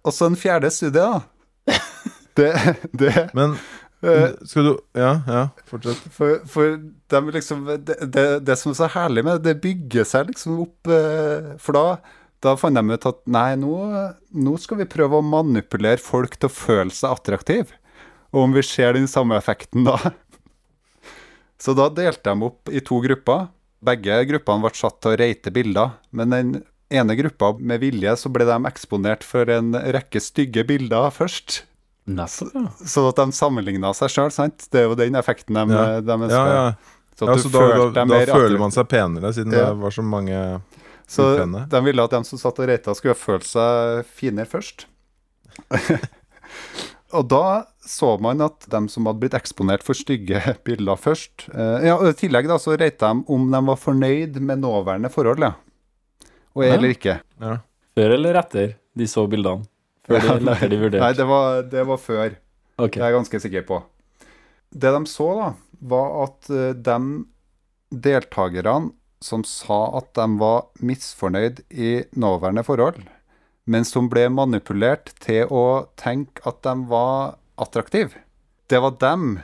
og 0.08 0.14
så 0.16 0.30
en 0.30 0.38
fjerde 0.40 0.70
studie, 0.72 1.04
da. 1.04 1.78
Det, 2.38 2.52
det 2.94 3.14
Men 3.36 3.56
eh, 4.04 4.36
skal 4.46 4.70
du 4.70 4.72
Ja, 4.98 5.14
ja, 5.26 5.42
fortsett. 5.70 6.04
For, 6.14 6.40
for 6.50 6.78
de 6.78 7.22
liksom, 7.34 7.66
det, 7.82 7.98
det, 8.14 8.28
det 8.46 8.58
som 8.60 8.74
er 8.74 8.80
så 8.80 8.92
herlig 8.94 9.24
med 9.26 9.42
det, 9.42 9.54
det 9.54 9.64
bygger 9.64 10.08
seg 10.08 10.32
liksom 10.32 10.62
opp 10.68 10.92
eh, 10.92 11.56
For 11.64 11.78
da, 11.78 11.86
da 12.46 12.56
fant 12.60 12.78
de 12.78 12.84
ut 12.94 13.10
at 13.10 13.20
nei, 13.26 13.50
nå, 13.60 13.74
nå 14.38 14.56
skal 14.62 14.84
vi 14.84 14.90
prøve 14.92 15.20
å 15.20 15.26
manipulere 15.26 16.02
folk 16.02 16.38
til 16.38 16.52
å 16.52 16.54
føle 16.54 16.94
seg 16.94 17.16
attraktive. 17.16 17.78
Og 18.36 18.44
om 18.46 18.56
vi 18.56 18.66
ser 18.66 18.98
den 18.98 19.08
samme 19.10 19.38
effekten 19.40 19.88
da. 19.88 19.98
Så 21.62 21.74
da 21.74 21.88
delte 21.90 22.30
de 22.30 22.46
opp 22.46 22.70
i 22.70 22.84
to 22.86 23.00
grupper. 23.02 23.48
Begge 23.88 24.20
gruppene 24.30 24.66
ble 24.66 24.78
satt 24.78 25.00
til 25.02 25.14
å 25.14 25.20
reite 25.20 25.54
bilder. 25.54 25.96
Men 26.14 26.34
den 26.34 26.52
ene 26.94 27.16
gruppa 27.20 27.54
med 27.60 27.82
vilje 27.84 28.14
så 28.20 28.32
ble 28.34 28.46
de 28.48 28.58
eksponert 28.70 29.26
for 29.26 29.50
en 29.52 29.74
rekke 29.96 30.22
stygge 30.24 30.64
bilder 30.68 31.10
først. 31.14 31.64
Nettopp, 32.08 32.54
ja. 32.56 32.62
Sånn 32.88 33.08
at 33.10 33.18
de 33.20 33.26
sammenligna 33.36 33.90
seg 33.98 34.10
sjøl, 34.14 34.32
sant? 34.32 34.68
Det 34.72 34.80
er 34.80 34.86
jo 34.88 34.96
den 34.96 35.18
effekten 35.20 35.54
de, 35.58 35.74
Ja. 35.74 36.00
de 36.02 36.08
Ja, 36.08 36.18
ønsker. 36.18 36.54
ja. 36.54 36.74
Så 37.18 37.26
ja 37.28 37.34
så 37.42 37.50
du 37.50 37.58
da, 37.58 37.68
da, 37.78 37.90
da 37.92 38.06
mer 38.06 38.26
føler 38.30 38.60
man 38.62 38.72
seg 38.72 38.88
penere, 38.88 39.34
siden 39.34 39.52
Ja. 39.52 39.66
det 39.74 39.78
var 39.82 39.90
så 39.92 40.04
mange 40.06 40.62
Så 41.08 41.24
upene. 41.36 41.68
de 41.70 41.82
ville 41.84 42.04
at 42.04 42.12
de 42.12 42.24
som 42.24 42.38
satt 42.40 42.60
og 42.60 42.68
reita, 42.70 42.94
skulle 42.96 43.16
føle 43.16 43.44
seg 43.44 44.06
finere 44.06 44.46
først. 44.46 44.86
og 47.18 47.28
da 47.32 47.66
så 47.88 48.18
man 48.22 48.42
at 48.44 48.68
de 48.70 48.82
som 48.92 49.06
hadde 49.08 49.20
blitt 49.22 49.34
eksponert 49.38 49.84
for 49.84 49.94
stygge 49.98 50.42
bilder 50.68 51.00
først 51.00 51.48
eh, 51.54 51.88
Ja, 51.88 51.96
og 51.98 52.10
I 52.12 52.14
tillegg 52.20 52.48
da 52.48 52.58
så 52.62 52.76
reita 52.78 53.14
de 53.14 53.24
om 53.32 53.50
de 53.52 53.62
var 53.70 53.80
fornøyd 53.80 54.40
med 54.44 54.60
nåværende 54.64 55.10
forhold, 55.12 55.40
ja. 55.44 55.54
Og 56.56 56.64
Ja. 56.66 56.74
eller 56.76 56.90
ikke. 56.96 57.20
Ja. 57.42 57.58
Før 57.98 58.14
eller 58.18 58.34
etter 58.42 58.76
de 58.98 59.06
så 59.10 59.28
bildene? 59.30 59.66
Før 60.08 60.20
de, 60.22 60.34
eller 60.38 60.54
etter 60.56 60.90
de 60.92 61.00
Nei, 61.04 61.14
det 61.18 61.26
var, 61.28 61.62
det 61.72 61.86
var 61.88 61.98
før. 62.00 62.36
Okay. 62.78 63.00
Det 63.00 63.04
er 63.04 63.12
jeg 63.12 63.18
ganske 63.20 63.40
sikker 63.44 63.66
på. 63.68 63.82
Det 64.72 64.92
de 64.94 65.02
så, 65.10 65.28
da, 65.40 65.50
var 65.94 66.14
at 66.26 66.50
eh, 66.54 66.74
de 66.74 66.98
deltakerne 67.92 68.92
som 69.24 69.44
sa 69.48 69.80
at 69.98 70.12
de 70.18 70.26
var 70.40 70.68
misfornøyd 70.86 71.64
i 71.74 71.92
nåværende 72.20 72.64
forhold, 72.68 73.00
men 73.68 73.84
som 73.88 74.08
ble 74.12 74.28
manipulert 74.32 75.12
til 75.24 75.50
å 75.52 75.88
tenke 76.00 76.44
at 76.48 76.62
de 76.68 76.76
var 76.92 77.36
attraktive, 77.60 78.14
det 78.70 78.80
var 78.84 78.98
dem 79.02 79.40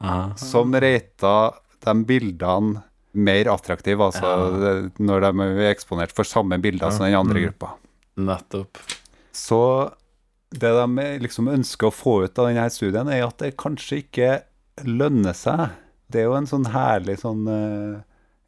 Aha. 0.00 0.32
som 0.38 0.72
rata 0.74 1.34
de 1.82 1.94
bildene 2.06 2.82
mer 3.12 3.50
attraktive, 3.52 4.00
altså 4.06 4.24
Ja. 4.24 4.90
når 5.02 5.20
de 5.26 5.46
er 5.66 5.72
eksponert 5.74 6.12
for 6.16 6.24
samme 6.24 6.56
bilder 6.62 6.90
som 6.90 7.04
den 7.04 7.14
andre 7.18 7.40
Mm. 7.40 7.44
gruppa. 7.48 7.74
Nettopp. 8.16 8.78
Så 9.32 9.60
det 10.52 10.72
de 10.76 11.06
liksom 11.22 11.48
ønsker 11.48 11.88
å 11.88 11.94
få 11.94 12.16
ut 12.26 12.38
av 12.38 12.50
denne 12.50 12.68
studien, 12.72 13.08
er 13.08 13.24
at 13.24 13.38
det 13.40 13.54
kanskje 13.60 14.02
ikke 14.02 14.30
lønner 14.88 15.36
seg. 15.36 15.70
Det 16.12 16.20
er 16.22 16.28
jo 16.28 16.36
en 16.36 16.48
sånn 16.48 16.68
herlig 16.74 17.18
sånn 17.22 17.46
eh, 17.48 18.02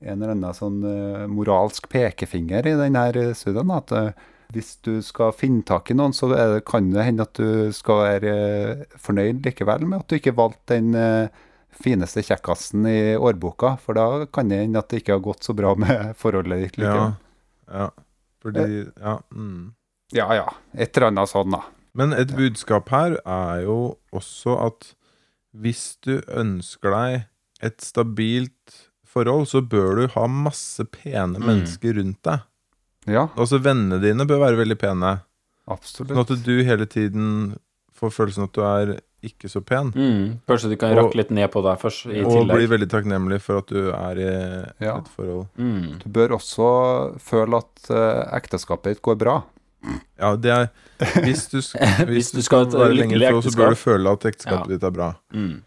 en 0.05 0.21
eller 0.21 0.35
annen 0.35 0.57
sånn 0.57 0.83
eh, 0.85 1.25
moralsk 1.33 1.89
pekefinger 1.93 2.67
i 2.69 2.75
denne 2.77 3.33
studien. 3.37 3.73
At 3.73 3.93
eh, 3.97 4.11
hvis 4.53 4.75
du 4.85 4.99
skal 5.03 5.33
finne 5.33 5.65
tak 5.65 5.89
i 5.91 5.97
noen, 5.97 6.13
så 6.13 6.29
kan 6.69 6.91
det 6.93 7.07
hende 7.09 7.25
at 7.25 7.41
du 7.41 7.73
skal 7.75 8.03
være 8.05 8.35
fornøyd 9.01 9.41
likevel 9.49 9.87
med 9.89 10.05
at 10.05 10.13
du 10.13 10.19
ikke 10.19 10.37
valgte 10.37 10.77
den 10.77 11.31
fineste 11.75 12.23
kjekkasen 12.23 12.85
i 12.87 12.99
årboka, 13.17 13.73
for 13.83 13.97
da 13.99 14.27
kan 14.31 14.53
det 14.53 14.61
hende 14.61 14.79
at 14.79 14.93
det 14.93 15.01
ikke 15.03 15.17
har 15.17 15.25
gått 15.25 15.49
så 15.49 15.57
bra 15.59 15.73
med 15.75 16.13
forholdet 16.21 16.69
ditt 16.69 16.79
Ja. 16.79 16.85
likevel. 16.85 17.17
ja. 17.73 17.89
Fordi 18.45 18.67
Ja. 19.01 19.17
Mm. 19.33 19.73
Ja 20.15 20.29
ja, 20.39 20.47
et 20.79 20.95
eller 20.97 21.11
annet 21.11 21.29
sånn, 21.33 21.51
da. 21.57 21.63
Men 21.95 22.13
et 22.17 22.33
budskap 22.35 22.89
her 22.95 23.17
er 23.27 23.63
jo 23.67 23.97
også 24.15 24.57
at 24.67 24.93
hvis 25.55 25.97
du 26.03 26.21
ønsker 26.35 26.91
deg 26.95 27.27
et 27.63 27.81
stabilt 27.87 28.81
forhold, 29.07 29.47
så 29.47 29.61
bør 29.63 30.01
du 30.01 30.07
ha 30.17 30.27
masse 30.27 30.83
pene 30.91 31.39
Mm. 31.39 31.47
mennesker 31.47 31.95
rundt 32.01 32.23
deg. 32.27 32.41
Ja, 33.07 33.29
Altså 33.37 33.59
Vennene 33.63 34.01
dine 34.03 34.25
bør 34.27 34.41
være 34.43 34.57
veldig 34.65 34.79
pene. 34.81 35.21
absolutt. 35.69 36.11
Sånn 36.11 36.39
at 36.39 36.45
du 36.45 36.65
hele 36.65 36.87
tiden 36.87 37.59
får 37.95 38.11
følelsen 38.11 38.45
at 38.45 38.53
du 38.53 38.61
er 38.63 39.01
ikke 39.25 39.49
så 39.49 39.61
pen. 39.65 39.93
Mm. 39.93 40.41
Kanskje 40.49 40.69
du 40.71 40.77
kan 40.77 40.91
Og- 40.99 41.05
rakke 41.07 41.15
litt 41.17 41.31
ned 41.31 41.51
på 41.53 41.63
deg 41.63 41.79
først, 41.81 42.07
i 42.13 42.21
Og 42.25 42.47
bli 42.49 42.67
veldig 42.67 42.89
takknemlig 42.91 43.41
for 43.41 43.59
at 43.59 43.67
du 43.69 43.91
er 43.91 44.19
i 44.19 44.85
Ja. 44.85 44.99
et 44.99 45.09
forhold. 45.09 45.47
Mm. 45.57 45.99
Du 46.03 46.09
bør 46.11 46.29
også 46.37 47.19
føle 47.21 47.57
at 47.57 47.91
uh, 47.91 48.37
ekteskapet 48.37 48.83
ditt 48.95 49.03
går 49.03 49.17
bra. 49.17 49.43
Ja, 50.21 50.35
det 50.37 50.51
er 50.55 50.67
Hvis 51.25 51.47
du, 51.53 51.59
hvis 52.11 52.31
du 52.35 52.41
skal 52.43 52.67
være 52.73 52.95
lenge 52.97 53.19
i 53.19 53.43
så 53.43 53.55
bør 53.57 53.75
du 53.75 53.81
føle 53.81 54.13
at 54.17 54.27
ekteskapet 54.31 54.71
Ja. 54.71 54.77
ditt 54.77 54.87
er 54.87 54.95
bra. 54.95 55.15
Mm. 55.35 55.63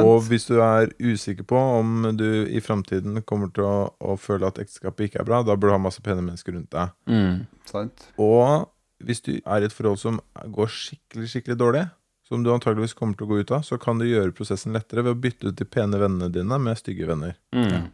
Og 0.00 0.24
hvis 0.26 0.48
du 0.48 0.56
er 0.64 0.90
usikker 0.98 1.46
på 1.46 1.58
om 1.78 2.08
du 2.18 2.24
i 2.48 2.60
framtiden 2.64 3.20
kommer 3.22 3.52
til 3.54 3.66
å, 3.68 3.76
å 4.00 4.16
føle 4.18 4.48
at 4.48 4.58
ekteskapet 4.58 5.06
ikke 5.08 5.20
er 5.22 5.28
bra, 5.28 5.42
da 5.46 5.54
bør 5.54 5.70
du 5.70 5.76
ha 5.76 5.82
masse 5.84 6.02
pene 6.02 6.24
mennesker 6.24 6.56
rundt 6.56 6.72
deg. 6.74 6.90
Mm. 7.06 7.44
Sant? 7.68 8.08
Og 8.18 8.66
hvis 9.04 9.22
du 9.22 9.36
er 9.38 9.62
i 9.62 9.68
et 9.68 9.74
forhold 9.76 10.00
som 10.00 10.18
går 10.50 10.72
skikkelig, 10.74 11.28
skikkelig 11.30 11.58
dårlig, 11.60 11.84
som 12.28 12.42
du 12.44 12.50
antageligvis 12.52 12.96
kommer 12.96 13.16
til 13.16 13.28
å 13.28 13.30
gå 13.30 13.38
ut 13.44 13.52
av, 13.56 13.62
så 13.64 13.78
kan 13.80 14.00
du 14.00 14.04
gjøre 14.08 14.34
prosessen 14.36 14.74
lettere 14.76 15.04
ved 15.06 15.14
å 15.14 15.20
bytte 15.22 15.48
ut 15.52 15.56
de 15.56 15.64
pene 15.64 16.00
vennene 16.00 16.28
dine 16.32 16.58
med 16.60 16.76
stygge 16.80 17.06
venner. 17.08 17.38
Mm. 17.56 17.86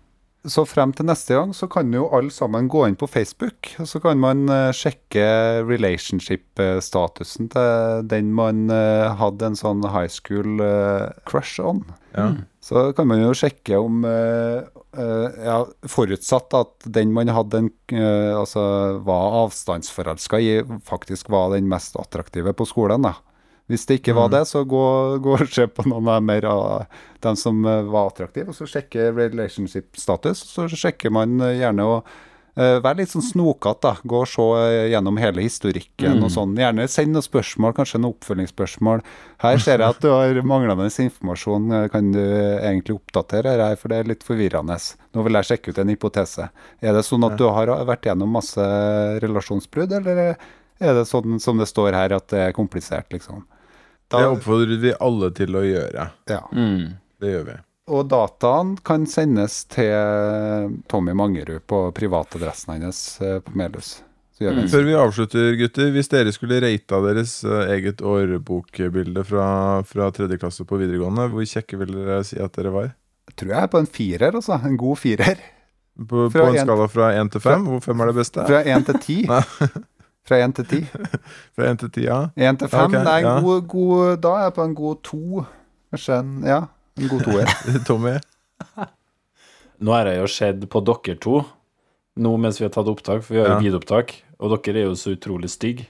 Så 0.44 0.64
frem 0.68 0.92
til 0.92 1.06
neste 1.08 1.36
gang 1.36 1.54
så 1.56 1.68
kan 1.72 1.92
jo 1.94 2.04
alle 2.12 2.32
sammen 2.32 2.68
gå 2.70 2.84
inn 2.88 2.96
på 3.00 3.08
Facebook, 3.08 3.70
og 3.80 3.88
så 3.88 4.00
kan 4.04 4.20
man 4.20 4.44
eh, 4.52 4.70
sjekke 4.76 5.24
relationship-statusen 5.64 7.48
til 7.54 8.08
den 8.10 8.32
man 8.36 8.66
eh, 8.72 9.14
hadde 9.20 9.50
en 9.50 9.58
sånn 9.58 9.84
high 9.88 10.10
school 10.12 10.60
eh, 10.64 11.08
crush 11.28 11.62
on. 11.64 11.84
Ja. 12.12 12.30
Så 12.64 12.90
kan 12.96 13.08
man 13.10 13.22
jo 13.24 13.32
sjekke 13.36 13.76
om 13.80 14.04
ja, 14.94 15.56
Forutsatt 15.90 16.54
at 16.54 16.86
den 16.96 17.10
man 17.12 17.28
hadde 17.34 17.58
en, 17.64 17.68
altså 18.38 18.62
var 19.04 19.34
avstandsforelska 19.42 20.38
i, 20.40 20.52
faktisk 20.86 21.28
var 21.34 21.50
den 21.52 21.66
mest 21.68 21.98
attraktive 22.00 22.54
på 22.56 22.68
skolen. 22.70 23.04
da. 23.04 23.16
Hvis 23.70 23.86
det 23.88 24.02
ikke 24.02 24.12
var 24.16 24.28
det, 24.28 24.42
så 24.44 24.60
gå, 24.68 24.84
gå 25.24 25.38
og 25.38 25.48
se 25.48 25.64
på 25.72 25.86
noen 25.88 26.10
av 26.12 26.20
mer 26.24 26.44
av 26.50 27.00
dem 27.24 27.36
som 27.40 27.64
eh, 27.64 27.86
var 27.88 28.10
attraktive, 28.10 28.52
og 28.52 28.58
så 28.58 28.68
sjekke 28.68 29.08
relationship-status. 29.16 30.42
Så 30.50 30.68
sjekker 30.68 31.12
man 31.14 31.38
eh, 31.40 31.62
gjerne 31.62 31.86
å 31.88 31.94
uh, 32.02 32.76
være 32.84 32.98
litt 32.98 33.14
sånn 33.14 33.24
snokete. 33.24 33.94
Gå 34.04 34.18
og 34.20 34.28
se 34.28 34.44
gjennom 34.92 35.16
hele 35.22 35.46
historikken 35.46 36.20
og 36.20 36.34
sånn. 36.34 36.52
Gjerne 36.60 36.84
send 36.92 37.16
noen 37.16 37.24
spørsmål, 37.24 37.72
kanskje 37.78 38.02
noen 38.02 38.12
oppfølgingsspørsmål. 38.18 39.00
Her 39.46 39.62
ser 39.64 39.80
jeg 39.80 39.96
at 39.96 40.04
du 40.04 40.10
har 40.12 40.42
manglende 40.44 40.90
informasjon. 41.06 41.72
Kan 41.94 42.12
du 42.12 42.20
egentlig 42.20 42.98
oppdatere 42.98 43.56
her, 43.62 43.80
for 43.80 43.94
det 43.94 44.02
er 44.02 44.12
litt 44.12 44.28
forvirrende. 44.28 44.76
Nå 45.16 45.24
vil 45.24 45.40
jeg 45.40 45.50
sjekke 45.54 45.72
ut 45.72 45.80
en 45.80 45.94
hypotese. 45.94 46.50
Er 46.84 47.00
det 47.00 47.06
sånn 47.08 47.24
at 47.24 47.40
du 47.40 47.48
har 47.48 47.72
vært 47.88 48.12
gjennom 48.12 48.36
masse 48.36 48.68
relasjonsbrudd, 49.24 49.96
eller 50.02 50.36
er 50.84 50.94
det 51.00 51.08
sånn 51.08 51.40
som 51.40 51.56
det 51.56 51.70
står 51.72 51.96
her, 51.96 52.12
at 52.12 52.28
det 52.28 52.44
er 52.50 52.56
komplisert, 52.56 53.08
liksom? 53.14 53.46
Da- 54.10 54.20
Det 54.20 54.28
oppfordrer 54.36 54.80
vi 54.82 54.92
alle 55.00 55.30
til 55.34 55.54
å 55.56 55.62
gjøre. 55.64 56.10
ja. 56.28 56.40
Mm. 56.52 56.96
Det 57.20 57.30
gjør 57.32 57.44
vi. 57.46 57.54
Og 57.88 58.08
dataen 58.08 58.74
kan 58.84 59.04
sendes 59.06 59.64
til 59.68 60.80
Tommy 60.88 61.12
Mangerud 61.12 61.60
på 61.68 61.78
privatadressen 61.96 62.80
hans 62.82 63.20
eh, 63.20 63.38
på 63.44 63.52
Melhus. 63.56 64.02
Så 64.34 64.44
gjør 64.46 64.54
vi 64.56 64.62
en 64.64 64.68
Før 64.72 64.84
vi 64.88 64.94
avslutter, 64.98 65.56
gutter, 65.60 65.90
hvis 65.94 66.08
dere 66.10 66.32
skulle 66.34 66.60
rata 66.64 67.00
deres 67.04 67.34
eh, 67.44 67.68
eget 67.76 68.00
årbokbilde 68.02 69.24
fra, 69.28 69.82
fra 69.86 70.08
tredje 70.16 70.38
klasse 70.42 70.64
på 70.66 70.78
videregående, 70.80 71.28
hvor 71.32 71.44
kjekke 71.46 71.78
vil 71.78 71.92
dere 71.94 72.22
si 72.24 72.40
at 72.40 72.52
dere 72.56 72.72
var? 72.74 72.92
tror 73.36 73.50
jeg 73.54 73.62
er 73.62 73.70
på 73.72 73.78
en 73.80 73.86
firer, 73.88 74.34
altså. 74.36 74.58
En 74.64 74.76
god 74.76 74.98
firer. 75.00 75.38
På, 75.94 76.26
på 76.30 76.42
en 76.44 76.56
en- 76.56 76.66
skala 76.66 76.88
fra 76.90 77.12
én 77.14 77.30
til 77.32 77.40
fem, 77.40 77.64
hvor 77.68 77.80
fem 77.84 78.00
er 78.00 78.06
det 78.10 78.16
beste? 78.18 78.44
Fra 78.48 78.60
én 78.64 78.84
til 78.84 78.98
ti. 79.00 79.16
Nei. 80.24 80.28
Fra 80.28 80.36
én 80.40 80.52
til 80.56 80.64
ti. 80.64 80.78
Fra 81.54 81.66
én 81.68 81.76
til 81.78 81.90
ti, 81.92 82.04
ja. 82.06 82.30
Én 82.36 82.56
til 82.58 82.68
fem. 82.72 82.86
Ok, 82.88 82.92
Nei, 83.04 83.18
en 83.20 83.26
ja. 83.26 83.40
god, 83.44 83.66
god, 83.68 84.16
da 84.24 84.28
er 84.38 84.42
jeg 84.46 84.54
på 84.56 84.64
en 84.64 84.74
god 84.74 85.02
to. 85.04 85.44
Kanskje 85.92 86.18
en 86.18 86.30
Ja, 86.48 86.60
en 86.98 87.08
god 87.08 87.24
toer. 87.26 87.46
Tommy? 87.88 88.14
Nå 89.84 89.92
har 89.92 90.06
jeg 90.08 90.20
jo 90.22 90.28
sett 90.30 90.62
på 90.70 90.80
dere 90.86 91.16
to, 91.20 91.42
nå 92.16 92.36
mens 92.40 92.60
vi 92.60 92.64
har 92.64 92.72
tatt 92.72 92.88
opptak, 92.88 93.24
for 93.26 93.34
vi 93.34 93.40
har 93.42 93.48
jo 93.50 93.56
Ja. 93.58 93.60
videoopptak, 93.66 94.14
og 94.40 94.54
dere 94.64 94.80
er 94.80 94.86
jo 94.88 94.94
så 94.96 95.12
utrolig 95.16 95.50
stygge 95.50 95.88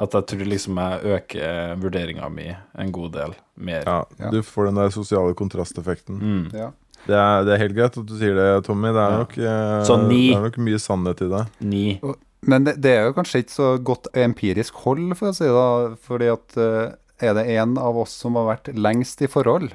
at 0.00 0.12
jeg 0.16 0.26
tror 0.32 0.48
liksom 0.48 0.76
jeg 0.80 1.00
øker 1.14 1.74
vurderinga 1.80 2.28
mi 2.32 2.46
en 2.50 2.92
god 2.92 3.12
del 3.12 3.34
mer. 3.56 3.82
Ja, 3.86 4.04
Ja. 4.18 4.30
du 4.30 4.40
får 4.42 4.66
den 4.70 4.74
der 4.80 4.88
sosiale 4.90 5.34
kontrasteffekten. 5.34 6.18
Mm. 6.20 6.50
Ja. 6.56 6.70
Det 7.06 7.16
er, 7.16 7.44
det 7.44 7.52
er 7.54 7.58
helt 7.64 7.74
greit 7.76 7.96
at 7.96 8.06
du 8.06 8.14
sier 8.18 8.34
det, 8.34 8.64
Tommy. 8.64 8.88
Det 8.88 8.96
er, 8.96 9.10
Ja. 9.10 9.18
nok, 9.18 9.38
eh, 9.38 10.08
det 10.08 10.36
er 10.36 10.40
nok 10.42 10.56
mye 10.58 10.78
sannhet 10.78 11.20
i 11.22 11.28
det. 11.28 11.46
Ni. 11.60 12.00
Men 12.48 12.64
det, 12.64 12.78
det 12.80 12.94
er 12.96 13.06
jo 13.08 13.16
kanskje 13.18 13.42
ikke 13.42 13.52
så 13.52 13.68
godt 13.84 14.08
empirisk 14.16 14.80
hold, 14.86 15.12
for 15.18 15.30
å 15.30 15.36
si 15.36 15.44
det. 15.44 15.52
da, 15.54 15.94
fordi 16.06 16.30
at 16.32 16.58
eh, 16.60 16.92
er 17.20 17.36
det 17.36 17.46
en 17.58 17.76
av 17.78 17.98
oss 18.00 18.14
som 18.22 18.38
har 18.40 18.48
vært 18.48 18.72
lengst 18.76 19.20
i 19.24 19.28
forhold, 19.30 19.74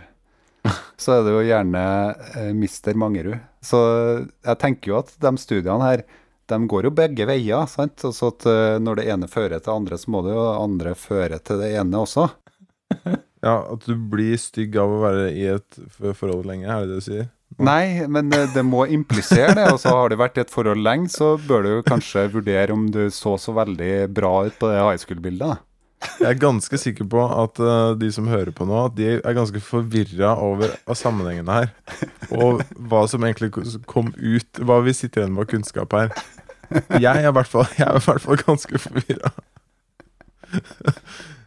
så 1.02 1.18
er 1.18 1.26
det 1.26 1.36
jo 1.36 1.44
gjerne 1.46 1.84
uh, 2.18 2.54
Mister 2.58 2.98
Mangerud. 2.98 3.38
Så 3.66 3.80
jeg 4.26 4.62
tenker 4.62 4.92
jo 4.92 5.02
at 5.04 5.14
de 5.22 5.34
studiene 5.42 5.92
her, 5.92 6.06
de 6.50 6.58
går 6.70 6.90
jo 6.90 6.94
begge 6.94 7.26
veier. 7.26 7.66
sant? 7.70 8.04
Altså 8.06 8.30
at 8.30 8.46
eh, 8.50 8.76
når 8.78 9.00
det 9.00 9.06
ene 9.10 9.30
fører 9.30 9.58
til 9.58 9.66
det 9.66 9.78
andre, 9.80 9.98
så 9.98 10.12
må 10.14 10.22
det 10.26 10.36
jo 10.36 10.44
det 10.46 10.60
andre 10.62 10.92
føre 10.98 11.40
til 11.42 11.62
det 11.62 11.72
ene 11.82 12.02
også. 12.06 12.28
Ja, 13.46 13.60
At 13.70 13.84
du 13.86 13.94
blir 14.10 14.40
stygg 14.42 14.74
av 14.82 14.90
å 14.90 15.02
være 15.04 15.26
i 15.38 15.44
et 15.52 15.76
forhold 16.18 16.48
lenge, 16.50 16.66
er 16.66 16.82
det 16.82 16.96
det 16.96 16.96
du 16.98 17.06
sier? 17.06 17.28
Nei, 17.64 18.04
men 18.12 18.34
eh, 18.36 18.50
det 18.52 18.64
må 18.68 18.84
implisere 18.92 19.54
det. 19.56 19.70
Og 19.72 19.80
så 19.80 19.94
har 19.96 20.12
du 20.12 20.18
vært 20.20 20.38
i 20.40 20.44
et 20.44 20.52
forhold 20.52 20.82
lenge, 20.84 21.08
så 21.14 21.36
bør 21.40 21.64
du 21.64 21.72
kanskje 21.88 22.26
vurdere 22.34 22.74
om 22.76 22.90
du 22.92 23.06
så 23.16 23.38
så 23.40 23.54
veldig 23.56 24.10
bra 24.16 24.34
ut 24.50 24.58
på 24.60 24.72
det 24.72 24.82
high 24.82 25.00
school-bildet. 25.00 25.62
Jeg 26.20 26.28
er 26.36 26.38
ganske 26.38 26.78
sikker 26.78 27.08
på 27.10 27.22
at 27.24 27.58
uh, 27.64 27.94
de 27.98 28.10
som 28.14 28.28
hører 28.30 28.52
på 28.54 28.66
nå, 28.68 28.76
At 28.90 28.98
de 28.98 29.08
er 29.16 29.38
ganske 29.38 29.62
forvirra 29.64 30.36
over 30.44 30.76
sammenhengene 30.94 31.56
her. 31.62 31.72
Og 32.36 32.60
hva 32.92 33.06
som 33.10 33.24
egentlig 33.26 33.54
kom 33.90 34.12
ut, 34.20 34.60
hva 34.62 34.82
vi 34.86 34.94
sitter 34.94 35.24
igjen 35.24 35.34
med 35.34 35.48
av 35.48 35.52
kunnskap 35.56 35.96
her. 35.98 36.12
Jeg 37.00 37.08
er 37.24 37.30
i 37.30 37.34
hvert 37.34 37.50
fall, 37.50 37.66
jeg 37.80 37.88
er 37.88 37.98
i 37.98 38.04
hvert 38.06 38.22
fall 38.28 38.40
ganske 38.44 38.80
forvirra. 38.84 39.32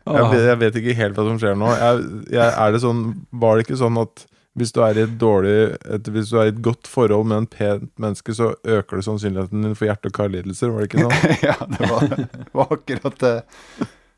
Jeg, 0.09 0.25
vet- 0.33 0.47
jeg 0.49 0.59
vet 0.65 0.77
ikke 0.81 0.97
helt 1.03 1.19
hva 1.21 1.25
som 1.29 1.39
skjer 1.43 1.57
nå. 1.59 1.69
Jeg, 1.77 2.03
jeg, 2.33 2.49
er 2.65 2.75
det 2.75 2.81
sånn, 2.83 3.03
var 3.45 3.59
det 3.61 3.67
ikke 3.67 3.79
sånn 3.81 3.99
at 4.01 4.25
hvis 4.59 4.75
du 4.75 4.81
er 4.85 4.99
dårlig 5.21 5.55
et, 5.87 6.09
Hvis 6.13 6.33
du 6.33 6.39
er 6.39 6.49
i 6.49 6.55
et 6.55 6.63
godt 6.65 6.89
forhold 6.91 7.29
med 7.31 7.45
en 7.45 7.51
pent 7.51 7.93
menneske, 7.99 8.35
så 8.35 8.53
øker 8.65 8.99
det 9.01 9.07
sannsynligheten 9.07 9.63
din 9.63 9.77
for 9.79 9.89
hjerte- 9.89 10.11
og 10.11 10.17
karlidelser? 10.19 10.75
Var 10.75 10.85
det 10.85 10.91
ikke 10.91 11.07
sånn? 11.07 11.39
ja, 11.49 11.57
det 11.77 11.93
var, 11.93 12.27
var 12.59 12.75
akkurat 12.79 13.23
det. 13.23 13.37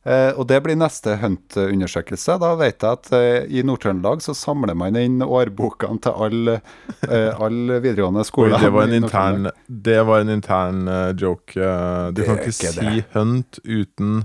Eh, 0.01 0.30
og 0.32 0.47
det 0.49 0.62
blir 0.64 0.78
neste 0.80 1.18
Hunt-undersøkelse. 1.20 2.38
Da 2.41 2.55
vet 2.57 2.80
jeg 2.80 2.99
at 2.99 3.11
eh, 3.16 3.51
i 3.53 3.64
Nord-Trøndelag 3.68 4.22
så 4.24 4.32
samler 4.36 4.76
man 4.78 4.97
inn 4.97 5.20
årbokene 5.20 6.01
til 6.01 6.24
alle 6.24 6.55
eh, 7.05 7.28
all 7.36 7.76
videregående 7.82 8.24
skoler. 8.24 8.57
det 8.62 8.72
var 8.72 8.88
en 8.88 8.97
intern, 8.97 9.51
det 9.68 9.99
var 10.09 10.24
en 10.24 10.32
intern 10.38 10.82
joke. 11.20 11.53
eh, 11.61 12.07
du 12.09 12.22
Det 12.22 12.28
kan 12.30 12.41
ikke 12.41 12.55
ikke 12.55 12.76
si 12.78 13.05
hunt 13.12 13.61
uten 13.64 14.22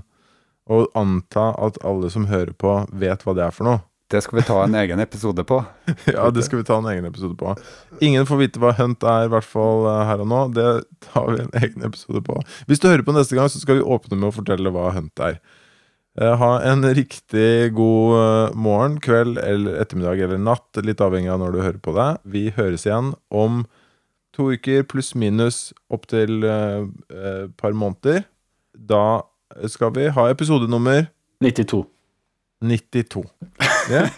å 0.66 0.86
anta 0.98 1.50
at 1.62 1.76
alle 1.86 2.08
som 2.10 2.26
hører 2.26 2.56
på, 2.56 2.72
vet 2.90 3.22
hva 3.22 3.36
det 3.36 3.44
er 3.46 3.54
for 3.54 3.68
noe. 3.68 3.84
Det 4.06 4.20
skal 4.22 4.38
vi 4.38 4.44
ta 4.46 4.60
en 4.62 4.74
egen 4.78 5.00
episode 5.02 5.42
på. 5.44 5.64
Ja, 6.14 6.30
det 6.30 6.44
skal 6.46 6.60
vi 6.60 6.66
ta 6.66 6.78
en 6.78 6.86
egen 6.86 7.04
episode 7.08 7.34
på. 7.38 7.56
Ingen 8.00 8.26
får 8.28 8.38
vite 8.38 8.62
hva 8.62 8.70
hunt 8.78 9.02
er, 9.02 9.26
i 9.26 9.30
hvert 9.32 9.46
fall 9.46 9.86
eh, 9.90 10.02
her 10.06 10.22
og 10.22 10.28
nå. 10.30 10.42
Det 10.54 10.66
tar 11.08 11.30
vi 11.32 11.40
en 11.42 11.56
egen 11.62 11.86
episode 11.88 12.22
på. 12.26 12.38
Hvis 12.70 12.82
du 12.82 12.86
hører 12.88 13.06
på 13.06 13.14
neste 13.16 13.38
gang, 13.38 13.50
så 13.50 13.62
skal 13.62 13.80
vi 13.80 13.86
åpne 13.96 14.18
med 14.18 14.30
å 14.30 14.36
fortelle 14.36 14.70
hva 14.74 14.92
hunt 14.94 15.22
er. 15.26 15.40
Eh, 16.20 16.36
ha 16.38 16.52
en 16.70 16.86
riktig 16.96 17.74
god 17.76 18.14
eh, 18.20 18.54
morgen, 18.54 19.00
kveld 19.02 19.40
eller 19.42 19.80
ettermiddag 19.82 20.22
eller 20.28 20.38
natt, 20.40 20.70
litt 20.86 21.02
avhengig 21.02 21.34
av 21.34 21.42
når 21.42 21.56
du 21.56 21.60
hører 21.64 21.82
på 21.82 21.96
det. 21.98 22.08
Vi 22.36 22.44
høres 22.56 22.86
igjen 22.86 23.10
om 23.34 23.64
to 24.36 24.52
uker 24.54 24.86
pluss 24.86 25.14
minus 25.18 25.72
opptil 25.88 26.44
et 26.44 26.88
uh, 27.08 27.46
par 27.56 27.72
måneder. 27.72 28.26
Da 28.76 29.24
skal 29.72 29.94
vi 29.96 30.10
ha 30.12 30.28
episode 30.28 30.68
nummer 30.68 31.06
92. 31.40 31.86
92. 32.60 33.24
Ja. 33.90 34.08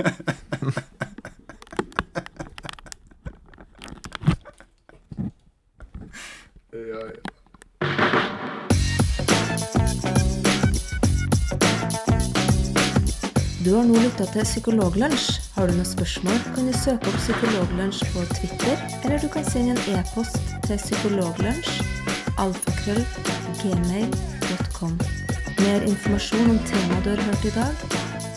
Du 13.64 13.74
har 13.74 13.84
nå 13.84 13.92
lytta 14.00 14.24
til 14.32 14.44
Psykologlunsj. 14.44 15.26
Har 15.56 15.68
du 15.68 15.74
noen 15.76 15.84
spørsmål, 15.84 16.38
kan 16.54 16.70
du 16.70 16.72
søke 16.72 17.10
opp 17.10 17.20
Psykologlunsj 17.20 18.00
på 18.14 18.24
Twitter, 18.32 18.80
eller 19.04 19.20
du 19.20 19.28
kan 19.28 19.44
sende 19.44 19.76
en 19.76 20.00
e-post 20.00 20.40
til 20.64 20.80
psykologlunsj 20.80 21.82
alfakrøll 22.38 23.04
gmail.com. 23.60 24.96
Mer 25.58 25.88
informasjon 25.90 26.54
om 26.56 26.60
temaet 26.70 27.04
du 27.04 27.10
har 27.10 27.24
hørt 27.28 27.44
i 27.44 27.56
dag, 27.60 28.07